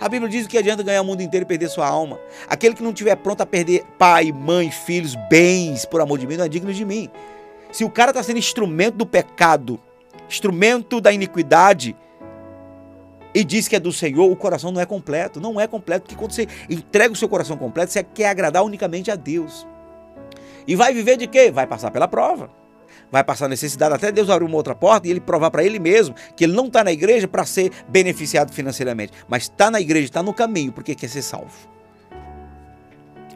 A 0.00 0.08
Bíblia 0.08 0.30
diz 0.30 0.46
que 0.46 0.58
adianta 0.58 0.82
ganhar 0.82 1.02
o 1.02 1.04
mundo 1.04 1.22
inteiro 1.22 1.44
e 1.44 1.46
perder 1.46 1.68
sua 1.68 1.86
alma. 1.86 2.18
Aquele 2.48 2.74
que 2.74 2.82
não 2.82 2.90
estiver 2.90 3.14
pronto 3.16 3.42
a 3.42 3.46
perder 3.46 3.84
pai, 3.98 4.32
mãe, 4.32 4.70
filhos, 4.70 5.14
bens, 5.30 5.84
por 5.84 6.00
amor 6.00 6.18
de 6.18 6.26
mim, 6.26 6.36
não 6.36 6.44
é 6.44 6.48
digno 6.48 6.72
de 6.72 6.84
mim. 6.84 7.10
Se 7.70 7.84
o 7.84 7.90
cara 7.90 8.10
está 8.10 8.22
sendo 8.22 8.38
instrumento 8.38 8.96
do 8.96 9.06
pecado, 9.06 9.80
instrumento 10.28 11.00
da 11.00 11.12
iniquidade, 11.12 11.96
e 13.34 13.42
diz 13.42 13.66
que 13.66 13.74
é 13.74 13.80
do 13.80 13.92
Senhor, 13.92 14.30
o 14.30 14.36
coração 14.36 14.70
não 14.70 14.80
é 14.80 14.86
completo. 14.86 15.40
Não 15.40 15.60
é 15.60 15.66
completo, 15.66 16.02
porque 16.02 16.14
quando 16.14 16.32
você 16.32 16.46
entrega 16.70 17.12
o 17.12 17.16
seu 17.16 17.28
coração 17.28 17.56
completo, 17.56 17.92
você 17.92 18.02
quer 18.02 18.28
agradar 18.28 18.62
unicamente 18.62 19.10
a 19.10 19.16
Deus. 19.16 19.66
E 20.66 20.76
vai 20.76 20.94
viver 20.94 21.16
de 21.16 21.26
quê? 21.26 21.50
Vai 21.50 21.66
passar 21.66 21.90
pela 21.90 22.06
prova. 22.06 22.48
Vai 23.10 23.22
passar 23.22 23.48
necessidade 23.48 23.94
até 23.94 24.10
Deus 24.10 24.30
abrir 24.30 24.46
uma 24.46 24.56
outra 24.56 24.74
porta 24.74 25.06
e 25.06 25.10
ele 25.10 25.20
provar 25.20 25.50
para 25.50 25.62
ele 25.62 25.78
mesmo 25.78 26.14
que 26.36 26.44
ele 26.44 26.52
não 26.52 26.66
está 26.66 26.82
na 26.82 26.92
igreja 26.92 27.28
para 27.28 27.44
ser 27.44 27.70
beneficiado 27.88 28.52
financeiramente, 28.52 29.12
mas 29.28 29.44
está 29.44 29.70
na 29.70 29.80
igreja, 29.80 30.06
está 30.06 30.22
no 30.22 30.32
caminho 30.32 30.72
porque 30.72 30.94
quer 30.94 31.08
ser 31.08 31.22
salvo. 31.22 31.52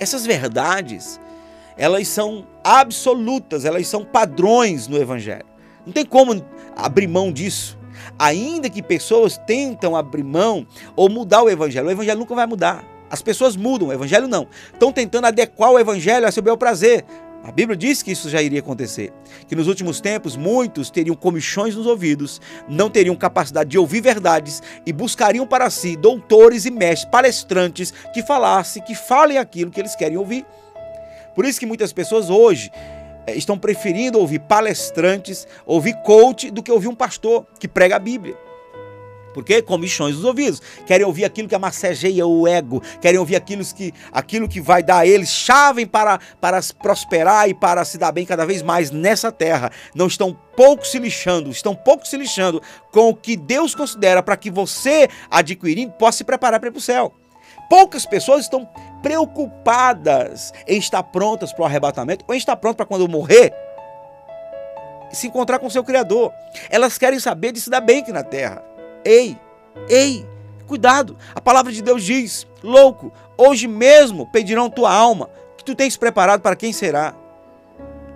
Essas 0.00 0.24
verdades, 0.24 1.20
elas 1.76 2.08
são 2.08 2.46
absolutas, 2.64 3.64
elas 3.64 3.86
são 3.86 4.04
padrões 4.04 4.88
no 4.88 4.96
evangelho. 4.96 5.46
Não 5.84 5.92
tem 5.92 6.04
como 6.04 6.44
abrir 6.76 7.06
mão 7.06 7.30
disso. 7.32 7.77
Ainda 8.18 8.68
que 8.68 8.82
pessoas 8.82 9.38
tentam 9.38 9.94
abrir 9.94 10.24
mão 10.24 10.66
ou 10.96 11.08
mudar 11.08 11.42
o 11.42 11.48
evangelho, 11.48 11.86
o 11.86 11.90
evangelho 11.90 12.18
nunca 12.18 12.34
vai 12.34 12.46
mudar. 12.46 12.84
As 13.10 13.22
pessoas 13.22 13.56
mudam, 13.56 13.88
o 13.88 13.92
evangelho 13.92 14.28
não. 14.28 14.46
Estão 14.72 14.92
tentando 14.92 15.26
adequar 15.26 15.70
o 15.70 15.78
evangelho 15.78 16.26
a 16.26 16.32
seu 16.32 16.42
bel 16.42 16.56
prazer. 16.56 17.04
A 17.44 17.52
Bíblia 17.52 17.76
diz 17.76 18.02
que 18.02 18.10
isso 18.10 18.28
já 18.28 18.42
iria 18.42 18.58
acontecer. 18.58 19.12
Que 19.46 19.54
nos 19.54 19.68
últimos 19.68 20.00
tempos 20.00 20.36
muitos 20.36 20.90
teriam 20.90 21.14
comichões 21.14 21.74
nos 21.74 21.86
ouvidos, 21.86 22.40
não 22.68 22.90
teriam 22.90 23.14
capacidade 23.14 23.70
de 23.70 23.78
ouvir 23.78 24.02
verdades 24.02 24.62
e 24.84 24.92
buscariam 24.92 25.46
para 25.46 25.70
si 25.70 25.96
doutores 25.96 26.66
e 26.66 26.70
mestres, 26.70 27.10
palestrantes 27.10 27.94
que 28.12 28.22
falassem, 28.22 28.82
que 28.82 28.94
falem 28.94 29.38
aquilo 29.38 29.70
que 29.70 29.80
eles 29.80 29.94
querem 29.94 30.18
ouvir. 30.18 30.44
Por 31.34 31.44
isso 31.44 31.60
que 31.60 31.66
muitas 31.66 31.92
pessoas 31.92 32.28
hoje 32.28 32.70
estão 33.36 33.58
preferindo 33.58 34.18
ouvir 34.18 34.40
palestrantes, 34.40 35.46
ouvir 35.66 35.94
coach, 36.02 36.50
do 36.50 36.62
que 36.62 36.72
ouvir 36.72 36.88
um 36.88 36.94
pastor 36.94 37.46
que 37.58 37.68
prega 37.68 37.96
a 37.96 37.98
Bíblia. 37.98 38.36
Porque 39.38 39.62
comichões 39.62 40.16
dos 40.16 40.24
ouvidos. 40.24 40.60
Querem 40.86 41.06
ouvir 41.06 41.24
aquilo 41.24 41.48
que 41.48 41.54
amassageia 41.54 42.26
o 42.26 42.48
ego. 42.48 42.82
Querem 43.00 43.20
ouvir 43.20 43.36
aquilo 43.36 43.64
que, 43.64 43.92
aquilo 44.10 44.48
que 44.48 44.60
vai 44.60 44.82
dar 44.82 44.98
a 44.98 45.06
eles 45.06 45.28
chave 45.28 45.86
para, 45.86 46.18
para 46.40 46.60
prosperar 46.82 47.48
e 47.48 47.54
para 47.54 47.84
se 47.84 47.98
dar 47.98 48.10
bem 48.10 48.26
cada 48.26 48.44
vez 48.44 48.62
mais 48.62 48.90
nessa 48.90 49.30
terra. 49.30 49.70
Não 49.94 50.06
estão 50.08 50.36
pouco 50.56 50.84
se 50.84 50.98
lixando, 50.98 51.50
estão 51.50 51.74
pouco 51.74 52.06
se 52.06 52.16
lixando 52.16 52.60
com 52.90 53.10
o 53.10 53.14
que 53.14 53.36
Deus 53.36 53.74
considera 53.74 54.22
para 54.22 54.36
que 54.36 54.50
você, 54.50 55.08
adquirindo, 55.30 55.92
possa 55.92 56.18
se 56.18 56.24
preparar 56.24 56.58
para 56.58 56.68
ir 56.68 56.72
para 56.72 56.78
o 56.78 56.82
céu. 56.82 57.14
Poucas 57.68 58.06
pessoas 58.06 58.42
estão 58.42 58.68
preocupadas 59.02 60.52
em 60.66 60.78
estar 60.78 61.02
prontas 61.02 61.52
para 61.52 61.62
o 61.62 61.66
arrebatamento 61.66 62.24
ou 62.26 62.34
em 62.34 62.38
estar 62.38 62.56
prontas 62.56 62.76
para 62.76 62.86
quando 62.86 63.08
morrer 63.08 63.54
se 65.10 65.26
encontrar 65.26 65.58
com 65.58 65.70
seu 65.70 65.84
Criador. 65.84 66.32
Elas 66.70 66.98
querem 66.98 67.18
saber 67.18 67.52
de 67.52 67.60
se 67.60 67.70
dar 67.70 67.80
bem 67.80 68.00
aqui 68.00 68.12
na 68.12 68.22
terra. 68.22 68.62
Ei, 69.04 69.38
ei, 69.88 70.26
cuidado. 70.66 71.16
A 71.34 71.40
palavra 71.40 71.72
de 71.72 71.82
Deus 71.82 72.02
diz: 72.02 72.46
louco, 72.62 73.12
hoje 73.36 73.66
mesmo 73.66 74.26
pedirão 74.26 74.70
tua 74.70 74.92
alma, 74.92 75.30
que 75.56 75.64
tu 75.64 75.74
tens 75.74 75.96
preparado 75.96 76.40
para 76.40 76.56
quem 76.56 76.72
será. 76.72 77.14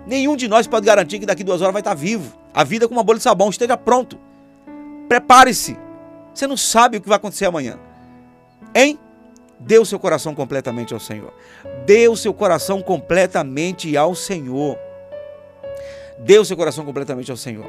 Nenhum 0.05 0.35
de 0.35 0.47
nós 0.47 0.67
pode 0.67 0.85
garantir 0.85 1.19
que 1.19 1.25
daqui 1.25 1.43
duas 1.43 1.61
horas 1.61 1.73
vai 1.73 1.81
estar 1.81 1.93
vivo. 1.93 2.37
A 2.53 2.63
vida 2.63 2.85
é 2.85 2.87
como 2.87 2.99
uma 2.99 3.03
bolha 3.03 3.17
de 3.17 3.23
sabão, 3.23 3.49
esteja 3.49 3.77
pronto. 3.77 4.19
Prepare-se. 5.07 5.77
Você 6.33 6.45
não 6.45 6.57
sabe 6.57 6.97
o 6.97 7.01
que 7.01 7.07
vai 7.07 7.15
acontecer 7.15 7.45
amanhã. 7.45 7.79
Hein? 8.75 8.99
Dê 9.65 9.79
o 9.79 9.85
seu 9.85 9.99
coração 9.99 10.35
completamente 10.35 10.93
ao 10.93 10.99
Senhor. 10.99 11.33
Dê 11.85 12.07
o 12.07 12.15
seu 12.15 12.33
coração 12.33 12.81
completamente 12.81 13.97
ao 13.97 14.13
Senhor. 14.13 14.77
Dê 16.19 16.37
o 16.37 16.45
seu 16.45 16.55
coração 16.55 16.85
completamente 16.85 17.31
ao 17.31 17.37
Senhor 17.37 17.65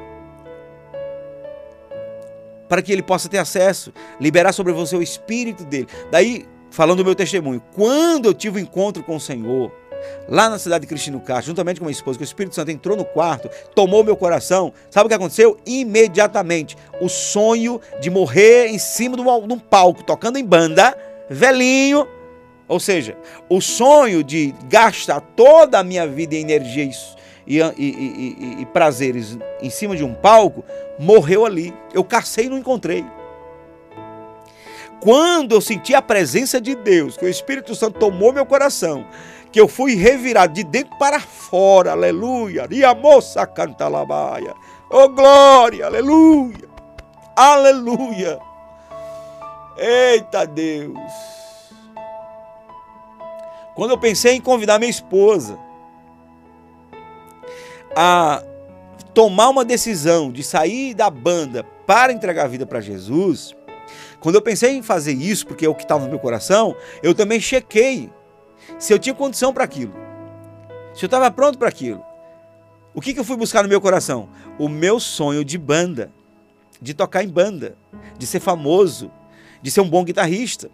para 2.68 2.82
que 2.82 2.92
ele 2.92 3.02
possa 3.02 3.28
ter 3.28 3.38
acesso, 3.38 3.92
liberar 4.20 4.52
sobre 4.52 4.72
você 4.72 4.96
o 4.96 5.02
espírito 5.02 5.64
dele. 5.64 5.86
Daí, 6.10 6.46
falando 6.70 6.98
do 6.98 7.04
meu 7.04 7.14
testemunho, 7.14 7.62
quando 7.74 8.26
eu 8.26 8.34
tive 8.34 8.58
o 8.58 8.60
um 8.60 8.64
encontro 8.64 9.02
com 9.02 9.16
o 9.16 9.20
Senhor, 9.20 9.70
lá 10.28 10.48
na 10.48 10.58
cidade 10.58 10.82
de 10.82 10.88
Cristino 10.88 11.20
Castro, 11.20 11.46
juntamente 11.46 11.78
com 11.78 11.86
minha 11.86 11.92
esposa, 11.92 12.18
que 12.18 12.24
o 12.24 12.26
Espírito 12.26 12.54
Santo 12.54 12.70
entrou 12.70 12.96
no 12.96 13.04
quarto, 13.04 13.48
tomou 13.74 14.02
meu 14.02 14.16
coração, 14.16 14.72
sabe 14.90 15.06
o 15.06 15.08
que 15.08 15.14
aconteceu? 15.14 15.58
Imediatamente, 15.66 16.76
o 17.00 17.08
sonho 17.08 17.80
de 18.00 18.10
morrer 18.10 18.68
em 18.68 18.78
cima 18.78 19.16
de 19.16 19.22
um, 19.22 19.46
de 19.46 19.52
um 19.52 19.58
palco, 19.58 20.02
tocando 20.02 20.38
em 20.38 20.44
banda, 20.44 20.96
velhinho, 21.28 22.06
ou 22.66 22.80
seja, 22.80 23.16
o 23.48 23.60
sonho 23.60 24.24
de 24.24 24.54
gastar 24.68 25.20
toda 25.20 25.78
a 25.78 25.84
minha 25.84 26.06
vida 26.06 26.34
em 26.34 26.40
energia 26.40 26.90
e, 27.46 27.58
e, 27.58 27.62
e, 27.78 28.56
e, 28.62 28.66
prazeres 28.66 29.38
em 29.60 29.68
cima 29.68 29.94
de 29.94 30.02
um 30.02 30.14
palco, 30.14 30.64
morreu 30.98 31.44
ali. 31.44 31.74
Eu 31.92 32.02
cacei 32.02 32.46
e 32.46 32.48
não 32.48 32.58
encontrei. 32.58 33.04
Quando 35.00 35.54
eu 35.54 35.60
senti 35.60 35.94
a 35.94 36.00
presença 36.00 36.58
de 36.58 36.74
Deus, 36.74 37.16
que 37.16 37.26
o 37.26 37.28
Espírito 37.28 37.74
Santo 37.74 37.98
tomou 37.98 38.32
meu 38.32 38.46
coração, 38.46 39.06
que 39.52 39.60
eu 39.60 39.68
fui 39.68 39.94
revirado 39.94 40.54
de 40.54 40.64
dentro 40.64 40.96
para 40.98 41.20
fora, 41.20 41.92
aleluia, 41.92 42.66
e 42.70 42.82
a 42.82 42.94
moça 42.94 43.46
canta 43.46 43.86
labaia, 43.86 44.54
oh 44.90 45.08
glória, 45.10 45.86
aleluia, 45.86 46.68
aleluia, 47.36 48.40
eita 49.76 50.46
Deus. 50.46 50.98
Quando 53.74 53.90
eu 53.90 53.98
pensei 53.98 54.34
em 54.34 54.40
convidar 54.40 54.78
minha 54.78 54.90
esposa, 54.90 55.58
a 57.96 58.42
tomar 59.12 59.48
uma 59.48 59.64
decisão 59.64 60.30
de 60.30 60.42
sair 60.42 60.94
da 60.94 61.10
banda 61.10 61.64
para 61.86 62.12
entregar 62.12 62.44
a 62.44 62.48
vida 62.48 62.66
para 62.66 62.80
Jesus, 62.80 63.54
quando 64.20 64.36
eu 64.36 64.42
pensei 64.42 64.76
em 64.76 64.82
fazer 64.82 65.12
isso, 65.12 65.46
porque 65.46 65.66
é 65.66 65.68
o 65.68 65.74
que 65.74 65.82
estava 65.82 66.04
no 66.04 66.10
meu 66.10 66.18
coração, 66.18 66.74
eu 67.02 67.14
também 67.14 67.40
chequei 67.40 68.10
se 68.78 68.92
eu 68.92 68.98
tinha 68.98 69.14
condição 69.14 69.52
para 69.52 69.64
aquilo, 69.64 69.94
se 70.94 71.04
eu 71.04 71.06
estava 71.08 71.30
pronto 71.30 71.58
para 71.58 71.68
aquilo. 71.68 72.02
O 72.94 73.00
que, 73.00 73.12
que 73.12 73.18
eu 73.18 73.24
fui 73.24 73.36
buscar 73.36 73.62
no 73.62 73.68
meu 73.68 73.80
coração? 73.80 74.28
O 74.56 74.68
meu 74.68 75.00
sonho 75.00 75.44
de 75.44 75.58
banda, 75.58 76.12
de 76.80 76.94
tocar 76.94 77.24
em 77.24 77.28
banda, 77.28 77.76
de 78.16 78.24
ser 78.24 78.38
famoso, 78.38 79.10
de 79.64 79.70
ser 79.70 79.80
um 79.80 79.88
bom 79.88 80.04
guitarrista. 80.04 80.70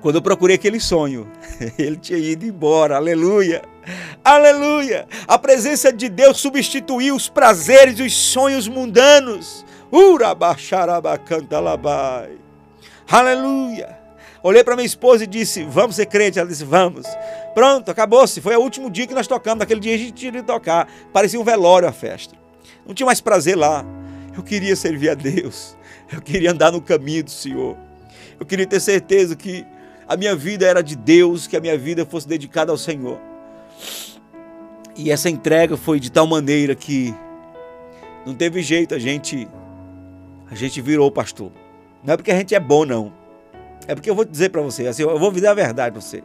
Quando 0.00 0.14
eu 0.14 0.22
procurei 0.22 0.54
aquele 0.54 0.78
sonho, 0.78 1.28
ele 1.76 1.96
tinha 1.96 2.16
ido 2.16 2.46
embora, 2.46 2.94
aleluia. 2.94 3.62
Aleluia! 4.24 5.08
A 5.26 5.36
presença 5.36 5.92
de 5.92 6.08
Deus 6.08 6.38
substituiu 6.38 7.16
os 7.16 7.28
prazeres 7.28 7.98
e 7.98 8.04
os 8.04 8.14
sonhos 8.14 8.68
mundanos. 8.68 9.66
Urabacharabacantalabai. 9.90 12.38
Aleluia! 13.10 13.98
Olhei 14.40 14.62
para 14.62 14.76
minha 14.76 14.86
esposa 14.86 15.24
e 15.24 15.26
disse: 15.26 15.64
Vamos 15.64 15.96
ser 15.96 16.06
crente? 16.06 16.38
Ela 16.38 16.48
disse: 16.48 16.64
Vamos. 16.64 17.08
Pronto, 17.54 17.90
acabou-se. 17.90 18.40
Foi 18.40 18.54
o 18.54 18.60
último 18.60 18.88
dia 18.88 19.08
que 19.08 19.14
nós 19.14 19.26
tocamos. 19.26 19.58
Naquele 19.58 19.80
dia 19.80 19.96
a 19.96 19.98
gente 19.98 20.12
tinha 20.12 20.30
de 20.30 20.42
tocar. 20.42 20.88
Parecia 21.12 21.40
um 21.40 21.44
velório 21.44 21.88
a 21.88 21.92
festa. 21.92 22.36
Não 22.86 22.94
tinha 22.94 23.06
mais 23.06 23.20
prazer 23.20 23.56
lá. 23.56 23.84
Eu 24.36 24.44
queria 24.44 24.76
servir 24.76 25.10
a 25.10 25.14
Deus. 25.14 25.76
Eu 26.12 26.22
queria 26.22 26.52
andar 26.52 26.72
no 26.72 26.80
caminho 26.80 27.24
do 27.24 27.30
Senhor. 27.30 27.76
Eu 28.38 28.46
queria 28.46 28.66
ter 28.66 28.80
certeza 28.80 29.34
que 29.34 29.66
a 30.06 30.16
minha 30.16 30.36
vida 30.36 30.66
era 30.66 30.82
de 30.82 30.94
Deus, 30.94 31.46
que 31.46 31.56
a 31.56 31.60
minha 31.60 31.76
vida 31.76 32.06
fosse 32.06 32.28
dedicada 32.28 32.70
ao 32.70 32.78
Senhor. 32.78 33.18
E 34.96 35.10
essa 35.10 35.28
entrega 35.28 35.76
foi 35.76 36.00
de 36.00 36.10
tal 36.10 36.26
maneira 36.26 36.74
que 36.74 37.14
não 38.24 38.34
teve 38.34 38.62
jeito, 38.62 38.94
a 38.94 38.98
gente 38.98 39.48
a 40.50 40.54
gente 40.54 40.80
virou 40.80 41.10
pastor. 41.10 41.50
Não 42.04 42.14
é 42.14 42.16
porque 42.16 42.30
a 42.30 42.36
gente 42.36 42.54
é 42.54 42.60
bom 42.60 42.84
não. 42.84 43.12
É 43.88 43.94
porque 43.94 44.08
eu 44.08 44.14
vou 44.14 44.24
dizer 44.24 44.50
para 44.50 44.62
você, 44.62 44.86
assim, 44.86 45.02
eu 45.02 45.18
vou 45.18 45.30
dizer 45.32 45.48
a 45.48 45.54
verdade 45.54 45.92
para 45.92 46.00
você. 46.00 46.22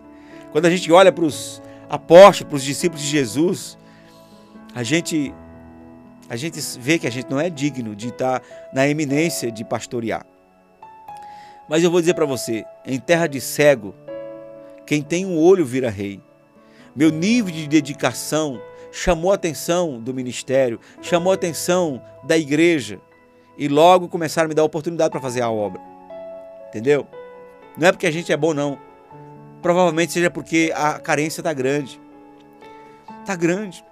Quando 0.52 0.66
a 0.66 0.70
gente 0.70 0.92
olha 0.92 1.12
para 1.12 1.26
os 1.26 1.62
apóstolos, 1.90 2.50
para 2.50 2.56
os 2.56 2.64
discípulos 2.64 3.04
de 3.04 3.10
Jesus, 3.10 3.78
a 4.74 4.84
gente 4.84 5.34
a 6.32 6.38
gente 6.38 6.62
vê 6.80 6.98
que 6.98 7.06
a 7.06 7.12
gente 7.12 7.30
não 7.30 7.42
é 7.42 7.50
digno 7.50 7.94
de 7.94 8.08
estar 8.08 8.42
na 8.74 8.88
eminência 8.88 9.52
de 9.52 9.66
pastorear. 9.66 10.26
Mas 11.68 11.84
eu 11.84 11.92
vou 11.92 12.00
dizer 12.00 12.14
para 12.14 12.26
você, 12.26 12.64
em 12.86 12.98
terra 13.00 13.28
de 13.28 13.42
cego, 13.42 13.94
quem 14.86 15.02
tem 15.02 15.26
um 15.26 15.38
olho 15.38 15.66
vira 15.66 15.90
rei 15.90 16.22
meu 16.96 17.10
nível 17.10 17.54
de 17.54 17.68
dedicação 17.68 18.62
chamou 18.92 19.32
a 19.32 19.36
atenção 19.36 20.00
do 20.00 20.14
ministério, 20.14 20.80
chamou 21.02 21.32
a 21.32 21.36
atenção 21.36 22.02
da 22.24 22.38
igreja 22.38 23.00
e 23.58 23.68
logo 23.68 24.10
começaram 24.10 24.48
a 24.48 24.50
me 24.50 24.56
dar 24.56 24.64
oportunidade 24.64 25.12
para 25.12 25.20
fazer 25.22 25.42
a 25.42 25.50
obra. 25.50 25.82
Entendeu? 26.70 27.08
Não 27.78 27.88
é 27.88 27.92
porque 27.92 28.08
a 28.08 28.12
gente 28.12 28.32
é 28.32 28.38
bom, 28.38 28.54
não. 28.54 28.78
Provavelmente 29.62 30.12
seja 30.12 30.30
porque 30.30 30.72
a 30.76 31.00
carência 31.00 31.42
está 31.42 31.54
grande. 31.54 32.00
Está 33.22 33.36
grande. 33.36 33.84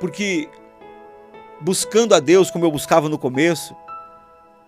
Porque 0.00 0.48
buscando 1.64 2.14
a 2.14 2.20
Deus 2.20 2.50
como 2.50 2.64
eu 2.66 2.70
buscava 2.70 3.08
no 3.08 3.18
começo 3.18 3.74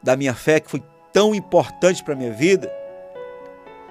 da 0.03 0.17
minha 0.17 0.35
fé, 0.35 0.59
que 0.59 0.71
foi 0.71 0.83
tão 1.13 1.35
importante 1.35 2.03
para 2.03 2.15
a 2.15 2.17
minha 2.17 2.33
vida, 2.33 2.73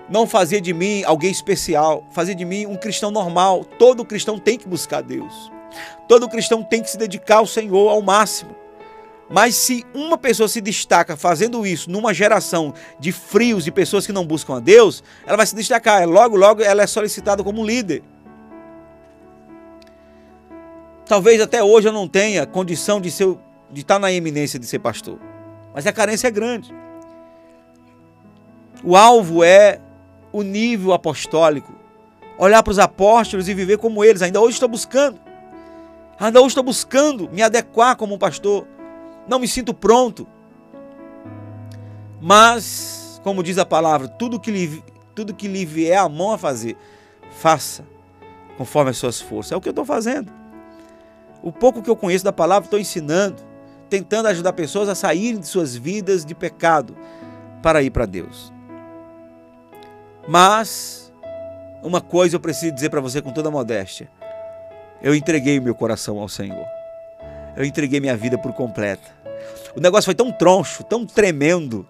não 0.10 0.26
fazia 0.26 0.60
de 0.60 0.74
mim 0.74 1.04
alguém 1.04 1.30
especial, 1.30 2.04
fazia 2.12 2.34
de 2.34 2.44
mim 2.44 2.66
um 2.66 2.76
cristão 2.76 3.12
normal. 3.12 3.64
Todo 3.64 4.04
cristão 4.04 4.40
tem 4.40 4.58
que 4.58 4.68
buscar 4.68 5.02
Deus. 5.02 5.52
Todo 6.08 6.30
cristão 6.30 6.64
tem 6.64 6.82
que 6.82 6.90
se 6.90 6.98
dedicar 6.98 7.38
ao 7.38 7.46
Senhor 7.46 7.90
ao 7.90 8.02
máximo. 8.02 8.56
Mas 9.30 9.56
se 9.56 9.86
uma 9.94 10.18
pessoa 10.18 10.48
se 10.48 10.62
destaca 10.62 11.16
fazendo 11.18 11.66
isso 11.66 11.90
numa 11.90 12.14
geração 12.14 12.74
de 13.00 13.12
frios, 13.12 13.64
de 13.64 13.72
pessoas 13.72 14.06
que 14.06 14.14
não 14.14 14.26
buscam 14.26 14.58
a 14.58 14.60
Deus, 14.60 15.04
ela 15.26 15.38
vai 15.38 15.46
se 15.46 15.56
destacar. 15.56 16.08
Logo, 16.08 16.36
logo 16.36 16.62
ela 16.62 16.84
é 16.84 16.88
solicitada 16.88 17.44
como 17.44 17.66
líder. 17.66 18.04
Talvez 21.06 21.40
até 21.40 21.64
hoje 21.64 21.88
eu 21.88 21.92
não 21.94 22.08
tenha 22.08 22.46
condição 22.46 23.00
de, 23.00 23.12
ser, 23.12 23.38
de 23.72 23.82
estar 23.82 24.00
na 24.00 24.12
eminência 24.12 24.60
de 24.60 24.66
ser 24.66 24.80
pastor. 24.80 25.20
Mas 25.74 25.86
a 25.86 25.94
carência 25.94 26.28
é 26.28 26.32
grande. 26.32 26.74
O 28.84 28.96
alvo 28.96 29.44
é 29.44 29.80
o 30.32 30.42
nível 30.42 30.94
apostólico, 30.94 31.74
olhar 32.38 32.62
para 32.62 32.72
os 32.72 32.80
apóstolos 32.80 33.48
e 33.48 33.54
viver 33.54 33.78
como 33.78 34.04
eles. 34.04 34.22
Ainda 34.22 34.42
hoje 34.42 34.54
estou 34.54 34.70
buscando, 34.70 35.20
ainda 36.20 36.40
hoje 36.40 36.50
estou 36.50 36.64
buscando 36.64 37.30
me 37.32 37.42
adequar 37.42 37.96
como 37.96 38.16
um 38.16 38.18
pastor. 38.18 38.68
Não 39.28 39.40
me 39.40 39.48
sinto 39.48 39.74
pronto, 39.74 40.28
mas, 42.22 43.22
como 43.24 43.44
diz 43.44 43.58
a 43.58 43.66
palavra, 43.66 44.08
tudo 44.08 44.40
que 44.40 44.52
lhe, 44.52 44.84
tudo 45.14 45.34
que 45.34 45.48
lhe 45.48 45.66
vier 45.66 46.00
a 46.00 46.10
mão 46.10 46.32
a 46.32 46.38
fazer, 46.38 46.76
faça 47.32 47.86
conforme 48.58 48.92
as 48.92 48.98
suas 48.98 49.22
forças. 49.22 49.52
É 49.52 49.56
o 49.56 49.62
que 49.62 49.70
eu 49.70 49.72
estou 49.72 49.86
fazendo. 49.86 50.32
O 51.46 51.52
pouco 51.52 51.84
que 51.84 51.90
eu 51.92 51.96
conheço 51.96 52.26
da 52.26 52.34
palavra, 52.34 52.66
estou 52.66 52.80
ensinando, 52.80 53.36
tentando 53.88 54.28
ajudar 54.30 54.52
pessoas 54.54 54.90
a 54.90 54.96
saírem 54.96 55.40
de 55.40 55.46
suas 55.46 55.76
vidas 55.76 56.26
de 56.26 56.34
pecado 56.34 56.98
para 57.62 57.84
ir 57.84 57.92
para 57.92 58.08
Deus. 58.08 58.52
Mas 60.28 61.14
uma 61.84 62.02
coisa 62.02 62.36
eu 62.36 62.40
preciso 62.40 62.74
dizer 62.74 62.90
para 62.90 63.00
você 63.00 63.22
com 63.22 63.32
toda 63.32 63.52
modéstia. 63.52 64.10
Eu 65.04 65.14
entreguei 65.14 65.60
meu 65.60 65.76
coração 65.76 66.18
ao 66.18 66.28
Senhor. 66.28 66.66
eu 67.56 67.64
entreguei 67.64 68.00
minha 68.00 68.18
vida 68.18 68.40
por 68.40 68.52
completa. 68.54 69.08
O 69.76 69.80
negócio 69.80 70.06
foi 70.06 70.16
tão 70.16 70.32
troncho, 70.32 70.84
tão 70.84 71.06
tremendo, 71.06 71.88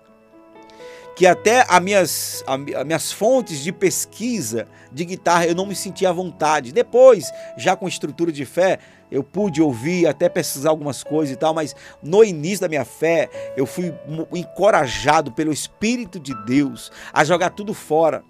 que 1.16 1.26
até 1.26 1.66
as 1.70 1.80
minhas, 1.80 2.43
as 2.45 2.86
minhas 2.86 3.11
fontes 3.11 3.63
de 3.63 3.72
pesquisa 3.72 4.68
de 4.91 5.05
guitarra 5.05 5.45
eu 5.45 5.55
não 5.55 5.66
me 5.66 5.76
sentia 5.76 6.09
à 6.09 6.13
vontade. 6.13 6.74
Depois, 6.74 7.32
já 7.57 7.76
com 7.76 7.88
estrutura 7.88 8.32
de 8.32 8.45
fé, 8.45 8.80
eu 9.09 9.24
pude 9.24 9.61
ouvir, 9.61 10.07
até 10.07 10.28
pesquisar 10.28 10.70
algumas 10.70 11.03
coisas 11.03 11.34
e 11.34 11.38
tal, 11.38 11.53
mas 11.53 11.76
no 12.03 12.24
início 12.24 12.61
da 12.61 12.68
minha 12.68 12.84
fé, 12.84 13.30
eu 13.55 13.66
fui 13.66 13.93
encorajado 14.34 15.32
pelo 15.32 15.53
Espírito 15.53 16.20
de 16.20 16.34
Deus 16.43 16.91
a 17.13 17.24
jogar 17.24 17.51
tudo 17.51 17.74
fora, 17.74 18.24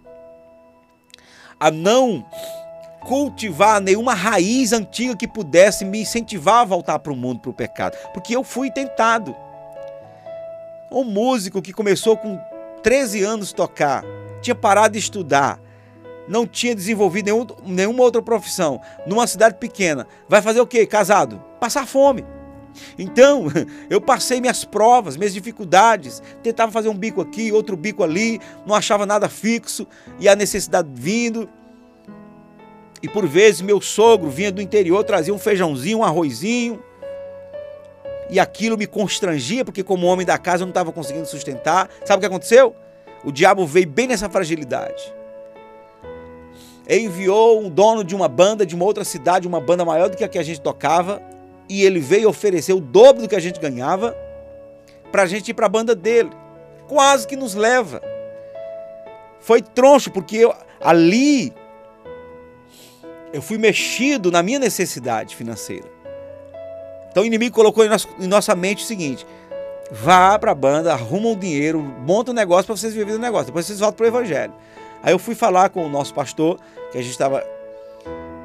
a 1.60 1.72
não 1.72 2.24
cultivar 3.02 3.80
nenhuma 3.80 4.14
raiz 4.14 4.74
antiga 4.74 5.16
que 5.16 5.28
pudesse 5.28 5.86
me 5.86 6.02
incentivar 6.02 6.62
a 6.62 6.66
voltar 6.66 7.00
para 7.00 7.14
o 7.14 7.16
mundo, 7.16 7.40
para 7.40 7.52
o 7.52 7.54
pecado, 7.54 7.98
porque 8.14 8.36
eu 8.36 8.44
fui 8.44 8.70
tentado. 8.70 9.36
Um 10.92 11.04
músico 11.04 11.62
que 11.62 11.74
começou 11.74 12.16
com 12.16 12.40
13 12.86 13.24
anos 13.24 13.52
tocar, 13.52 14.04
tinha 14.44 14.54
parado 14.54 14.94
de 14.94 15.00
estudar, 15.00 15.60
não 16.28 16.46
tinha 16.46 16.76
desenvolvido 16.76 17.26
nenhum, 17.26 17.48
nenhuma 17.66 18.04
outra 18.04 18.22
profissão, 18.22 18.80
numa 19.08 19.26
cidade 19.26 19.58
pequena, 19.58 20.06
vai 20.30 20.40
fazer 20.40 20.62
o 20.62 20.68
quê? 20.68 20.86
Casado? 20.86 21.44
Passar 21.60 21.88
fome. 21.88 22.24
Então, 22.96 23.48
eu 23.90 24.00
passei 24.00 24.40
minhas 24.40 24.64
provas, 24.64 25.18
minhas 25.18 25.34
dificuldades, 25.34 26.22
tentava 26.44 26.72
fazer 26.72 26.88
um 26.88 26.94
bico 26.96 27.22
aqui, 27.22 27.52
outro 27.52 27.76
bico 27.76 28.04
ali, 28.04 28.40
não 28.68 28.76
achava 28.76 29.04
nada 29.04 29.28
fixo 29.28 29.88
e 30.20 30.30
a 30.30 30.36
necessidade 30.36 30.88
vindo. 30.94 31.50
E 33.02 33.10
por 33.10 33.28
vezes 33.28 33.62
meu 33.62 33.82
sogro 33.82 34.30
vinha 34.30 34.52
do 34.52 34.62
interior, 34.62 35.04
trazia 35.04 35.34
um 35.34 35.40
feijãozinho, 35.40 35.98
um 35.98 36.04
arrozinho. 36.04 36.80
E 38.30 38.40
aquilo 38.40 38.78
me 38.78 38.88
constrangia, 38.88 39.64
porque 39.64 39.84
como 39.84 40.08
homem 40.08 40.26
da 40.26 40.38
casa 40.38 40.64
eu 40.64 40.66
não 40.66 40.72
estava 40.72 40.92
conseguindo 40.92 41.28
sustentar. 41.28 41.90
Sabe 42.04 42.18
o 42.18 42.20
que 42.20 42.26
aconteceu? 42.26 42.76
O 43.24 43.32
diabo 43.32 43.66
veio 43.66 43.88
bem 43.88 44.08
nessa 44.08 44.30
fragilidade. 44.30 45.14
Ele 46.88 47.06
enviou 47.06 47.62
um 47.62 47.70
dono 47.70 48.04
de 48.04 48.16
uma 48.16 48.28
banda 48.28 48.66
de 48.66 48.76
uma 48.76 48.86
outra 48.86 49.04
cidade, 49.04 49.48
uma 49.48 49.60
banda 49.60 49.84
maior 49.84 50.10
do 50.10 50.18
que 50.18 50.24
a 50.24 50.28
que 50.28 50.38
a 50.38 50.44
gente 50.44 50.62
tocava, 50.62 51.22
e 51.68 51.84
ele 51.84 52.00
veio 52.00 52.30
oferecer 52.30 52.74
o 52.74 52.80
dobro 52.80 53.24
do 53.24 53.28
que 53.28 53.36
a 53.36 53.40
gente 53.40 53.60
ganhava 53.60 54.16
para 55.12 55.24
a 55.24 55.26
gente 55.26 55.50
ir 55.50 55.54
para 55.54 55.66
a 55.66 55.70
banda 55.70 55.96
dele. 55.96 56.30
Quase 56.88 57.28
que 57.28 57.36
nos 57.36 57.56
leva. 57.56 58.02
Foi 59.40 59.62
troncho, 59.62 60.12
porque 60.12 60.38
eu, 60.38 60.54
ali 60.80 61.54
eu 63.34 63.42
fui 63.42 63.58
mexido 63.58 64.32
na 64.32 64.44
minha 64.44 64.60
necessidade 64.60 65.36
financeira. 65.36 65.90
Então 67.16 67.24
o 67.24 67.26
inimigo 67.26 67.55
colocou 67.55 67.86
em, 67.86 67.88
nosso, 67.88 68.09
em 68.20 68.28
nossa 68.28 68.53
mente 68.53 68.84
o 68.84 68.86
seguinte: 68.86 69.26
vá 69.89 70.38
para 70.38 70.51
a 70.51 70.55
banda, 70.55 70.91
arruma 70.91 71.30
um 71.30 71.36
dinheiro, 71.36 71.80
monta 72.05 72.32
um 72.32 72.34
negócio 72.34 72.66
para 72.66 72.76
vocês 72.76 72.93
viverem 72.93 73.16
o 73.16 73.22
negócio, 73.22 73.45
depois 73.45 73.66
vocês 73.66 73.80
voltam 73.80 73.95
para 73.95 74.03
o 74.03 74.07
evangelho. 74.07 74.53
Aí 75.01 75.13
eu 75.13 75.20
fui 75.20 75.34
falar 75.34 75.70
com 75.70 75.86
o 75.86 75.88
nosso 75.88 76.13
pastor, 76.13 76.59
que 76.91 76.97
a 76.97 77.01
gente 77.01 77.11
estava 77.11 77.41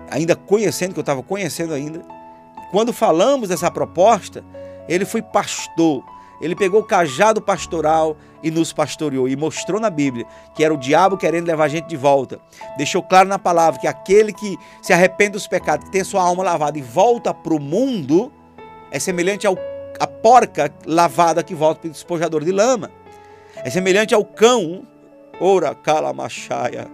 ainda 0.08 0.36
conhecendo, 0.36 0.92
que 0.92 1.00
eu 1.00 1.02
estava 1.02 1.20
conhecendo 1.20 1.74
ainda. 1.74 2.00
Quando 2.70 2.92
falamos 2.92 3.48
dessa 3.48 3.68
proposta, 3.72 4.44
ele 4.88 5.04
foi 5.04 5.20
pastor 5.20 6.04
ele 6.40 6.56
pegou 6.56 6.80
o 6.80 6.84
cajado 6.84 7.40
pastoral 7.40 8.16
e 8.42 8.50
nos 8.50 8.72
pastoreou 8.72 9.28
e 9.28 9.36
mostrou 9.36 9.78
na 9.78 9.90
Bíblia 9.90 10.24
que 10.54 10.64
era 10.64 10.72
o 10.72 10.76
diabo 10.76 11.16
querendo 11.16 11.46
levar 11.46 11.64
a 11.64 11.68
gente 11.68 11.86
de 11.86 11.96
volta. 11.96 12.40
Deixou 12.78 13.02
claro 13.02 13.28
na 13.28 13.38
palavra 13.38 13.78
que 13.78 13.86
aquele 13.86 14.32
que 14.32 14.56
se 14.80 14.92
arrepende 14.92 15.32
dos 15.32 15.46
pecados, 15.46 15.84
que 15.84 15.92
tem 15.92 16.02
sua 16.02 16.22
alma 16.22 16.42
lavada 16.42 16.78
e 16.78 16.82
volta 16.82 17.34
para 17.34 17.52
o 17.52 17.60
mundo, 17.60 18.32
é 18.90 18.98
semelhante 18.98 19.46
ao, 19.46 19.56
à 19.98 20.06
porca 20.06 20.72
lavada 20.84 21.42
que 21.42 21.54
volta 21.54 21.80
para 21.80 21.88
o 21.88 21.92
despojador 21.92 22.44
de 22.44 22.52
lama. 22.52 22.90
É 23.56 23.70
semelhante 23.70 24.14
ao 24.14 24.24
cão, 24.24 24.86
ora 25.40 25.74
calamachaia. 25.74 26.88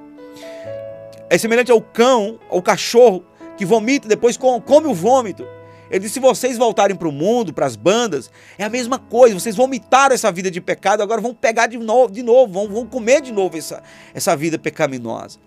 É 1.29 1.39
semelhante 1.39 1.71
ao 1.71 1.81
cão, 1.81 2.39
ao 2.51 2.63
cachorro 2.63 3.25
que 3.57 3.65
vomita 3.65 4.09
depois 4.09 4.37
come 4.37 4.87
o 4.87 4.95
vômito. 4.95 5.47
Ele 5.91 6.01
disse: 6.01 6.15
se 6.15 6.21
vocês 6.21 6.59
voltarem 6.59 6.97
para 6.97 7.09
o 7.09 7.13
mundo, 7.13 7.53
para 7.53 7.67
as 7.67 7.77
bandas, 7.77 8.31
é 8.59 8.65
a 8.65 8.69
mesma 8.69 8.99
coisa. 8.99 9.39
Vocês 9.39 9.57
vomitaram 9.57 10.15
essa 10.15 10.31
vida 10.31 10.51
de 10.51 10.61
pecado, 10.61 11.03
agora 11.03 11.21
vão 11.21 11.35
pegar 11.35 11.67
de 11.67 11.79
novo, 11.79 12.13
de 12.13 12.23
novo 12.23 12.53
vão, 12.53 12.69
vão 12.69 12.87
comer 12.87 13.21
de 13.21 13.33
novo 13.33 13.57
essa, 13.57 13.83
essa 14.13 14.37
vida 14.37 14.59
pecaminosa. 14.59 15.39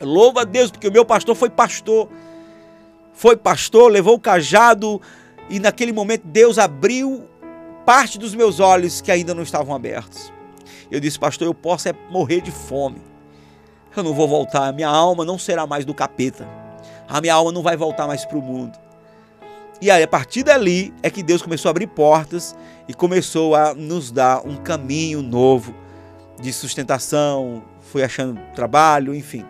Louva 0.00 0.42
a 0.42 0.44
Deus, 0.44 0.70
porque 0.70 0.88
o 0.88 0.92
meu 0.92 1.04
pastor 1.04 1.34
foi 1.34 1.48
pastor. 1.48 2.08
Foi 3.14 3.36
pastor, 3.36 3.90
levou 3.90 4.14
o 4.14 4.20
cajado 4.20 5.00
e 5.48 5.58
naquele 5.58 5.92
momento 5.92 6.22
Deus 6.24 6.58
abriu 6.58 7.28
parte 7.84 8.18
dos 8.18 8.34
meus 8.34 8.60
olhos 8.60 9.00
que 9.00 9.10
ainda 9.10 9.34
não 9.34 9.42
estavam 9.42 9.74
abertos. 9.74 10.32
Eu 10.90 11.00
disse, 11.00 11.18
pastor, 11.18 11.46
eu 11.46 11.54
posso 11.54 11.88
é 11.88 11.94
morrer 12.10 12.40
de 12.40 12.50
fome. 12.50 13.00
Eu 13.96 14.02
não 14.02 14.14
vou 14.14 14.28
voltar, 14.28 14.72
minha 14.72 14.88
alma 14.88 15.24
não 15.24 15.38
será 15.38 15.66
mais 15.66 15.84
do 15.84 15.94
capeta. 15.94 16.48
A 17.08 17.20
minha 17.20 17.34
alma 17.34 17.52
não 17.52 17.62
vai 17.62 17.76
voltar 17.76 18.06
mais 18.06 18.24
para 18.24 18.38
o 18.38 18.42
mundo. 18.42 18.78
E 19.80 19.90
aí, 19.90 20.02
a 20.02 20.08
partir 20.08 20.44
dali, 20.44 20.94
é 21.02 21.10
que 21.10 21.22
Deus 21.22 21.42
começou 21.42 21.68
a 21.68 21.72
abrir 21.72 21.88
portas 21.88 22.56
e 22.88 22.94
começou 22.94 23.54
a 23.54 23.74
nos 23.74 24.12
dar 24.12 24.46
um 24.46 24.56
caminho 24.56 25.20
novo 25.20 25.74
de 26.40 26.52
sustentação, 26.52 27.62
foi 27.80 28.02
achando 28.02 28.40
trabalho, 28.54 29.14
enfim. 29.14 29.44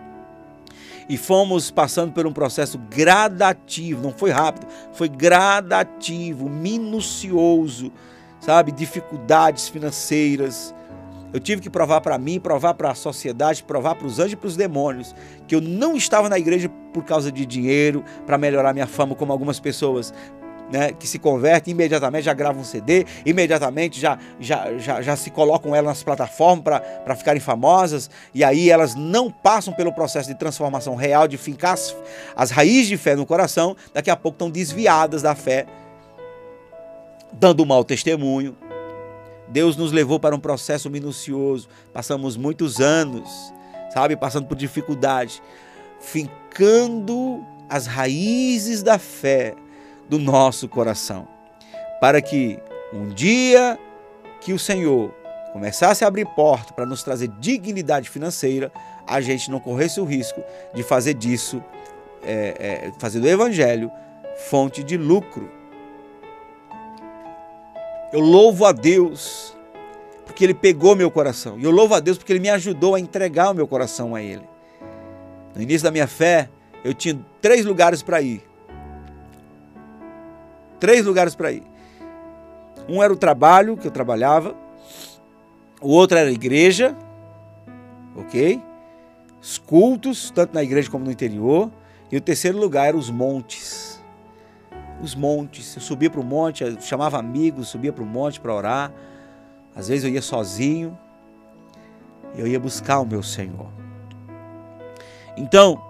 E 1.07 1.17
fomos 1.17 1.69
passando 1.69 2.11
por 2.11 2.25
um 2.25 2.33
processo 2.33 2.77
gradativo, 2.77 4.01
não 4.01 4.11
foi 4.11 4.31
rápido, 4.31 4.67
foi 4.93 5.09
gradativo, 5.09 6.49
minucioso, 6.49 7.91
sabe? 8.39 8.71
Dificuldades 8.71 9.67
financeiras. 9.69 10.73
Eu 11.33 11.39
tive 11.39 11.61
que 11.61 11.69
provar 11.69 11.99
para 11.99 12.17
mim, 12.17 12.39
provar 12.39 12.75
para 12.75 12.91
a 12.91 12.95
sociedade, 12.95 13.63
provar 13.63 13.95
para 13.95 14.05
os 14.05 14.19
anjos 14.19 14.33
e 14.33 14.35
para 14.35 14.47
os 14.47 14.55
demônios 14.55 15.15
que 15.47 15.55
eu 15.55 15.61
não 15.61 15.95
estava 15.95 16.29
na 16.29 16.37
igreja 16.37 16.69
por 16.93 17.03
causa 17.03 17.31
de 17.31 17.43
dinheiro, 17.45 18.03
para 18.25 18.37
melhorar 18.37 18.71
minha 18.71 18.85
fama, 18.85 19.15
como 19.15 19.31
algumas 19.31 19.59
pessoas 19.59 20.13
né, 20.71 20.91
que 20.91 21.07
se 21.07 21.19
convertem, 21.19 21.71
imediatamente 21.71 22.23
já 22.23 22.33
gravam 22.33 22.61
um 22.61 22.65
CD, 22.65 23.05
imediatamente 23.25 23.99
já, 23.99 24.17
já, 24.39 24.77
já, 24.77 25.01
já 25.01 25.15
se 25.15 25.29
colocam 25.29 25.75
elas 25.75 25.89
nas 25.89 26.03
plataformas 26.03 26.63
para 26.63 27.15
ficarem 27.15 27.39
famosas, 27.39 28.09
e 28.33 28.43
aí 28.43 28.69
elas 28.69 28.95
não 28.95 29.29
passam 29.29 29.73
pelo 29.73 29.93
processo 29.93 30.27
de 30.27 30.35
transformação 30.35 30.95
real, 30.95 31.27
de 31.27 31.37
fincar 31.37 31.73
as, 31.73 31.95
as 32.35 32.51
raízes 32.51 32.87
de 32.87 32.97
fé 32.97 33.15
no 33.15 33.25
coração, 33.25 33.75
daqui 33.93 34.09
a 34.09 34.15
pouco 34.15 34.35
estão 34.35 34.49
desviadas 34.49 35.21
da 35.21 35.35
fé, 35.35 35.65
dando 37.31 37.65
mau 37.65 37.83
testemunho. 37.83 38.55
Deus 39.47 39.75
nos 39.75 39.91
levou 39.91 40.19
para 40.19 40.35
um 40.35 40.39
processo 40.39 40.89
minucioso, 40.89 41.67
passamos 41.91 42.35
muitos 42.35 42.79
anos, 42.79 43.29
sabe, 43.93 44.15
passando 44.15 44.47
por 44.47 44.55
dificuldade, 44.57 45.41
fincando 45.99 47.45
as 47.69 47.85
raízes 47.85 48.81
da 48.81 48.97
fé 48.97 49.53
do 50.09 50.19
nosso 50.19 50.67
coração, 50.67 51.27
para 51.99 52.21
que 52.21 52.59
um 52.93 53.09
dia 53.09 53.79
que 54.41 54.53
o 54.53 54.59
Senhor 54.59 55.13
começasse 55.51 56.03
a 56.03 56.07
abrir 56.07 56.25
porta 56.35 56.73
para 56.73 56.85
nos 56.85 57.03
trazer 57.03 57.27
dignidade 57.39 58.09
financeira, 58.09 58.71
a 59.07 59.21
gente 59.21 59.49
não 59.49 59.59
corresse 59.59 59.99
o 59.99 60.03
risco 60.03 60.43
de 60.73 60.83
fazer 60.83 61.13
disso, 61.13 61.63
é, 62.23 62.87
é, 62.87 62.91
fazer 62.99 63.19
do 63.19 63.27
Evangelho 63.27 63.91
fonte 64.35 64.83
de 64.83 64.97
lucro. 64.97 65.49
Eu 68.11 68.19
louvo 68.19 68.65
a 68.65 68.71
Deus 68.71 69.55
porque 70.25 70.43
Ele 70.43 70.53
pegou 70.53 70.95
meu 70.95 71.11
coração. 71.11 71.59
E 71.59 71.63
eu 71.63 71.71
louvo 71.71 71.93
a 71.93 71.99
Deus 71.99 72.17
porque 72.17 72.33
Ele 72.33 72.39
me 72.39 72.49
ajudou 72.49 72.95
a 72.95 72.99
entregar 72.99 73.51
o 73.51 73.53
meu 73.53 73.67
coração 73.67 74.15
a 74.15 74.21
Ele. 74.21 74.47
No 75.55 75.61
início 75.61 75.83
da 75.83 75.91
minha 75.91 76.07
fé, 76.07 76.49
eu 76.83 76.93
tinha 76.93 77.19
três 77.41 77.65
lugares 77.65 78.01
para 78.01 78.21
ir 78.21 78.43
três 80.83 81.05
lugares 81.05 81.33
para 81.33 81.49
ir. 81.49 81.63
Um 82.89 83.01
era 83.01 83.13
o 83.13 83.15
trabalho 83.15 83.77
que 83.77 83.87
eu 83.87 83.91
trabalhava, 83.91 84.53
o 85.81 85.87
outro 85.87 86.17
era 86.17 86.27
a 86.27 86.33
igreja, 86.33 86.93
ok? 88.17 88.61
Os 89.41 89.57
cultos, 89.57 90.29
tanto 90.29 90.53
na 90.53 90.61
igreja 90.61 90.91
como 90.91 91.05
no 91.05 91.11
interior. 91.11 91.71
E 92.11 92.17
o 92.17 92.21
terceiro 92.21 92.57
lugar 92.57 92.89
era 92.89 92.97
os 92.97 93.09
montes. 93.09 94.03
Os 95.01 95.15
montes. 95.15 95.73
Eu 95.73 95.81
subia 95.81 96.09
para 96.09 96.19
o 96.19 96.23
monte, 96.23 96.65
chamava 96.81 97.17
amigos, 97.17 97.69
subia 97.69 97.93
para 97.93 98.03
o 98.03 98.05
monte 98.05 98.41
para 98.41 98.53
orar. 98.53 98.91
Às 99.73 99.87
vezes 99.87 100.03
eu 100.03 100.09
ia 100.09 100.21
sozinho. 100.21 100.97
Eu 102.35 102.45
ia 102.45 102.59
buscar 102.59 102.99
o 102.99 103.05
meu 103.05 103.23
Senhor. 103.23 103.71
Então, 105.37 105.81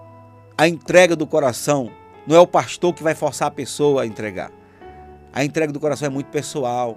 a 0.56 0.68
entrega 0.68 1.16
do 1.16 1.26
coração 1.26 1.90
não 2.28 2.36
é 2.36 2.38
o 2.38 2.46
pastor 2.46 2.94
que 2.94 3.02
vai 3.02 3.16
forçar 3.16 3.48
a 3.48 3.50
pessoa 3.50 4.02
a 4.02 4.06
entregar. 4.06 4.52
A 5.34 5.44
entrega 5.44 5.72
do 5.72 5.80
coração 5.80 6.06
é 6.06 6.08
muito 6.08 6.30
pessoal. 6.30 6.96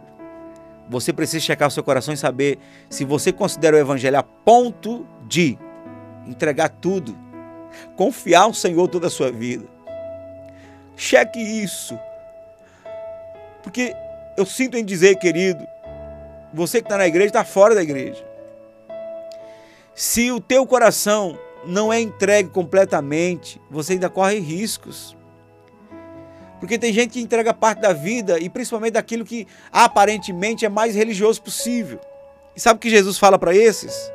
Você 0.88 1.12
precisa 1.12 1.44
checar 1.44 1.68
o 1.68 1.72
seu 1.72 1.84
coração 1.84 2.14
e 2.14 2.18
saber 2.18 2.60
se 2.88 3.04
você 3.04 3.34
considera 3.34 3.76
o 3.76 3.80
evangelho 3.80 4.20
a 4.20 4.22
ponto 4.22 5.08
de 5.26 5.58
entregar 6.28 6.70
tudo, 6.70 7.18
confiar 7.96 8.44
ao 8.44 8.54
Senhor 8.54 8.88
toda 8.88 9.08
a 9.08 9.10
sua 9.10 9.32
vida. 9.32 9.66
Cheque 10.96 11.40
isso. 11.40 11.98
Porque 13.64 13.96
eu 14.38 14.46
sinto 14.46 14.78
em 14.78 14.86
dizer, 14.86 15.16
querido, 15.16 15.68
você 16.54 16.80
que 16.80 16.86
está 16.86 16.96
na 16.96 17.08
igreja 17.08 17.30
está 17.30 17.44
fora 17.44 17.74
da 17.74 17.82
igreja. 17.82 18.24
Se 19.96 20.32
o 20.32 20.40
teu 20.40 20.68
coração 20.68 21.40
não 21.66 21.92
é 21.92 22.00
entregue 22.00 22.50
completamente, 22.50 23.60
você 23.70 23.94
ainda 23.94 24.12
corre 24.12 24.40
riscos. 24.40 25.17
Porque 26.60 26.78
tem 26.78 26.92
gente 26.92 27.12
que 27.12 27.22
entrega 27.22 27.54
parte 27.54 27.80
da 27.80 27.94
vida 27.94 28.40
e 28.40 28.50
principalmente 28.50 28.94
daquilo 28.94 29.24
que 29.24 29.48
aparentemente 29.72 30.66
é 30.66 30.70
mais 30.70 30.96
religioso 30.96 31.42
possível. 31.42 32.00
E 32.56 32.60
sabe 32.60 32.78
o 32.78 32.82
que 32.82 32.90
Jesus 32.90 33.20
fala 33.20 33.38
para 33.38 33.56
esses? 33.56 34.12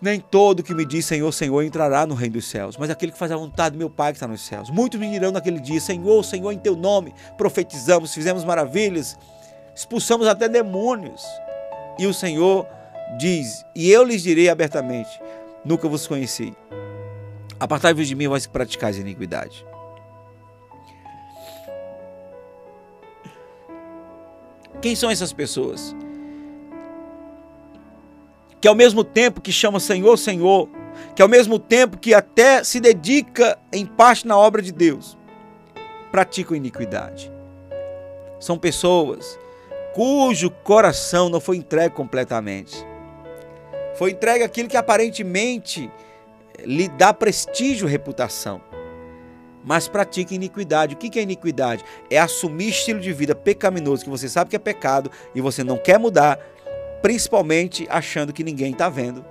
Nem 0.00 0.18
todo 0.18 0.64
que 0.64 0.74
me 0.74 0.84
diz 0.84 1.06
Senhor, 1.06 1.30
Senhor 1.32 1.62
entrará 1.62 2.04
no 2.04 2.14
reino 2.16 2.34
dos 2.34 2.46
céus, 2.46 2.76
mas 2.76 2.90
aquele 2.90 3.12
que 3.12 3.18
faz 3.18 3.30
a 3.30 3.36
vontade 3.36 3.76
do 3.76 3.78
meu 3.78 3.88
Pai 3.88 4.10
que 4.10 4.16
está 4.16 4.26
nos 4.26 4.44
céus. 4.44 4.68
Muitos 4.68 4.98
me 4.98 5.08
dirão 5.08 5.30
naquele 5.30 5.60
dia: 5.60 5.80
Senhor, 5.80 6.24
Senhor, 6.24 6.50
em 6.50 6.58
teu 6.58 6.74
nome 6.74 7.14
profetizamos, 7.38 8.12
fizemos 8.12 8.44
maravilhas, 8.44 9.16
expulsamos 9.76 10.26
até 10.26 10.48
demônios. 10.48 11.24
E 12.00 12.06
o 12.08 12.12
Senhor 12.12 12.66
diz: 13.16 13.64
E 13.76 13.92
eu 13.92 14.02
lhes 14.02 14.24
direi 14.24 14.48
abertamente: 14.48 15.08
Nunca 15.64 15.86
vos 15.86 16.04
conheci. 16.08 16.52
Apartai-vos 17.60 18.08
de 18.08 18.16
mim, 18.16 18.26
vós 18.26 18.44
que 18.44 18.52
praticais 18.52 18.98
iniquidade. 18.98 19.64
Quem 24.82 24.96
são 24.96 25.08
essas 25.08 25.32
pessoas? 25.32 25.94
Que 28.60 28.66
ao 28.66 28.74
mesmo 28.74 29.04
tempo 29.04 29.40
que 29.40 29.52
chama 29.52 29.78
Senhor, 29.78 30.16
Senhor, 30.16 30.68
que 31.14 31.22
ao 31.22 31.28
mesmo 31.28 31.56
tempo 31.56 31.96
que 31.96 32.12
até 32.12 32.64
se 32.64 32.80
dedica 32.80 33.56
em 33.72 33.86
parte 33.86 34.26
na 34.26 34.36
obra 34.36 34.60
de 34.60 34.72
Deus, 34.72 35.16
praticam 36.10 36.56
iniquidade. 36.56 37.32
São 38.40 38.58
pessoas 38.58 39.38
cujo 39.94 40.50
coração 40.50 41.28
não 41.28 41.40
foi 41.40 41.58
entregue 41.58 41.94
completamente. 41.94 42.84
Foi 43.94 44.10
entregue 44.10 44.42
aquilo 44.42 44.68
que 44.68 44.76
aparentemente 44.76 45.88
lhe 46.64 46.88
dá 46.88 47.14
prestígio, 47.14 47.86
reputação 47.86 48.71
mas 49.64 49.88
pratica 49.88 50.34
iniquidade. 50.34 50.94
O 50.94 50.98
que 50.98 51.18
é 51.18 51.22
iniquidade? 51.22 51.84
É 52.10 52.18
assumir 52.18 52.68
estilo 52.68 53.00
de 53.00 53.12
vida 53.12 53.34
pecaminoso 53.34 54.04
que 54.04 54.10
você 54.10 54.28
sabe 54.28 54.50
que 54.50 54.56
é 54.56 54.58
pecado 54.58 55.10
e 55.34 55.40
você 55.40 55.62
não 55.62 55.76
quer 55.76 55.98
mudar, 55.98 56.38
principalmente 57.00 57.86
achando 57.90 58.32
que 58.32 58.44
ninguém 58.44 58.72
está 58.72 58.88
vendo. 58.88 59.24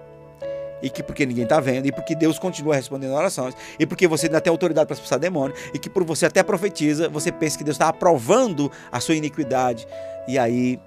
E 0.81 0.89
que 0.89 1.03
porque 1.03 1.27
ninguém 1.27 1.43
está 1.43 1.59
vendo, 1.59 1.85
e 1.85 1.91
porque 1.91 2.15
Deus 2.15 2.39
continua 2.39 2.75
respondendo 2.75 3.13
orações, 3.13 3.53
e 3.77 3.85
porque 3.85 4.07
você 4.07 4.25
ainda 4.25 4.41
tem 4.41 4.49
autoridade 4.49 4.87
para 4.87 4.95
expulsar 4.95 5.19
demônio, 5.19 5.55
e 5.75 5.77
que 5.77 5.87
por 5.87 6.03
você 6.03 6.25
até 6.25 6.41
profetiza, 6.41 7.07
você 7.07 7.31
pensa 7.31 7.55
que 7.55 7.63
Deus 7.63 7.75
está 7.75 7.87
aprovando 7.87 8.71
a 8.91 8.99
sua 8.99 9.13
iniquidade. 9.13 9.87
E 10.27 10.39
aí 10.39 10.79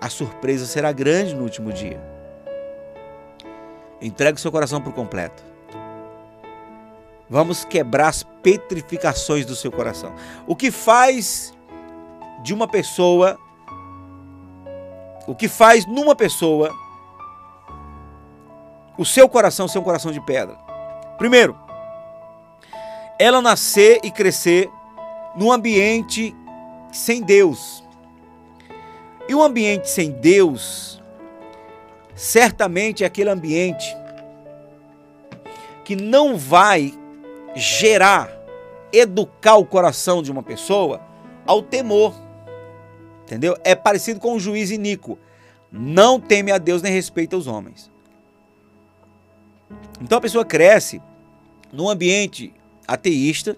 a 0.00 0.08
surpresa 0.08 0.64
será 0.64 0.92
grande 0.92 1.34
no 1.34 1.42
último 1.42 1.72
dia. 1.72 2.00
Entregue 4.00 4.40
seu 4.40 4.52
coração 4.52 4.80
por 4.80 4.92
completo. 4.92 5.49
Vamos 7.30 7.64
quebrar 7.64 8.08
as 8.08 8.24
petrificações 8.24 9.46
do 9.46 9.54
seu 9.54 9.70
coração. 9.70 10.12
O 10.48 10.56
que 10.56 10.72
faz 10.72 11.54
de 12.42 12.52
uma 12.52 12.66
pessoa, 12.66 13.38
o 15.28 15.34
que 15.36 15.46
faz 15.46 15.86
numa 15.86 16.16
pessoa 16.16 16.74
o 18.98 19.04
seu 19.04 19.28
coração 19.28 19.68
ser 19.68 19.78
um 19.78 19.84
coração 19.84 20.10
de 20.10 20.20
pedra? 20.20 20.56
Primeiro, 21.18 21.56
ela 23.16 23.40
nascer 23.40 24.00
e 24.02 24.10
crescer 24.10 24.68
num 25.36 25.52
ambiente 25.52 26.34
sem 26.90 27.22
Deus. 27.22 27.84
E 29.28 29.34
um 29.36 29.42
ambiente 29.42 29.88
sem 29.88 30.10
Deus, 30.10 31.00
certamente 32.16 33.04
é 33.04 33.06
aquele 33.06 33.30
ambiente 33.30 33.96
que 35.84 35.94
não 35.94 36.36
vai 36.36 36.98
gerar, 37.54 38.30
educar 38.92 39.56
o 39.56 39.64
coração 39.64 40.22
de 40.22 40.30
uma 40.30 40.42
pessoa 40.42 41.00
ao 41.46 41.62
temor. 41.62 42.14
Entendeu? 43.24 43.56
É 43.62 43.74
parecido 43.74 44.20
com 44.20 44.34
o 44.34 44.40
juiz 44.40 44.70
iníquo. 44.70 45.18
Não 45.70 46.18
teme 46.18 46.50
a 46.50 46.58
Deus 46.58 46.82
nem 46.82 46.92
respeita 46.92 47.36
os 47.36 47.46
homens. 47.46 47.90
Então 50.00 50.18
a 50.18 50.20
pessoa 50.20 50.44
cresce 50.44 51.00
num 51.72 51.88
ambiente 51.88 52.52
ateísta, 52.86 53.56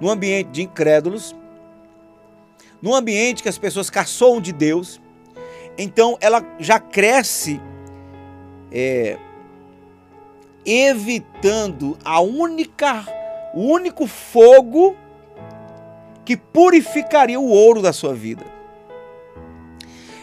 num 0.00 0.08
ambiente 0.08 0.48
de 0.48 0.62
incrédulos, 0.62 1.34
num 2.80 2.94
ambiente 2.94 3.42
que 3.42 3.48
as 3.48 3.58
pessoas 3.58 3.90
caçoam 3.90 4.40
de 4.40 4.52
Deus. 4.52 5.00
Então 5.76 6.16
ela 6.20 6.42
já 6.58 6.78
cresce 6.78 7.60
é, 8.72 9.18
evitando 10.66 11.96
a 12.04 12.20
única, 12.20 13.06
o 13.54 13.60
único 13.60 14.06
fogo 14.06 14.96
que 16.24 16.36
purificaria 16.36 17.38
o 17.38 17.48
ouro 17.48 17.80
da 17.80 17.92
sua 17.92 18.12
vida. 18.12 18.44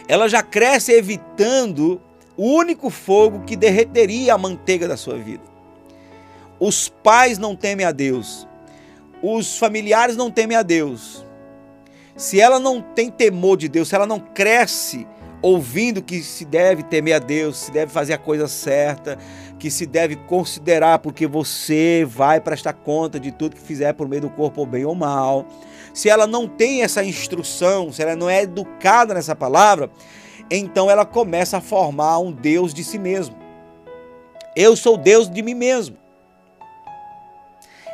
Ela 0.06 0.28
já 0.28 0.42
cresce 0.42 0.92
evitando 0.92 1.98
o 2.36 2.46
único 2.46 2.90
fogo 2.90 3.44
que 3.44 3.56
derreteria 3.56 4.34
a 4.34 4.38
manteiga 4.38 4.86
da 4.86 4.98
sua 4.98 5.16
vida. 5.16 5.42
Os 6.60 6.88
pais 6.88 7.38
não 7.38 7.56
temem 7.56 7.86
a 7.86 7.90
Deus, 7.90 8.46
os 9.22 9.56
familiares 9.56 10.16
não 10.16 10.30
temem 10.30 10.56
a 10.56 10.62
Deus. 10.62 11.24
Se 12.16 12.40
ela 12.40 12.60
não 12.60 12.80
tem 12.80 13.10
temor 13.10 13.56
de 13.56 13.68
Deus, 13.68 13.88
se 13.88 13.94
ela 13.94 14.06
não 14.06 14.20
cresce 14.20 15.06
ouvindo 15.44 16.02
que 16.02 16.22
se 16.22 16.42
deve 16.46 16.82
temer 16.82 17.16
a 17.16 17.18
Deus, 17.18 17.58
se 17.58 17.70
deve 17.70 17.92
fazer 17.92 18.14
a 18.14 18.18
coisa 18.18 18.48
certa, 18.48 19.18
que 19.58 19.70
se 19.70 19.84
deve 19.84 20.16
considerar, 20.16 21.00
porque 21.00 21.26
você 21.26 22.02
vai 22.08 22.40
prestar 22.40 22.72
conta 22.72 23.20
de 23.20 23.30
tudo 23.30 23.54
que 23.54 23.60
fizer 23.60 23.92
por 23.92 24.08
meio 24.08 24.22
do 24.22 24.30
corpo, 24.30 24.64
bem 24.64 24.86
ou 24.86 24.94
mal. 24.94 25.44
Se 25.92 26.08
ela 26.08 26.26
não 26.26 26.48
tem 26.48 26.82
essa 26.82 27.04
instrução, 27.04 27.92
se 27.92 28.00
ela 28.00 28.16
não 28.16 28.30
é 28.30 28.40
educada 28.44 29.12
nessa 29.12 29.36
palavra, 29.36 29.90
então 30.50 30.90
ela 30.90 31.04
começa 31.04 31.58
a 31.58 31.60
formar 31.60 32.20
um 32.20 32.32
Deus 32.32 32.72
de 32.72 32.82
si 32.82 32.98
mesmo. 32.98 33.36
Eu 34.56 34.74
sou 34.74 34.96
Deus 34.96 35.28
de 35.28 35.42
mim 35.42 35.54
mesmo. 35.54 35.98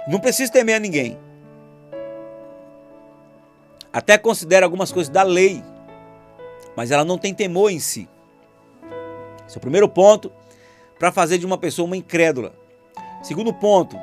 Não 0.07 0.21
preciso 0.21 0.53
temer 0.53 0.77
a 0.77 0.81
ninguém. 0.81 1.19
Até 3.93 4.17
considera 4.17 4.65
algumas 4.65 4.93
coisas 4.93 5.13
da 5.13 5.25
lei 5.25 5.65
mas 6.77 6.91
ela 6.91 7.05
não 7.05 7.19
tem 7.19 7.35
temor 7.35 7.71
em 7.71 7.79
si. 7.79 8.09
Esse 9.47 9.57
é 9.57 9.59
o 9.59 9.61
primeiro 9.61 9.89
ponto 9.89 10.33
para 10.99 11.11
fazer 11.11 11.39
de 11.39 11.47
uma 11.47 11.59
pessoa 11.59 11.87
uma 11.87 11.97
incrédula. 11.97 12.55
Segundo 13.23 13.53
ponto, 13.53 13.97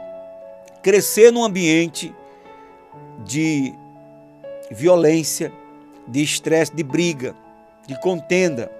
crescer 0.81 1.31
num 1.31 1.43
ambiente 1.43 2.13
de 3.23 3.73
violência, 4.69 5.51
de 6.07 6.21
estresse, 6.21 6.75
de 6.75 6.83
briga, 6.83 7.35
de 7.87 7.99
contenda, 8.01 8.71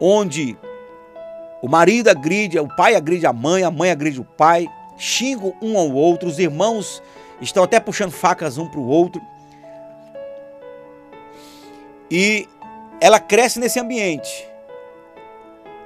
onde 0.00 0.56
o 1.62 1.68
marido 1.68 2.08
agride, 2.08 2.58
o 2.58 2.68
pai 2.68 2.94
agride 2.94 3.26
a 3.26 3.32
mãe, 3.32 3.62
a 3.62 3.70
mãe 3.70 3.90
agride 3.90 4.20
o 4.20 4.24
pai, 4.24 4.66
xingam 4.96 5.54
um 5.60 5.78
ao 5.78 5.90
outro, 5.92 6.28
os 6.28 6.38
irmãos 6.38 7.02
estão 7.40 7.62
até 7.62 7.78
puxando 7.78 8.12
facas 8.12 8.58
um 8.58 8.66
para 8.66 8.80
o 8.80 8.86
outro 8.86 9.20
e 12.10 12.48
ela 13.00 13.20
cresce 13.20 13.58
nesse 13.58 13.78
ambiente. 13.78 14.48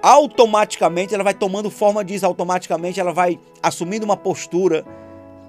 Automaticamente 0.02 1.14
ela 1.14 1.24
vai 1.24 1.34
tomando 1.34 1.70
forma 1.70 2.04
disso, 2.04 2.26
automaticamente 2.26 2.98
ela 2.98 3.12
vai 3.12 3.38
assumindo 3.62 4.04
uma 4.04 4.16
postura 4.16 4.84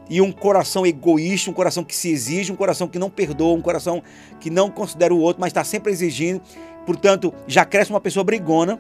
e 0.10 0.22
um 0.22 0.32
coração 0.32 0.86
egoísta, 0.86 1.50
um 1.50 1.54
coração 1.54 1.84
que 1.84 1.96
se 1.96 2.10
exige, 2.10 2.52
um 2.52 2.56
coração 2.56 2.88
que 2.88 3.00
não 3.00 3.10
perdoa, 3.10 3.54
um 3.54 3.62
coração 3.62 4.04
que 4.40 4.50
não 4.50 4.70
considera 4.70 5.14
o 5.14 5.20
outro, 5.20 5.42
mas 5.42 5.50
está 5.50 5.64
sempre 5.64 5.92
exigindo. 5.92 6.42
Portanto, 6.86 7.34
já 7.48 7.66
cresce 7.66 7.90
uma 7.90 8.00
pessoa 8.00 8.24
brigona. 8.24 8.80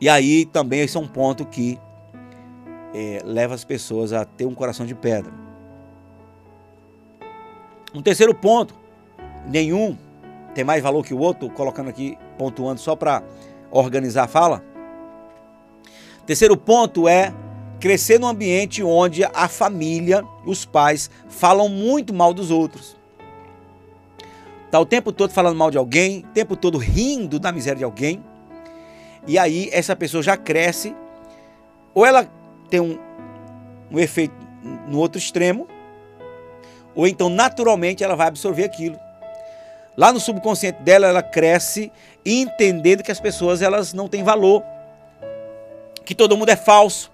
E 0.00 0.08
aí 0.08 0.44
também 0.44 0.80
esse 0.80 0.96
é 0.96 1.00
um 1.00 1.08
ponto 1.08 1.46
que 1.46 1.78
é, 2.94 3.22
leva 3.24 3.54
as 3.54 3.64
pessoas 3.64 4.12
a 4.12 4.24
ter 4.24 4.44
um 4.44 4.54
coração 4.54 4.84
de 4.84 4.94
pedra. 4.94 5.32
Um 7.94 8.02
terceiro 8.02 8.34
ponto, 8.34 8.74
nenhum 9.46 9.96
tem 10.56 10.64
mais 10.64 10.82
valor 10.82 11.04
que 11.04 11.12
o 11.12 11.18
outro, 11.18 11.50
colocando 11.50 11.90
aqui, 11.90 12.16
pontuando 12.38 12.80
só 12.80 12.96
para 12.96 13.22
organizar 13.70 14.24
a 14.24 14.26
fala. 14.26 14.64
Terceiro 16.24 16.56
ponto 16.56 17.06
é 17.06 17.30
crescer 17.78 18.18
num 18.18 18.26
ambiente 18.26 18.82
onde 18.82 19.22
a 19.22 19.48
família, 19.48 20.24
os 20.46 20.64
pais, 20.64 21.10
falam 21.28 21.68
muito 21.68 22.14
mal 22.14 22.32
dos 22.32 22.50
outros. 22.50 22.96
Tá 24.70 24.80
o 24.80 24.86
tempo 24.86 25.12
todo 25.12 25.30
falando 25.30 25.58
mal 25.58 25.70
de 25.70 25.76
alguém, 25.76 26.20
o 26.20 26.32
tempo 26.32 26.56
todo 26.56 26.78
rindo 26.78 27.38
da 27.38 27.52
miséria 27.52 27.76
de 27.76 27.84
alguém. 27.84 28.24
E 29.26 29.38
aí 29.38 29.68
essa 29.74 29.94
pessoa 29.94 30.22
já 30.22 30.38
cresce, 30.38 30.96
ou 31.92 32.06
ela 32.06 32.26
tem 32.70 32.80
um, 32.80 32.98
um 33.90 33.98
efeito 33.98 34.34
no 34.88 35.00
outro 35.00 35.18
extremo, 35.18 35.68
ou 36.94 37.06
então 37.06 37.28
naturalmente 37.28 38.02
ela 38.02 38.16
vai 38.16 38.28
absorver 38.28 38.64
aquilo. 38.64 39.05
Lá 39.96 40.12
no 40.12 40.20
subconsciente 40.20 40.82
dela, 40.82 41.06
ela 41.06 41.22
cresce 41.22 41.90
entendendo 42.24 43.02
que 43.02 43.10
as 43.10 43.20
pessoas 43.20 43.62
elas 43.62 43.94
não 43.94 44.08
têm 44.08 44.22
valor, 44.22 44.62
que 46.04 46.14
todo 46.14 46.36
mundo 46.36 46.50
é 46.50 46.56
falso. 46.56 47.10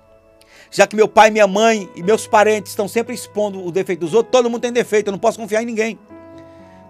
Já 0.70 0.86
que 0.86 0.96
meu 0.96 1.06
pai, 1.06 1.30
minha 1.30 1.46
mãe 1.46 1.88
e 1.94 2.02
meus 2.02 2.26
parentes 2.26 2.72
estão 2.72 2.88
sempre 2.88 3.14
expondo 3.14 3.64
o 3.64 3.70
defeito 3.70 4.00
dos 4.00 4.14
outros, 4.14 4.32
todo 4.32 4.48
mundo 4.48 4.62
tem 4.62 4.72
defeito, 4.72 5.08
eu 5.08 5.12
não 5.12 5.18
posso 5.18 5.38
confiar 5.38 5.62
em 5.62 5.66
ninguém. 5.66 5.98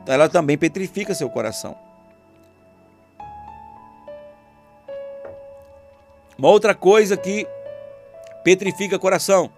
Então 0.02 0.14
ela 0.14 0.28
também 0.28 0.56
petrifica 0.56 1.14
seu 1.14 1.28
coração. 1.28 1.76
Uma 6.38 6.48
outra 6.48 6.74
coisa 6.74 7.16
que 7.16 7.46
petrifica 8.42 8.98
coração. 8.98 9.50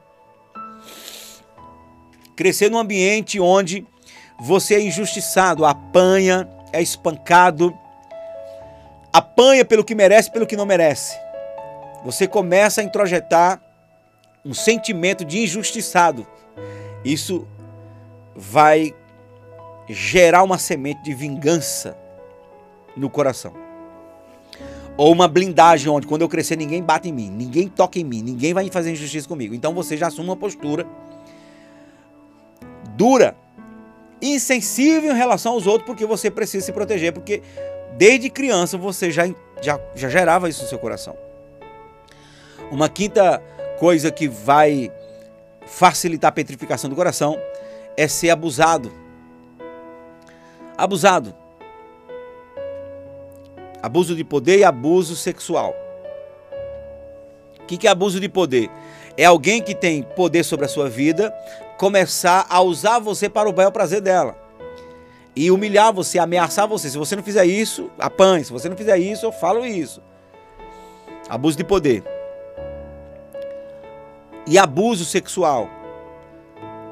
Crescer 2.34 2.70
num 2.70 2.78
ambiente 2.78 3.38
onde 3.38 3.86
você 4.38 4.74
é 4.74 4.80
injustiçado, 4.80 5.64
apanha, 5.64 6.48
é 6.72 6.82
espancado, 6.82 7.76
apanha 9.12 9.64
pelo 9.64 9.84
que 9.84 9.94
merece, 9.94 10.30
pelo 10.30 10.46
que 10.46 10.56
não 10.56 10.66
merece. 10.66 11.16
Você 12.04 12.26
começa 12.26 12.80
a 12.80 12.84
introjetar 12.84 13.60
um 14.44 14.52
sentimento 14.52 15.24
de 15.24 15.38
injustiçado. 15.42 16.26
Isso 17.04 17.46
vai 18.34 18.94
gerar 19.88 20.42
uma 20.42 20.58
semente 20.58 21.02
de 21.02 21.14
vingança 21.14 21.96
no 22.96 23.08
coração. 23.08 23.52
Ou 24.96 25.12
uma 25.12 25.26
blindagem 25.26 25.88
onde 25.88 26.06
quando 26.06 26.22
eu 26.22 26.28
crescer 26.28 26.56
ninguém 26.56 26.82
bate 26.82 27.08
em 27.08 27.12
mim, 27.12 27.30
ninguém 27.30 27.68
toca 27.68 27.98
em 27.98 28.04
mim, 28.04 28.22
ninguém 28.22 28.54
vai 28.54 28.68
fazer 28.70 28.92
injustiça 28.92 29.26
comigo. 29.26 29.54
Então 29.54 29.74
você 29.74 29.96
já 29.96 30.06
assume 30.06 30.28
uma 30.28 30.36
postura 30.36 30.86
dura, 32.96 33.36
insensível 34.32 35.12
em 35.12 35.16
relação 35.16 35.52
aos 35.52 35.66
outros, 35.66 35.86
porque 35.86 36.06
você 36.06 36.30
precisa 36.30 36.64
se 36.64 36.72
proteger, 36.72 37.12
porque 37.12 37.42
desde 37.96 38.30
criança 38.30 38.78
você 38.78 39.10
já, 39.10 39.28
já, 39.60 39.78
já 39.94 40.08
gerava 40.08 40.48
isso 40.48 40.62
no 40.62 40.68
seu 40.68 40.78
coração. 40.78 41.16
Uma 42.70 42.88
quinta 42.88 43.42
coisa 43.78 44.10
que 44.10 44.26
vai 44.26 44.90
facilitar 45.66 46.30
a 46.30 46.32
petrificação 46.32 46.88
do 46.88 46.96
coração 46.96 47.38
é 47.96 48.08
ser 48.08 48.30
abusado. 48.30 48.92
Abusado. 50.76 51.34
Abuso 53.82 54.16
de 54.16 54.24
poder 54.24 54.58
e 54.58 54.64
abuso 54.64 55.14
sexual. 55.14 55.74
O 57.60 57.66
que 57.66 57.86
é 57.86 57.90
abuso 57.90 58.20
de 58.20 58.28
poder? 58.28 58.70
É 59.16 59.24
alguém 59.24 59.62
que 59.62 59.74
tem 59.74 60.02
poder 60.02 60.42
sobre 60.44 60.66
a 60.66 60.68
sua 60.68 60.88
vida, 60.88 61.32
começar 61.76 62.46
a 62.48 62.60
usar 62.60 62.98
você 62.98 63.28
para 63.28 63.48
o 63.48 63.52
bel 63.52 63.72
prazer 63.72 64.00
dela. 64.00 64.36
E 65.36 65.50
humilhar 65.50 65.92
você, 65.92 66.18
ameaçar 66.18 66.68
você. 66.68 66.88
Se 66.88 66.98
você 66.98 67.16
não 67.16 67.22
fizer 67.22 67.44
isso, 67.44 67.90
apanhe. 67.98 68.44
Se 68.44 68.52
você 68.52 68.68
não 68.68 68.76
fizer 68.76 68.96
isso, 68.98 69.26
eu 69.26 69.32
falo 69.32 69.66
isso. 69.66 70.00
Abuso 71.28 71.56
de 71.56 71.64
poder. 71.64 72.04
E 74.46 74.58
abuso 74.58 75.04
sexual. 75.04 75.68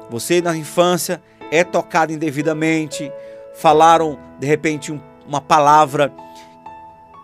Você 0.09 0.41
na 0.41 0.55
infância 0.55 1.21
é 1.51 1.63
tocado 1.63 2.11
indevidamente, 2.11 3.11
falaram 3.53 4.17
de 4.39 4.47
repente 4.47 4.91
um, 4.91 4.99
uma 5.25 5.39
palavra 5.39 6.11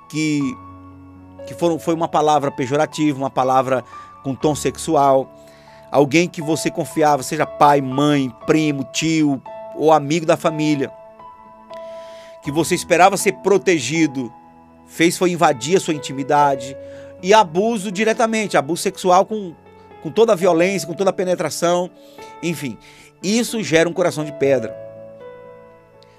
que, 0.10 0.39
que 1.45 1.53
foram, 1.53 1.78
foi 1.78 1.93
uma 1.93 2.07
palavra 2.07 2.51
pejorativa, 2.51 3.18
uma 3.18 3.30
palavra 3.30 3.84
com 4.24 4.36
tom 4.36 4.55
sexual 4.55 5.30
alguém 5.91 6.27
que 6.27 6.41
você 6.41 6.69
confiava, 6.69 7.23
seja 7.23 7.45
pai, 7.45 7.81
mãe, 7.81 8.33
primo, 8.45 8.83
tio 8.85 9.41
ou 9.75 9.91
amigo 9.91 10.25
da 10.25 10.37
família, 10.37 10.91
que 12.43 12.51
você 12.51 12.75
esperava 12.75 13.17
ser 13.17 13.33
protegido, 13.33 14.31
fez 14.85 15.17
foi 15.17 15.31
invadir 15.31 15.77
a 15.77 15.79
sua 15.79 15.93
intimidade 15.93 16.75
e 17.21 17.33
abuso 17.33 17.91
diretamente, 17.91 18.57
abuso 18.57 18.81
sexual 18.81 19.25
com, 19.25 19.53
com 20.01 20.11
toda 20.11 20.33
a 20.33 20.35
violência, 20.35 20.87
com 20.87 20.93
toda 20.93 21.09
a 21.09 21.13
penetração, 21.13 21.89
enfim, 22.41 22.77
isso 23.21 23.61
gera 23.63 23.89
um 23.89 23.93
coração 23.93 24.23
de 24.23 24.31
pedra, 24.33 24.75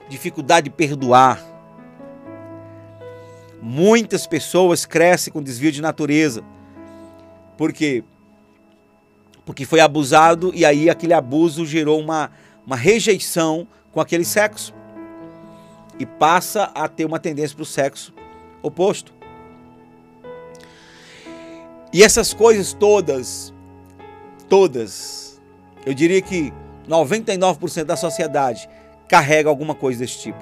dificuldade 0.08 0.64
de 0.64 0.70
perdoar. 0.70 1.42
Muitas 3.62 4.26
pessoas 4.26 4.86
crescem 4.86 5.32
com 5.32 5.42
desvio 5.42 5.70
de 5.70 5.82
natureza, 5.82 6.42
porque 7.56 8.04
porque 9.50 9.64
foi 9.64 9.80
abusado 9.80 10.52
e 10.54 10.64
aí 10.64 10.88
aquele 10.88 11.12
abuso 11.12 11.66
gerou 11.66 11.98
uma, 11.98 12.30
uma 12.64 12.76
rejeição 12.76 13.66
com 13.90 14.00
aquele 14.00 14.24
sexo 14.24 14.72
e 15.98 16.06
passa 16.06 16.70
a 16.72 16.86
ter 16.86 17.04
uma 17.04 17.18
tendência 17.18 17.56
para 17.56 17.64
o 17.64 17.66
sexo 17.66 18.14
oposto. 18.62 19.12
E 21.92 22.04
essas 22.04 22.32
coisas 22.32 22.72
todas, 22.72 23.52
todas, 24.48 25.42
eu 25.84 25.94
diria 25.94 26.22
que 26.22 26.52
99% 26.88 27.82
da 27.82 27.96
sociedade 27.96 28.70
carrega 29.08 29.48
alguma 29.48 29.74
coisa 29.74 29.98
desse 29.98 30.20
tipo. 30.20 30.38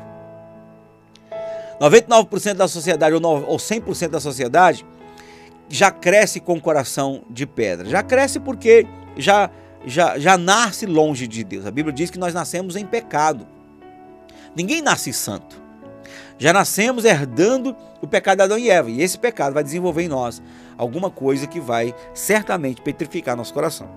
99% 1.81 2.53
da 2.53 2.69
sociedade 2.69 3.15
ou 3.15 3.57
100% 3.57 4.09
da 4.09 4.21
sociedade 4.21 4.85
já 5.69 5.91
cresce 5.91 6.41
com 6.41 6.55
o 6.55 6.61
coração 6.61 7.23
de 7.29 7.47
pedra. 7.47 7.89
Já 7.89 8.03
cresce 8.03 8.41
porque 8.41 8.87
já, 9.17 9.51
já, 9.85 10.19
já 10.19 10.39
nasce 10.39 10.87
longe 10.87 11.27
de 11.27 11.45
Deus. 11.45 11.67
A 11.67 11.71
Bíblia 11.71 11.93
diz 11.93 12.11
que 12.11 12.19
nós 12.19 12.33
nascemos 12.33 12.77
em 12.77 12.87
pecado. 12.87 13.47
Ninguém 14.57 14.81
nasce 14.81 15.13
santo. 15.13 15.61
Já 16.39 16.53
nascemos 16.53 17.05
herdando 17.05 17.77
o 18.01 18.07
pecado 18.07 18.39
de 18.39 18.43
Adão 18.45 18.59
e 18.59 18.71
Eva. 18.71 18.91
E 18.91 19.03
esse 19.03 19.19
pecado 19.19 19.53
vai 19.53 19.63
desenvolver 19.63 20.03
em 20.03 20.09
nós 20.09 20.43
alguma 20.77 21.11
coisa 21.11 21.47
que 21.47 21.61
vai 21.61 21.95
certamente 22.15 22.81
petrificar 22.81 23.37
nosso 23.37 23.53
coração. 23.53 23.89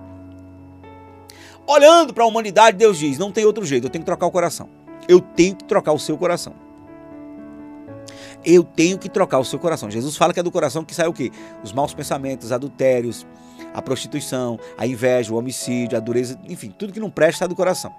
Olhando 1.66 2.12
para 2.12 2.24
a 2.24 2.26
humanidade, 2.26 2.76
Deus 2.76 2.98
diz: 2.98 3.18
não 3.18 3.30
tem 3.30 3.44
outro 3.44 3.64
jeito, 3.64 3.86
eu 3.86 3.90
tenho 3.90 4.02
que 4.02 4.06
trocar 4.06 4.26
o 4.26 4.30
coração. 4.30 4.68
Eu 5.08 5.20
tenho 5.20 5.54
que 5.54 5.64
trocar 5.64 5.92
o 5.92 5.98
seu 5.98 6.18
coração 6.18 6.54
eu 8.44 8.64
tenho 8.64 8.98
que 8.98 9.08
trocar 9.08 9.38
o 9.38 9.44
seu 9.44 9.58
coração. 9.58 9.90
Jesus 9.90 10.16
fala 10.16 10.32
que 10.32 10.40
é 10.40 10.42
do 10.42 10.50
coração 10.50 10.84
que 10.84 10.94
sai 10.94 11.06
o 11.06 11.12
quê? 11.12 11.30
Os 11.62 11.72
maus 11.72 11.94
pensamentos, 11.94 12.52
adultérios, 12.52 13.26
a 13.74 13.80
prostituição, 13.80 14.58
a 14.76 14.86
inveja, 14.86 15.32
o 15.32 15.36
homicídio, 15.36 15.96
a 15.96 16.00
dureza, 16.00 16.38
enfim, 16.48 16.74
tudo 16.76 16.92
que 16.92 17.00
não 17.00 17.10
presta 17.10 17.40
sai 17.40 17.48
do 17.48 17.54
coração. 17.54 17.92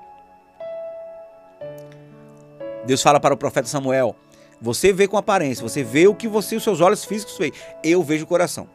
Deus 2.86 3.02
fala 3.02 3.20
para 3.20 3.34
o 3.34 3.38
profeta 3.38 3.68
Samuel: 3.68 4.16
Você 4.62 4.92
vê 4.92 5.08
com 5.08 5.18
aparência, 5.18 5.68
você 5.68 5.84
vê 5.84 6.08
o 6.08 6.16
que 6.16 6.28
você, 6.28 6.56
os 6.56 6.64
seus 6.64 6.82
olhos 6.82 7.06
físicos 7.06 7.38
veem. 7.38 7.54
Eu 7.84 8.04
vejo 8.04 8.26
o 8.26 8.28
coração. 8.28 8.68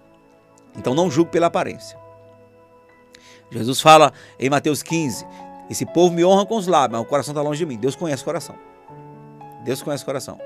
Então 0.76 0.94
não 0.94 1.10
julgue 1.10 1.30
pela 1.30 1.46
aparência. 1.46 1.98
Jesus 3.50 3.80
fala 3.80 4.12
em 4.38 4.50
Mateus 4.50 4.82
15: 4.82 5.26
Esse 5.68 5.86
povo 5.86 6.14
me 6.14 6.24
honra 6.24 6.46
com 6.46 6.56
os 6.56 6.66
lábios, 6.66 6.98
mas 6.98 7.06
o 7.06 7.08
coração 7.08 7.32
está 7.32 7.42
longe 7.42 7.58
de 7.58 7.66
mim. 7.66 7.78
Deus 7.78 7.96
conhece 7.96 8.22
o 8.22 8.24
coração. 8.24 8.67
Deus 9.64 9.82
conhece 9.82 10.02
o 10.02 10.06
coração. 10.06 10.38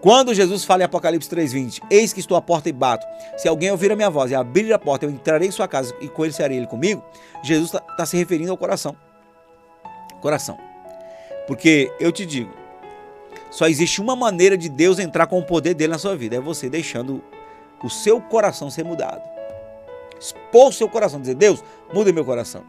Quando 0.00 0.34
Jesus 0.34 0.64
fala 0.64 0.82
em 0.82 0.84
Apocalipse 0.84 1.28
3,20, 1.28 1.82
eis 1.90 2.12
que 2.12 2.20
estou 2.20 2.36
à 2.36 2.42
porta 2.42 2.68
e 2.68 2.72
bato. 2.72 3.06
Se 3.36 3.48
alguém 3.48 3.70
ouvir 3.70 3.90
a 3.90 3.96
minha 3.96 4.10
voz 4.10 4.30
e 4.30 4.34
abrir 4.34 4.72
a 4.72 4.78
porta, 4.78 5.06
eu 5.06 5.10
entrarei 5.10 5.48
em 5.48 5.50
sua 5.50 5.66
casa 5.66 5.94
e 6.00 6.08
com 6.08 6.24
ele 6.24 6.66
comigo. 6.66 7.02
Jesus 7.42 7.66
está 7.66 7.80
tá 7.80 8.06
se 8.06 8.16
referindo 8.16 8.50
ao 8.50 8.56
coração. 8.56 8.96
Coração. 10.20 10.58
Porque 11.46 11.90
eu 11.98 12.12
te 12.12 12.24
digo, 12.24 12.50
só 13.50 13.66
existe 13.66 14.00
uma 14.00 14.16
maneira 14.16 14.56
de 14.56 14.68
Deus 14.68 14.98
entrar 14.98 15.26
com 15.26 15.38
o 15.38 15.44
poder 15.44 15.74
dele 15.74 15.92
na 15.92 15.98
sua 15.98 16.16
vida. 16.16 16.36
É 16.36 16.40
você 16.40 16.68
deixando 16.68 17.22
o 17.82 17.90
seu 17.90 18.20
coração 18.20 18.70
ser 18.70 18.84
mudado. 18.84 19.22
Expor 20.18 20.68
o 20.68 20.72
seu 20.72 20.88
coração, 20.88 21.20
dizer, 21.20 21.34
Deus, 21.34 21.62
muda 21.92 22.12
meu 22.12 22.24
coração. 22.24 22.64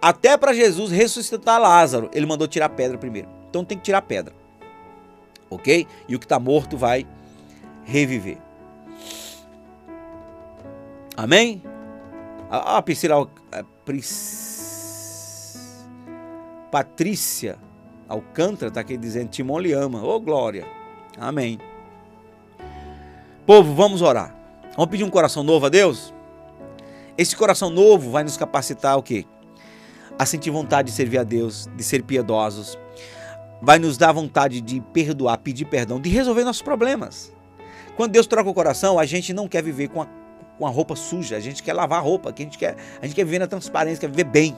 Até 0.00 0.36
para 0.36 0.52
Jesus 0.52 0.90
ressuscitar 0.90 1.60
Lázaro, 1.60 2.10
ele 2.12 2.26
mandou 2.26 2.46
tirar 2.46 2.68
pedra 2.68 2.98
primeiro. 2.98 3.28
Então 3.48 3.64
tem 3.64 3.76
que 3.76 3.84
tirar 3.84 4.02
pedra 4.02 4.41
ok? 5.54 5.86
E 6.08 6.14
o 6.14 6.18
que 6.18 6.24
está 6.24 6.38
morto 6.38 6.76
vai 6.76 7.06
reviver. 7.84 8.38
Amém? 11.16 11.62
A, 12.50 12.78
a 12.78 12.82
Priscila, 12.82 13.28
a 13.50 13.64
Pris, 13.84 14.52
Patrícia 16.70 17.58
Alcântara 18.08 18.68
está 18.68 18.80
aqui 18.80 18.96
dizendo: 18.96 19.28
Timão 19.28 19.58
lhe 19.58 19.72
ama. 19.72 20.02
Ô 20.02 20.16
oh, 20.16 20.20
glória. 20.20 20.66
Amém. 21.18 21.58
Povo, 23.46 23.74
vamos 23.74 24.02
orar. 24.02 24.36
Vamos 24.76 24.90
pedir 24.90 25.04
um 25.04 25.10
coração 25.10 25.42
novo 25.42 25.66
a 25.66 25.68
Deus? 25.68 26.14
Esse 27.16 27.36
coração 27.36 27.68
novo 27.70 28.10
vai 28.10 28.22
nos 28.22 28.36
capacitar 28.36 28.96
o 28.96 29.02
quê? 29.02 29.26
A 30.18 30.24
sentir 30.24 30.50
vontade 30.50 30.90
de 30.90 30.94
servir 30.94 31.18
a 31.18 31.24
Deus, 31.24 31.68
de 31.76 31.82
ser 31.82 32.02
piedosos, 32.02 32.78
vai 33.62 33.78
nos 33.78 33.96
dar 33.96 34.10
vontade 34.10 34.60
de 34.60 34.80
perdoar, 34.92 35.38
pedir 35.38 35.66
perdão, 35.66 36.00
de 36.00 36.10
resolver 36.10 36.42
nossos 36.42 36.62
problemas. 36.62 37.32
Quando 37.96 38.10
Deus 38.10 38.26
troca 38.26 38.50
o 38.50 38.54
coração, 38.54 38.98
a 38.98 39.06
gente 39.06 39.32
não 39.32 39.46
quer 39.46 39.62
viver 39.62 39.88
com 39.88 40.02
a, 40.02 40.08
com 40.58 40.66
a 40.66 40.70
roupa 40.70 40.96
suja, 40.96 41.36
a 41.36 41.40
gente 41.40 41.62
quer 41.62 41.72
lavar 41.72 42.00
a 42.00 42.02
roupa, 42.02 42.30
a 42.30 42.34
gente, 42.36 42.58
quer, 42.58 42.76
a 43.00 43.06
gente 43.06 43.14
quer 43.14 43.24
viver 43.24 43.38
na 43.38 43.46
transparência, 43.46 44.00
quer 44.00 44.10
viver 44.10 44.24
bem. 44.24 44.56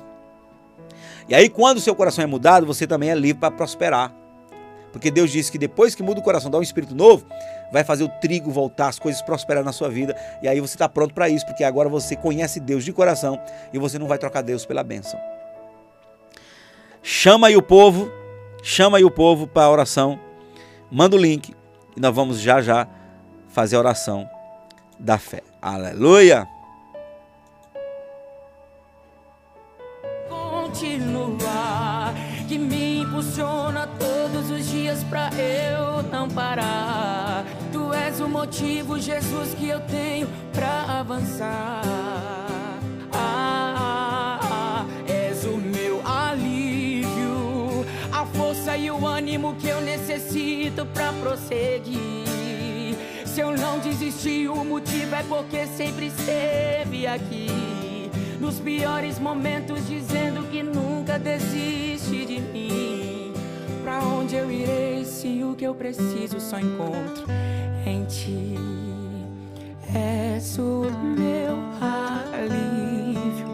E 1.29 1.35
aí, 1.35 1.51
quando 1.51 1.77
o 1.77 1.81
seu 1.81 1.95
coração 1.95 2.25
é 2.25 2.27
mudado, 2.27 2.67
você 2.67 2.87
também 2.87 3.11
é 3.11 3.15
livre 3.15 3.41
para 3.41 3.51
prosperar. 3.51 4.15
Porque 4.91 5.11
Deus 5.11 5.31
disse 5.33 5.51
que 5.51 5.59
depois 5.59 5.95
que 5.95 6.03
muda 6.03 6.21
o 6.21 6.23
coração, 6.23 6.51
dá 6.51 6.57
um 6.57 6.63
espírito 6.63 6.95
novo, 6.95 7.27
vai 7.73 7.83
fazer 7.83 8.05
o 8.05 8.09
trigo 8.09 8.51
voltar, 8.51 8.89
as 8.89 8.99
coisas 8.99 9.21
prosperar 9.21 9.65
na 9.65 9.73
sua 9.73 9.89
vida. 9.89 10.17
E 10.41 10.47
aí 10.47 10.61
você 10.61 10.77
está 10.77 10.89
pronto 10.89 11.13
para 11.13 11.29
isso, 11.29 11.45
porque 11.45 11.65
agora 11.65 11.89
você 11.89 12.15
conhece 12.15 12.61
Deus 12.61 12.85
de 12.85 12.93
coração 12.93 13.41
e 13.73 13.79
você 13.79 13.99
não 13.99 14.07
vai 14.07 14.19
trocar 14.19 14.43
Deus 14.43 14.65
pela 14.65 14.85
bênção. 14.85 15.19
Chama 17.03 17.49
aí 17.49 17.57
o 17.57 17.63
povo, 17.63 18.11
chama 18.65 18.97
aí 18.97 19.05
o 19.05 19.11
povo 19.11 19.47
para 19.47 19.65
a 19.65 19.71
oração, 19.71 20.19
manda 20.91 21.15
o 21.15 21.19
link 21.19 21.55
e 21.95 22.01
nós 22.01 22.15
vamos 22.15 22.41
já 22.41 22.63
já 22.63 22.89
fazer 23.49 23.77
a 23.77 23.79
oração 23.79 24.29
da 24.99 25.19
fé. 25.19 25.43
Aleluia! 25.61 26.49
Continuar, 30.29 32.15
que 32.49 32.59
me 32.59 33.01
impulsiona 33.03 33.87
todos 33.99 34.51
os 34.51 34.67
dias 34.67 35.05
pra 35.05 35.31
eu 35.35 36.03
não 36.11 36.27
parar. 36.29 37.45
Tu 37.71 37.93
és 37.93 38.19
o 38.21 38.29
motivo, 38.29 38.99
Jesus, 38.99 39.55
que 39.55 39.69
eu 39.69 39.81
tenho 39.83 40.27
pra 40.53 41.01
avançar. 41.01 42.14
Ânimo 49.45 49.55
que 49.57 49.69
eu 49.69 49.81
necessito 49.83 50.87
pra 50.87 51.13
prosseguir. 51.13 51.99
Se 53.27 53.41
eu 53.41 53.57
não 53.57 53.79
desisti, 53.79 54.49
o 54.49 54.65
motivo 54.65 55.15
é 55.15 55.23
porque 55.25 55.67
sempre 55.67 56.07
esteve 56.07 57.07
aqui. 57.07 57.49
Nos 58.41 58.59
piores 58.59 59.19
momentos, 59.19 59.87
dizendo 59.87 60.49
que 60.51 60.63
nunca 60.63 61.19
desiste 61.19 62.25
de 62.25 62.41
mim. 62.41 63.33
Pra 63.83 63.99
onde 63.99 64.37
eu 64.37 64.51
irei 64.51 65.05
se 65.05 65.43
o 65.45 65.55
que 65.55 65.65
eu 65.65 65.75
preciso 65.75 66.41
só 66.41 66.59
encontro 66.59 67.27
em 67.87 68.05
ti? 68.05 68.55
És 69.95 70.59
o 70.59 70.91
meu 71.17 71.57
alívio, 72.41 73.47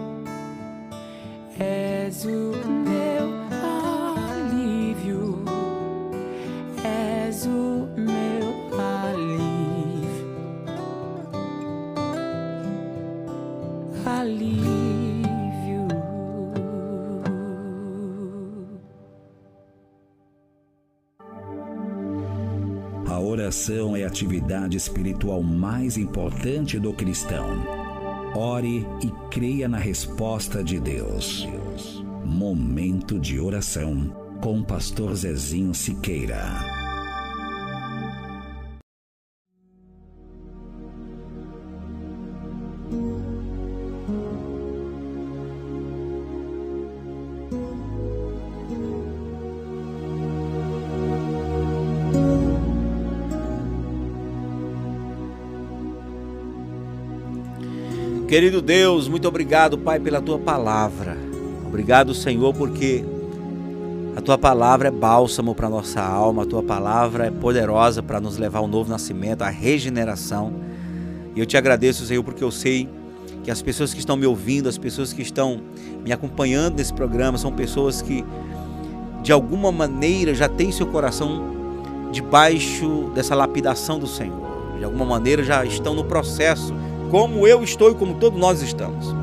és 1.58 2.24
o 2.24 2.28
meu 2.28 2.79
oração 23.50 23.96
é 23.96 24.04
a 24.04 24.06
atividade 24.06 24.76
espiritual 24.76 25.42
mais 25.42 25.96
importante 25.96 26.78
do 26.78 26.92
cristão. 26.92 27.48
Ore 28.32 28.86
e 29.02 29.10
creia 29.28 29.68
na 29.68 29.76
resposta 29.76 30.62
de 30.62 30.78
Deus. 30.78 31.48
Momento 32.24 33.18
de 33.18 33.40
oração 33.40 34.14
com 34.40 34.60
o 34.60 34.64
pastor 34.64 35.12
Zezinho 35.16 35.74
Siqueira. 35.74 36.79
Querido 58.30 58.62
Deus, 58.62 59.08
muito 59.08 59.26
obrigado, 59.26 59.76
Pai, 59.76 59.98
pela 59.98 60.20
tua 60.20 60.38
palavra. 60.38 61.18
Obrigado, 61.66 62.14
Senhor, 62.14 62.54
porque 62.54 63.04
a 64.14 64.20
tua 64.20 64.38
palavra 64.38 64.86
é 64.86 64.90
bálsamo 64.92 65.52
para 65.52 65.68
nossa 65.68 66.00
alma, 66.00 66.44
a 66.44 66.46
tua 66.46 66.62
palavra 66.62 67.26
é 67.26 67.30
poderosa 67.32 68.04
para 68.04 68.20
nos 68.20 68.38
levar 68.38 68.60
ao 68.60 68.68
novo 68.68 68.88
nascimento, 68.88 69.42
à 69.42 69.48
regeneração. 69.48 70.52
E 71.34 71.40
eu 71.40 71.44
te 71.44 71.56
agradeço, 71.56 72.06
Senhor, 72.06 72.22
porque 72.22 72.44
eu 72.44 72.52
sei 72.52 72.88
que 73.42 73.50
as 73.50 73.60
pessoas 73.60 73.92
que 73.92 73.98
estão 73.98 74.16
me 74.16 74.26
ouvindo, 74.26 74.68
as 74.68 74.78
pessoas 74.78 75.12
que 75.12 75.22
estão 75.22 75.60
me 76.04 76.12
acompanhando 76.12 76.76
nesse 76.76 76.94
programa, 76.94 77.36
são 77.36 77.50
pessoas 77.50 78.00
que 78.00 78.24
de 79.24 79.32
alguma 79.32 79.72
maneira 79.72 80.32
já 80.36 80.48
têm 80.48 80.70
seu 80.70 80.86
coração 80.86 81.50
debaixo 82.12 83.10
dessa 83.12 83.34
lapidação 83.34 83.98
do 83.98 84.06
Senhor. 84.06 84.78
De 84.78 84.84
alguma 84.84 85.04
maneira 85.04 85.42
já 85.42 85.64
estão 85.64 85.96
no 85.96 86.04
processo 86.04 86.72
como 87.10 87.46
eu 87.46 87.62
estou 87.64 87.90
e 87.90 87.94
como 87.94 88.14
todos 88.14 88.38
nós 88.38 88.62
estamos. 88.62 89.14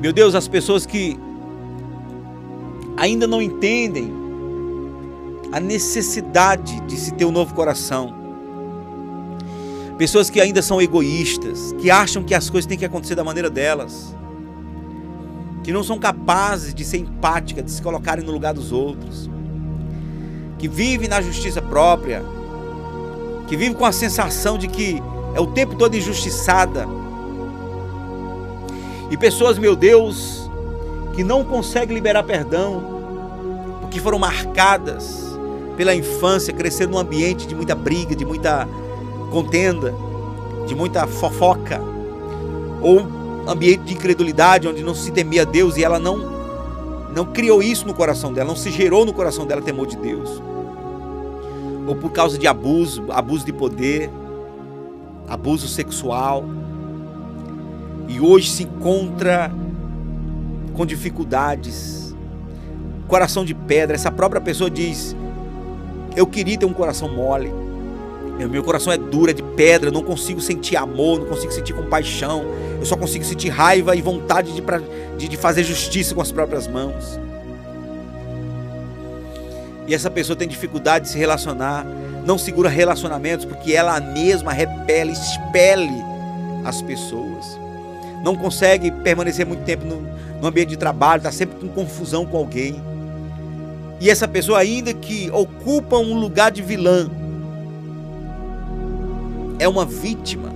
Meu 0.00 0.12
Deus, 0.12 0.34
as 0.34 0.46
pessoas 0.46 0.84
que 0.84 1.18
ainda 2.96 3.26
não 3.26 3.40
entendem 3.40 4.12
a 5.50 5.60
necessidade 5.60 6.80
de 6.82 6.96
se 6.96 7.12
ter 7.14 7.24
um 7.24 7.30
novo 7.30 7.54
coração. 7.54 8.14
Pessoas 9.96 10.28
que 10.28 10.40
ainda 10.40 10.62
são 10.62 10.80
egoístas, 10.80 11.72
que 11.80 11.90
acham 11.90 12.22
que 12.22 12.34
as 12.34 12.50
coisas 12.50 12.66
têm 12.66 12.78
que 12.78 12.84
acontecer 12.84 13.14
da 13.14 13.22
maneira 13.22 13.48
delas, 13.48 14.14
que 15.62 15.72
não 15.72 15.84
são 15.84 15.98
capazes 15.98 16.74
de 16.74 16.84
ser 16.84 16.98
empáticas, 16.98 17.64
de 17.64 17.70
se 17.70 17.82
colocarem 17.82 18.24
no 18.24 18.32
lugar 18.32 18.52
dos 18.52 18.72
outros, 18.72 19.30
que 20.58 20.66
vivem 20.66 21.08
na 21.08 21.20
justiça 21.20 21.62
própria, 21.62 22.24
que 23.52 23.56
vive 23.58 23.74
com 23.74 23.84
a 23.84 23.92
sensação 23.92 24.56
de 24.56 24.66
que 24.66 25.02
é 25.34 25.38
o 25.38 25.46
tempo 25.46 25.74
todo 25.74 25.94
injustiçada. 25.94 26.88
E 29.10 29.16
pessoas, 29.18 29.58
meu 29.58 29.76
Deus, 29.76 30.50
que 31.14 31.22
não 31.22 31.44
conseguem 31.44 31.94
liberar 31.94 32.22
perdão, 32.22 32.82
porque 33.82 34.00
foram 34.00 34.18
marcadas 34.18 35.36
pela 35.76 35.94
infância, 35.94 36.50
cresceram 36.50 36.92
num 36.92 36.98
ambiente 36.98 37.46
de 37.46 37.54
muita 37.54 37.74
briga, 37.74 38.16
de 38.16 38.24
muita 38.24 38.66
contenda, 39.30 39.94
de 40.66 40.74
muita 40.74 41.06
fofoca, 41.06 41.78
ou 42.80 43.06
ambiente 43.46 43.82
de 43.82 43.92
incredulidade, 43.92 44.66
onde 44.66 44.82
não 44.82 44.94
se 44.94 45.10
temia 45.10 45.44
Deus 45.44 45.76
e 45.76 45.84
ela 45.84 45.98
não 45.98 46.32
não 47.14 47.26
criou 47.26 47.62
isso 47.62 47.86
no 47.86 47.92
coração 47.92 48.32
dela, 48.32 48.48
não 48.48 48.56
se 48.56 48.70
gerou 48.70 49.04
no 49.04 49.12
coração 49.12 49.44
dela 49.44 49.60
temor 49.60 49.86
de 49.86 49.98
Deus 49.98 50.40
ou 51.86 51.96
por 51.96 52.12
causa 52.12 52.38
de 52.38 52.46
abuso, 52.46 53.04
abuso 53.10 53.44
de 53.44 53.52
poder, 53.52 54.10
abuso 55.28 55.66
sexual, 55.66 56.44
e 58.08 58.20
hoje 58.20 58.50
se 58.50 58.64
encontra 58.64 59.52
com 60.74 60.84
dificuldades, 60.86 62.14
coração 63.08 63.44
de 63.44 63.54
pedra. 63.54 63.94
Essa 63.94 64.10
própria 64.10 64.40
pessoa 64.40 64.70
diz: 64.70 65.16
Eu 66.14 66.26
queria 66.26 66.58
ter 66.58 66.66
um 66.66 66.72
coração 66.72 67.08
mole, 67.08 67.52
meu 68.50 68.62
coração 68.62 68.92
é 68.92 68.96
duro, 68.96 69.30
é 69.30 69.34
de 69.34 69.42
pedra, 69.42 69.88
eu 69.88 69.92
não 69.92 70.02
consigo 70.02 70.40
sentir 70.40 70.76
amor, 70.76 71.20
não 71.20 71.26
consigo 71.26 71.52
sentir 71.52 71.72
compaixão, 71.72 72.44
eu 72.78 72.84
só 72.84 72.96
consigo 72.96 73.24
sentir 73.24 73.48
raiva 73.48 73.94
e 73.94 74.02
vontade 74.02 74.52
de, 74.52 74.62
de, 75.16 75.28
de 75.28 75.36
fazer 75.36 75.62
justiça 75.64 76.14
com 76.14 76.20
as 76.20 76.32
próprias 76.32 76.66
mãos 76.66 77.18
e 79.92 79.94
essa 79.94 80.10
pessoa 80.10 80.34
tem 80.34 80.48
dificuldade 80.48 81.04
de 81.04 81.10
se 81.10 81.18
relacionar, 81.18 81.84
não 82.24 82.38
segura 82.38 82.70
relacionamentos 82.70 83.44
porque 83.44 83.74
ela 83.74 84.00
mesma 84.00 84.50
repele, 84.50 85.12
expele 85.12 86.02
as 86.64 86.80
pessoas. 86.80 87.60
Não 88.24 88.34
consegue 88.34 88.90
permanecer 88.90 89.44
muito 89.44 89.64
tempo 89.64 89.84
no, 89.84 90.00
no 90.40 90.48
ambiente 90.48 90.70
de 90.70 90.78
trabalho, 90.78 91.18
está 91.18 91.30
sempre 91.30 91.58
com 91.58 91.68
confusão 91.68 92.24
com 92.24 92.38
alguém. 92.38 92.82
E 94.00 94.08
essa 94.08 94.26
pessoa, 94.26 94.60
ainda 94.60 94.94
que 94.94 95.30
ocupa 95.30 95.98
um 95.98 96.18
lugar 96.18 96.50
de 96.50 96.62
vilã, 96.62 97.10
é 99.58 99.68
uma 99.68 99.84
vítima 99.84 100.54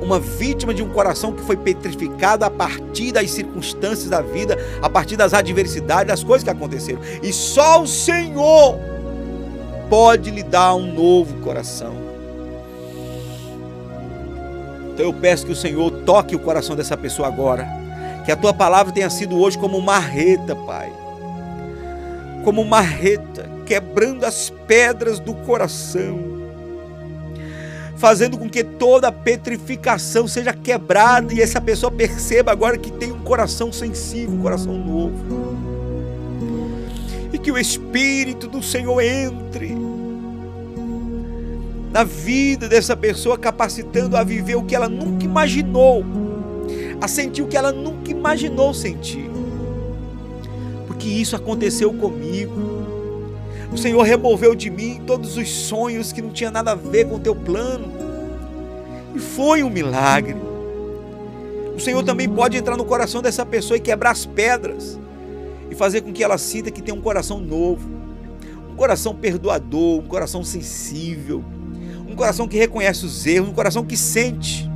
uma 0.00 0.18
vítima 0.18 0.72
de 0.72 0.82
um 0.82 0.88
coração 0.88 1.32
que 1.32 1.42
foi 1.42 1.56
petrificado 1.56 2.44
a 2.44 2.50
partir 2.50 3.12
das 3.12 3.30
circunstâncias 3.30 4.08
da 4.08 4.22
vida, 4.22 4.58
a 4.80 4.88
partir 4.88 5.16
das 5.16 5.34
adversidades, 5.34 6.06
das 6.06 6.24
coisas 6.24 6.42
que 6.42 6.50
aconteceram. 6.50 7.00
E 7.22 7.32
só 7.32 7.82
o 7.82 7.86
Senhor 7.86 8.78
pode 9.88 10.30
lhe 10.30 10.42
dar 10.42 10.74
um 10.74 10.92
novo 10.92 11.34
coração. 11.40 11.94
Então 14.92 15.04
eu 15.04 15.12
peço 15.12 15.46
que 15.46 15.52
o 15.52 15.56
Senhor 15.56 15.90
toque 16.04 16.34
o 16.34 16.38
coração 16.38 16.74
dessa 16.74 16.96
pessoa 16.96 17.28
agora. 17.28 17.66
Que 18.24 18.32
a 18.32 18.36
tua 18.36 18.52
palavra 18.52 18.92
tenha 18.92 19.10
sido 19.10 19.38
hoje 19.38 19.58
como 19.58 19.80
marreta, 19.80 20.54
Pai. 20.54 20.92
Como 22.44 22.64
marreta, 22.64 23.48
quebrando 23.66 24.24
as 24.24 24.50
pedras 24.66 25.18
do 25.18 25.34
coração 25.34 26.39
fazendo 28.00 28.38
com 28.38 28.48
que 28.48 28.64
toda 28.64 29.08
a 29.08 29.12
petrificação 29.12 30.26
seja 30.26 30.54
quebrada 30.54 31.34
e 31.34 31.40
essa 31.42 31.60
pessoa 31.60 31.92
perceba 31.92 32.50
agora 32.50 32.78
que 32.78 32.90
tem 32.90 33.12
um 33.12 33.20
coração 33.20 33.70
sensível, 33.70 34.34
um 34.36 34.40
coração 34.40 34.72
novo. 34.72 35.58
E 37.30 37.38
que 37.38 37.52
o 37.52 37.58
Espírito 37.58 38.48
do 38.48 38.62
Senhor 38.62 39.02
entre 39.02 39.76
na 41.92 42.02
vida 42.02 42.68
dessa 42.68 42.96
pessoa, 42.96 43.36
capacitando 43.36 44.16
a 44.16 44.24
viver 44.24 44.54
o 44.54 44.62
que 44.62 44.74
ela 44.74 44.88
nunca 44.88 45.24
imaginou, 45.24 46.02
a 47.02 47.06
sentir 47.06 47.42
o 47.42 47.48
que 47.48 47.56
ela 47.56 47.70
nunca 47.70 48.10
imaginou 48.10 48.72
sentir. 48.72 49.28
Porque 50.86 51.06
isso 51.06 51.36
aconteceu 51.36 51.92
comigo. 51.92 52.69
O 53.72 53.78
Senhor 53.78 54.02
removeu 54.02 54.54
de 54.54 54.68
mim 54.68 55.00
todos 55.06 55.36
os 55.36 55.48
sonhos 55.48 56.12
que 56.12 56.20
não 56.20 56.30
tinha 56.30 56.50
nada 56.50 56.72
a 56.72 56.74
ver 56.74 57.08
com 57.08 57.16
o 57.16 57.20
teu 57.20 57.34
plano. 57.34 57.88
E 59.14 59.18
foi 59.18 59.62
um 59.62 59.70
milagre. 59.70 60.36
O 61.74 61.78
Senhor 61.78 62.02
também 62.02 62.28
pode 62.28 62.56
entrar 62.56 62.76
no 62.76 62.84
coração 62.84 63.22
dessa 63.22 63.46
pessoa 63.46 63.76
e 63.76 63.80
quebrar 63.80 64.10
as 64.10 64.26
pedras 64.26 64.98
e 65.70 65.74
fazer 65.74 66.00
com 66.00 66.12
que 66.12 66.22
ela 66.22 66.36
sinta 66.36 66.70
que 66.70 66.82
tem 66.82 66.92
um 66.92 67.00
coração 67.00 67.38
novo, 67.38 67.88
um 68.70 68.74
coração 68.74 69.14
perdoador, 69.14 70.00
um 70.00 70.06
coração 70.06 70.42
sensível, 70.42 71.44
um 72.08 72.16
coração 72.16 72.48
que 72.48 72.58
reconhece 72.58 73.06
os 73.06 73.24
erros, 73.24 73.48
um 73.48 73.54
coração 73.54 73.84
que 73.84 73.96
sente. 73.96 74.68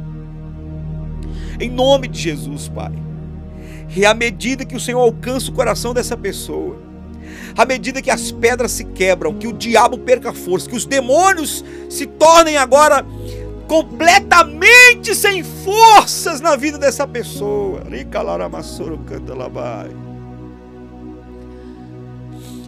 Em 1.60 1.68
nome 1.68 2.06
de 2.06 2.20
Jesus, 2.20 2.68
Pai. 2.68 2.92
E 3.94 4.06
à 4.06 4.14
medida 4.14 4.64
que 4.64 4.76
o 4.76 4.80
Senhor 4.80 5.00
alcança 5.00 5.50
o 5.50 5.54
coração 5.54 5.92
dessa 5.92 6.16
pessoa, 6.16 6.78
à 7.56 7.64
medida 7.64 8.02
que 8.02 8.10
as 8.10 8.32
pedras 8.32 8.72
se 8.72 8.84
quebram, 8.84 9.34
que 9.34 9.46
o 9.46 9.52
diabo 9.52 9.98
perca 9.98 10.32
força, 10.32 10.68
que 10.68 10.76
os 10.76 10.84
demônios 10.84 11.64
se 11.88 12.06
tornem 12.06 12.56
agora 12.56 13.04
completamente 13.66 15.14
sem 15.14 15.42
forças 15.42 16.40
na 16.40 16.56
vida 16.56 16.78
dessa 16.78 17.06
pessoa. 17.06 17.82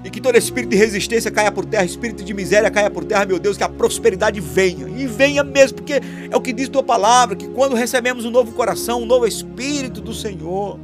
E 0.04 0.10
que 0.10 0.20
todo 0.20 0.38
espírito 0.38 0.70
de 0.70 0.76
resistência 0.76 1.32
caia 1.32 1.50
por 1.50 1.64
terra, 1.64 1.84
espírito 1.84 2.22
de 2.22 2.32
miséria 2.32 2.70
caia 2.70 2.88
por 2.88 3.04
terra, 3.04 3.24
meu 3.24 3.40
Deus, 3.40 3.56
que 3.56 3.64
a 3.64 3.68
prosperidade 3.68 4.40
venha. 4.40 4.88
E 4.88 5.04
venha 5.04 5.42
mesmo, 5.42 5.78
porque 5.78 5.94
é 6.30 6.36
o 6.36 6.40
que 6.40 6.52
diz 6.52 6.68
tua 6.68 6.82
palavra, 6.82 7.34
que 7.34 7.48
quando 7.48 7.74
recebemos 7.74 8.24
um 8.24 8.30
novo 8.30 8.52
coração, 8.52 9.02
um 9.02 9.06
novo 9.06 9.26
espírito 9.26 10.00
do 10.00 10.14
Senhor, 10.14 10.78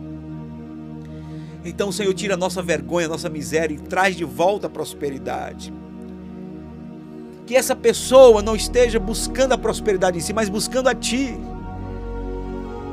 então 1.64 1.92
Senhor 1.92 2.12
tira 2.14 2.34
a 2.34 2.36
nossa 2.36 2.60
vergonha, 2.60 3.06
a 3.06 3.10
nossa 3.10 3.28
miséria 3.28 3.74
e 3.74 3.78
traz 3.78 4.16
de 4.16 4.24
volta 4.24 4.66
a 4.66 4.70
prosperidade. 4.70 5.72
Que 7.46 7.56
essa 7.56 7.76
pessoa 7.76 8.42
não 8.42 8.56
esteja 8.56 8.98
buscando 8.98 9.52
a 9.52 9.58
prosperidade 9.58 10.18
em 10.18 10.20
si, 10.20 10.32
mas 10.32 10.48
buscando 10.48 10.88
a 10.88 10.94
Ti. 10.94 11.36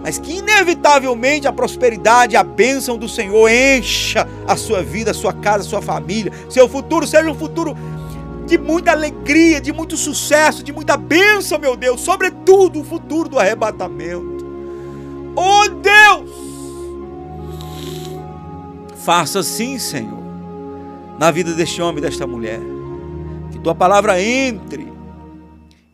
Mas 0.02 0.18
que 0.18 0.38
inevitavelmente 0.38 1.48
a 1.48 1.54
prosperidade, 1.54 2.36
a 2.36 2.44
bênção 2.44 2.98
do 2.98 3.10
Senhor 3.10 3.50
encha 3.50 4.28
a 4.48 4.56
sua 4.56 4.82
vida, 4.82 5.12
a 5.12 5.14
sua 5.14 5.34
casa, 5.34 5.66
a 5.66 5.70
sua 5.70 5.82
família, 5.82 6.32
seu 6.50 6.70
futuro 6.70 7.06
seja 7.06 7.30
um 7.30 7.36
futuro 7.36 7.76
de 8.46 8.58
muita 8.58 8.92
alegria, 8.92 9.62
de 9.62 9.72
muito 9.72 9.96
sucesso, 9.96 10.64
de 10.64 10.72
muita 10.72 10.98
bênção, 10.98 11.60
meu 11.60 11.76
Deus, 11.76 12.02
sobretudo 12.02 12.82
o 12.82 12.84
futuro 12.84 13.30
do 13.30 13.38
arrebatamento. 13.38 14.46
Oh 15.36 15.70
Deus! 15.70 16.29
Faça 19.04 19.40
assim, 19.40 19.80
Senhor, 19.80 20.20
na 21.18 21.32
vida 21.32 21.54
deste 21.54 21.82
homem 21.82 22.00
e 22.00 22.02
desta 22.02 22.28
mulher. 22.28 22.60
Que 23.52 23.60
tua 23.60 23.74
palavra 23.74 24.22
entre 24.22 24.92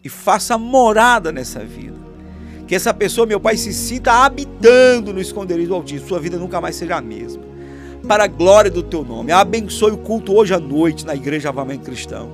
e 0.03 0.09
faça 0.09 0.57
morada 0.57 1.31
nessa 1.31 1.59
vida. 1.59 1.95
Que 2.67 2.73
essa 2.73 2.93
pessoa, 2.93 3.27
meu 3.27 3.39
Pai, 3.39 3.57
se 3.57 3.71
sinta 3.73 4.11
habitando 4.11 5.13
no 5.13 5.21
esconderijo 5.21 5.69
do 5.69 5.75
Altíssimo. 5.75 6.07
Sua 6.07 6.19
vida 6.19 6.37
nunca 6.37 6.59
mais 6.59 6.75
seja 6.75 6.95
a 6.95 7.01
mesma. 7.01 7.43
Para 8.07 8.23
a 8.23 8.27
glória 8.27 8.71
do 8.71 8.81
teu 8.81 9.03
nome. 9.03 9.31
Abençoe 9.31 9.91
o 9.91 9.97
culto 9.97 10.35
hoje 10.35 10.53
à 10.53 10.59
noite 10.59 11.05
na 11.05 11.15
Igreja 11.15 11.49
Avamento 11.49 11.85
Cristão. 11.85 12.31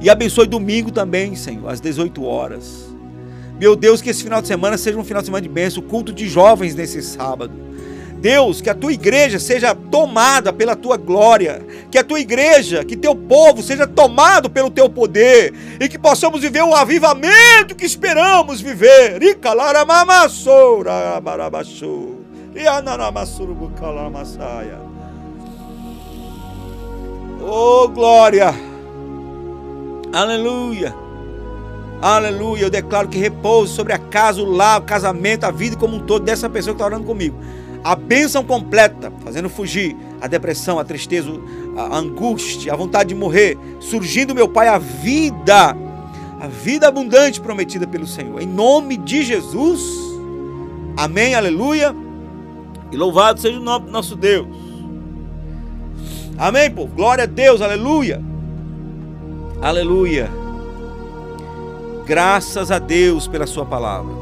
E 0.00 0.10
abençoe 0.10 0.46
domingo 0.46 0.90
também, 0.90 1.36
Senhor, 1.36 1.68
às 1.68 1.80
18 1.80 2.24
horas. 2.24 2.88
Meu 3.60 3.76
Deus, 3.76 4.00
que 4.00 4.10
esse 4.10 4.24
final 4.24 4.40
de 4.42 4.48
semana 4.48 4.76
seja 4.76 4.98
um 4.98 5.04
final 5.04 5.22
de 5.22 5.26
semana 5.26 5.42
de 5.42 5.48
bênção. 5.48 5.82
Culto 5.82 6.12
de 6.12 6.28
jovens 6.28 6.74
nesse 6.74 7.00
sábado 7.00 7.67
Deus, 8.20 8.60
que 8.60 8.68
a 8.68 8.74
tua 8.74 8.92
igreja 8.92 9.38
seja 9.38 9.74
tomada 9.74 10.52
pela 10.52 10.74
tua 10.74 10.96
glória, 10.96 11.64
que 11.90 11.98
a 11.98 12.04
tua 12.04 12.18
igreja, 12.18 12.84
que 12.84 12.96
teu 12.96 13.14
povo 13.14 13.62
seja 13.62 13.86
tomado 13.86 14.50
pelo 14.50 14.70
teu 14.70 14.88
poder 14.90 15.54
e 15.80 15.88
que 15.88 15.98
possamos 15.98 16.40
viver 16.40 16.62
o 16.62 16.74
avivamento 16.74 17.76
que 17.76 17.86
esperamos 17.86 18.60
viver. 18.60 19.20
Oh 27.40 27.88
glória! 27.88 28.52
Aleluia! 30.12 30.92
Aleluia! 32.02 32.64
Eu 32.64 32.70
declaro 32.70 33.08
que 33.08 33.18
repouso 33.18 33.74
sobre 33.74 33.92
a 33.92 33.98
casa, 33.98 34.42
o 34.42 34.44
lar, 34.44 34.80
o 34.80 34.82
casamento, 34.82 35.44
a 35.44 35.52
vida 35.52 35.76
como 35.76 35.96
um 35.96 36.00
todo 36.00 36.24
dessa 36.24 36.50
pessoa 36.50 36.74
que 36.74 36.82
está 36.82 36.86
orando 36.86 37.06
comigo 37.06 37.36
a 37.82 37.94
bênção 37.94 38.44
completa, 38.44 39.12
fazendo 39.24 39.48
fugir 39.48 39.96
a 40.20 40.26
depressão, 40.26 40.78
a 40.78 40.84
tristeza, 40.84 41.30
a 41.76 41.96
angústia, 41.96 42.72
a 42.72 42.76
vontade 42.76 43.10
de 43.10 43.14
morrer, 43.14 43.56
surgindo, 43.80 44.34
meu 44.34 44.48
Pai, 44.48 44.68
a 44.68 44.78
vida, 44.78 45.76
a 46.40 46.46
vida 46.46 46.88
abundante 46.88 47.40
prometida 47.40 47.86
pelo 47.86 48.06
Senhor. 48.06 48.40
Em 48.40 48.46
nome 48.46 48.96
de 48.96 49.22
Jesus. 49.22 49.80
Amém, 50.96 51.34
aleluia. 51.34 51.94
E 52.90 52.96
louvado 52.96 53.40
seja 53.40 53.58
o 53.58 53.62
nome 53.62 53.86
do 53.86 53.92
nosso 53.92 54.16
Deus. 54.16 54.48
Amém, 56.36 56.70
povo. 56.70 56.94
Glória 56.94 57.24
a 57.24 57.26
Deus, 57.26 57.60
aleluia. 57.60 58.22
Aleluia. 59.60 60.30
Graças 62.06 62.70
a 62.70 62.78
Deus 62.78 63.26
pela 63.26 63.46
Sua 63.46 63.66
palavra. 63.66 64.17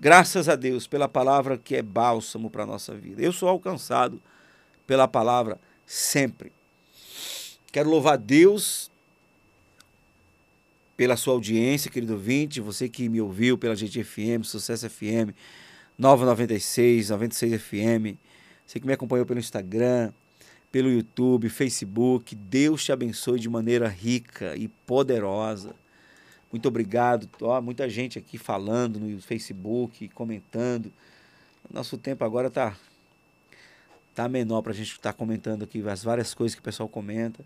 Graças 0.00 0.48
a 0.48 0.54
Deus 0.54 0.86
pela 0.86 1.08
palavra 1.08 1.58
que 1.58 1.74
é 1.74 1.82
bálsamo 1.82 2.48
para 2.48 2.62
a 2.62 2.66
nossa 2.66 2.94
vida. 2.94 3.20
Eu 3.20 3.32
sou 3.32 3.48
alcançado 3.48 4.20
pela 4.86 5.08
palavra 5.08 5.58
sempre. 5.84 6.52
Quero 7.72 7.90
louvar 7.90 8.16
Deus 8.16 8.90
pela 10.96 11.16
sua 11.16 11.34
audiência, 11.34 11.90
querido 11.90 12.14
ouvinte, 12.14 12.60
você 12.60 12.88
que 12.88 13.08
me 13.08 13.20
ouviu 13.20 13.58
pela 13.58 13.76
gente 13.76 14.02
FM, 14.02 14.42
Sucesso 14.44 14.88
FM, 14.88 15.34
996, 15.98 17.10
96 17.10 17.62
FM, 17.62 18.18
você 18.66 18.80
que 18.80 18.86
me 18.86 18.92
acompanhou 18.92 19.26
pelo 19.26 19.38
Instagram, 19.38 20.12
pelo 20.70 20.90
YouTube, 20.90 21.48
Facebook. 21.48 22.34
Deus 22.34 22.84
te 22.84 22.92
abençoe 22.92 23.38
de 23.38 23.48
maneira 23.48 23.88
rica 23.88 24.56
e 24.56 24.68
poderosa. 24.68 25.74
Muito 26.50 26.66
obrigado. 26.66 27.28
Ó, 27.42 27.60
muita 27.60 27.88
gente 27.88 28.18
aqui 28.18 28.38
falando 28.38 28.98
no 28.98 29.20
Facebook, 29.20 30.08
comentando. 30.08 30.92
Nosso 31.70 31.98
tempo 31.98 32.24
agora 32.24 32.50
tá 32.50 32.76
tá 34.14 34.28
menor 34.28 34.62
para 34.62 34.72
a 34.72 34.74
gente 34.74 34.90
estar 34.90 35.12
tá 35.12 35.16
comentando 35.16 35.62
aqui 35.62 35.86
as 35.88 36.02
várias 36.02 36.34
coisas 36.34 36.54
que 36.54 36.60
o 36.60 36.64
pessoal 36.64 36.88
comenta. 36.88 37.44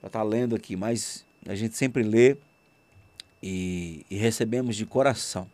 Para 0.00 0.08
estar 0.08 0.18
tá 0.18 0.22
lendo 0.22 0.54
aqui, 0.54 0.76
mas 0.76 1.24
a 1.46 1.54
gente 1.54 1.76
sempre 1.76 2.02
lê 2.02 2.36
e, 3.42 4.04
e 4.10 4.16
recebemos 4.16 4.76
de 4.76 4.84
coração. 4.84 5.48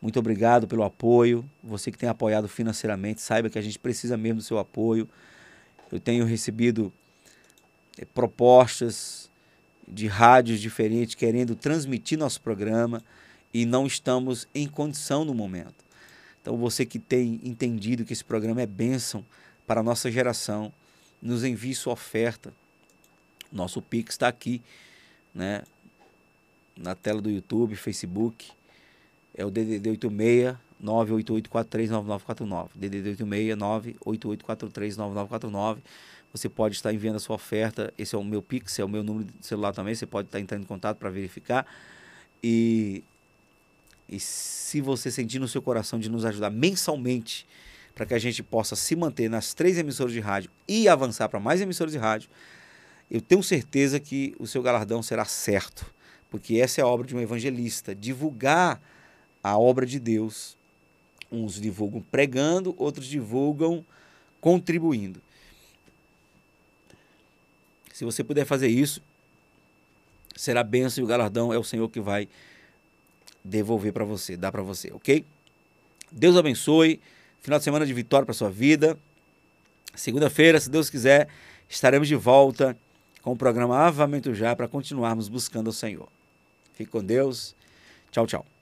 Muito 0.00 0.18
obrigado 0.18 0.66
pelo 0.66 0.82
apoio. 0.82 1.48
Você 1.62 1.92
que 1.92 1.96
tem 1.96 2.08
apoiado 2.08 2.48
financeiramente, 2.48 3.22
saiba 3.22 3.48
que 3.48 3.58
a 3.58 3.62
gente 3.62 3.78
precisa 3.78 4.16
mesmo 4.16 4.38
do 4.38 4.42
seu 4.42 4.58
apoio. 4.58 5.08
Eu 5.90 6.00
tenho 6.00 6.24
recebido 6.24 6.92
é, 7.96 8.04
propostas 8.04 9.21
de 9.86 10.06
rádios 10.06 10.60
diferentes 10.60 11.14
querendo 11.14 11.54
transmitir 11.54 12.18
nosso 12.18 12.40
programa 12.40 13.02
e 13.52 13.66
não 13.66 13.86
estamos 13.86 14.48
em 14.54 14.66
condição 14.66 15.24
no 15.24 15.34
momento. 15.34 15.84
Então, 16.40 16.56
você 16.56 16.84
que 16.84 16.98
tem 16.98 17.40
entendido 17.44 18.04
que 18.04 18.12
esse 18.12 18.24
programa 18.24 18.62
é 18.62 18.66
bênção 18.66 19.24
para 19.66 19.80
a 19.80 19.84
nossa 19.84 20.10
geração, 20.10 20.72
nos 21.20 21.44
envie 21.44 21.74
sua 21.74 21.92
oferta. 21.92 22.52
Nosso 23.52 23.80
Pix 23.80 24.14
está 24.14 24.28
aqui, 24.28 24.60
né? 25.34 25.62
Na 26.76 26.94
tela 26.94 27.20
do 27.20 27.30
YouTube, 27.30 27.76
Facebook. 27.76 28.50
É 29.34 29.44
o 29.44 29.50
DDD 29.50 29.90
86 29.90 30.56
988439949. 30.82 32.70
DDD 32.74 33.10
86 33.10 33.56
988439949. 33.56 35.78
Você 36.32 36.48
pode 36.48 36.74
estar 36.74 36.92
enviando 36.92 37.16
a 37.16 37.20
sua 37.20 37.36
oferta. 37.36 37.92
Esse 37.98 38.14
é 38.14 38.18
o 38.18 38.24
meu 38.24 38.42
Pix, 38.42 38.78
é 38.78 38.84
o 38.84 38.88
meu 38.88 39.02
número 39.02 39.26
de 39.26 39.46
celular 39.46 39.72
também. 39.72 39.94
Você 39.94 40.06
pode 40.06 40.28
estar 40.28 40.40
entrando 40.40 40.62
em 40.62 40.66
contato 40.66 40.96
para 40.96 41.10
verificar. 41.10 41.66
E, 42.42 43.04
e 44.08 44.18
se 44.18 44.80
você 44.80 45.10
sentir 45.10 45.38
no 45.38 45.46
seu 45.48 45.60
coração 45.60 45.98
de 45.98 46.08
nos 46.08 46.24
ajudar 46.24 46.50
mensalmente, 46.50 47.46
para 47.94 48.06
que 48.06 48.14
a 48.14 48.18
gente 48.18 48.42
possa 48.42 48.74
se 48.74 48.96
manter 48.96 49.28
nas 49.28 49.52
três 49.52 49.76
emissoras 49.78 50.12
de 50.12 50.20
rádio 50.20 50.50
e 50.66 50.88
avançar 50.88 51.28
para 51.28 51.38
mais 51.38 51.60
emissoras 51.60 51.92
de 51.92 51.98
rádio, 51.98 52.30
eu 53.10 53.20
tenho 53.20 53.42
certeza 53.42 54.00
que 54.00 54.34
o 54.38 54.46
seu 54.46 54.62
galardão 54.62 55.02
será 55.02 55.26
certo, 55.26 55.84
porque 56.30 56.56
essa 56.56 56.80
é 56.80 56.84
a 56.84 56.86
obra 56.86 57.06
de 57.06 57.14
um 57.14 57.20
evangelista 57.20 57.94
divulgar 57.94 58.80
a 59.42 59.58
obra 59.58 59.84
de 59.84 60.00
Deus 60.00 60.56
Uns 61.32 61.58
divulgam 61.58 62.02
pregando, 62.02 62.74
outros 62.76 63.06
divulgam 63.06 63.82
contribuindo. 64.38 65.18
Se 67.92 68.04
você 68.04 68.24
puder 68.24 68.44
fazer 68.44 68.68
isso, 68.68 69.02
será 70.34 70.62
bênção 70.62 71.02
e 71.02 71.04
o 71.04 71.08
galardão 71.08 71.52
é 71.52 71.58
o 71.58 71.64
Senhor 71.64 71.88
que 71.88 72.00
vai 72.00 72.28
devolver 73.44 73.92
para 73.92 74.04
você, 74.04 74.36
dar 74.36 74.50
para 74.50 74.62
você, 74.62 74.90
ok? 74.92 75.24
Deus 76.10 76.36
abençoe. 76.36 77.00
Final 77.40 77.58
de 77.58 77.64
semana 77.64 77.84
de 77.84 77.92
vitória 77.92 78.24
para 78.24 78.34
sua 78.34 78.50
vida. 78.50 78.96
Segunda-feira, 79.94 80.60
se 80.60 80.70
Deus 80.70 80.88
quiser, 80.88 81.28
estaremos 81.68 82.06
de 82.06 82.14
volta 82.14 82.76
com 83.20 83.32
o 83.32 83.36
programa 83.36 83.78
Avamento 83.78 84.34
Já 84.34 84.54
para 84.54 84.68
continuarmos 84.68 85.28
buscando 85.28 85.68
o 85.68 85.72
Senhor. 85.72 86.08
Fique 86.74 86.90
com 86.90 87.02
Deus. 87.02 87.54
Tchau, 88.10 88.26
tchau. 88.26 88.61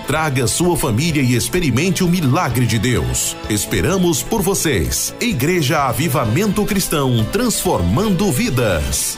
traga 0.11 0.45
sua 0.45 0.75
família 0.75 1.21
e 1.21 1.35
experimente 1.35 2.03
o 2.03 2.09
milagre 2.09 2.65
de 2.65 2.77
Deus. 2.77 3.33
Esperamos 3.49 4.21
por 4.21 4.41
vocês. 4.41 5.15
Igreja 5.21 5.87
Avivamento 5.87 6.65
Cristão, 6.65 7.25
transformando 7.31 8.29
vidas. 8.29 9.17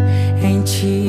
em 0.61 0.63
ti? 0.63 1.05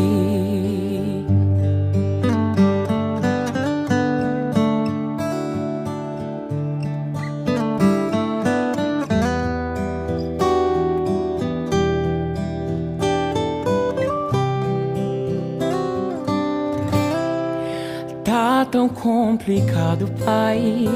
Tá 18.25 18.65
tão 18.65 18.89
complicado, 18.89 20.09
pai. 20.25 20.87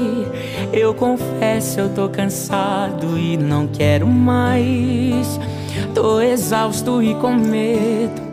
Eu 0.73 0.93
confesso, 0.93 1.79
eu 1.79 1.93
tô 1.93 2.09
cansado 2.09 3.17
e 3.17 3.37
não 3.37 3.67
quero 3.67 4.07
mais. 4.07 5.39
Tô 5.93 6.21
exausto 6.21 7.03
e 7.03 7.13
com 7.15 7.33
medo. 7.35 8.26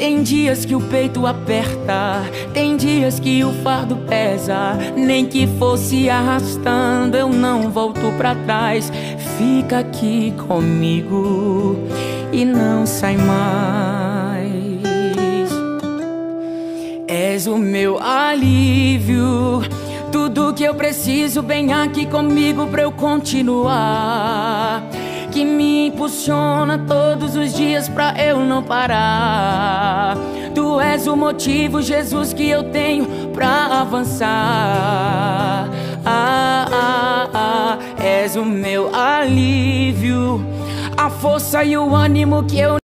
Tem 0.00 0.22
dias 0.22 0.64
que 0.64 0.74
o 0.74 0.80
peito 0.80 1.26
aperta, 1.26 2.22
tem 2.54 2.74
dias 2.74 3.20
que 3.20 3.44
o 3.44 3.52
fardo 3.62 3.96
pesa. 4.08 4.78
Nem 4.96 5.26
que 5.26 5.46
fosse 5.58 6.08
arrastando, 6.08 7.18
eu 7.18 7.28
não 7.28 7.68
volto 7.70 8.10
pra 8.16 8.34
trás. 8.34 8.90
Fica 9.36 9.80
aqui 9.80 10.32
comigo 10.48 11.76
e 12.32 12.46
não 12.46 12.86
sai 12.86 13.18
mais. 13.18 14.80
És 17.06 17.46
o 17.46 17.58
meu 17.58 18.02
alívio. 18.02 19.60
Tudo 20.10 20.54
que 20.54 20.64
eu 20.64 20.74
preciso, 20.74 21.42
vem 21.42 21.74
aqui 21.74 22.06
comigo 22.06 22.66
pra 22.68 22.80
eu 22.80 22.90
continuar. 22.90 24.82
Que 25.30 25.44
me 25.44 25.86
impulsiona 25.86 26.76
todos 26.76 27.36
os 27.36 27.54
dias 27.54 27.88
pra 27.88 28.14
eu 28.20 28.40
não 28.40 28.62
parar. 28.62 30.16
Tu 30.54 30.80
és 30.80 31.06
o 31.06 31.16
motivo, 31.16 31.80
Jesus, 31.80 32.32
que 32.32 32.48
eu 32.48 32.64
tenho 32.64 33.06
pra 33.32 33.80
avançar. 33.80 35.68
Ah, 36.04 36.66
ah, 36.72 37.28
ah, 37.32 37.78
és 38.02 38.34
o 38.34 38.44
meu 38.44 38.94
alívio, 38.94 40.44
a 40.96 41.08
força 41.08 41.62
e 41.62 41.76
o 41.76 41.94
ânimo 41.94 42.42
que 42.44 42.58
eu 42.58 42.79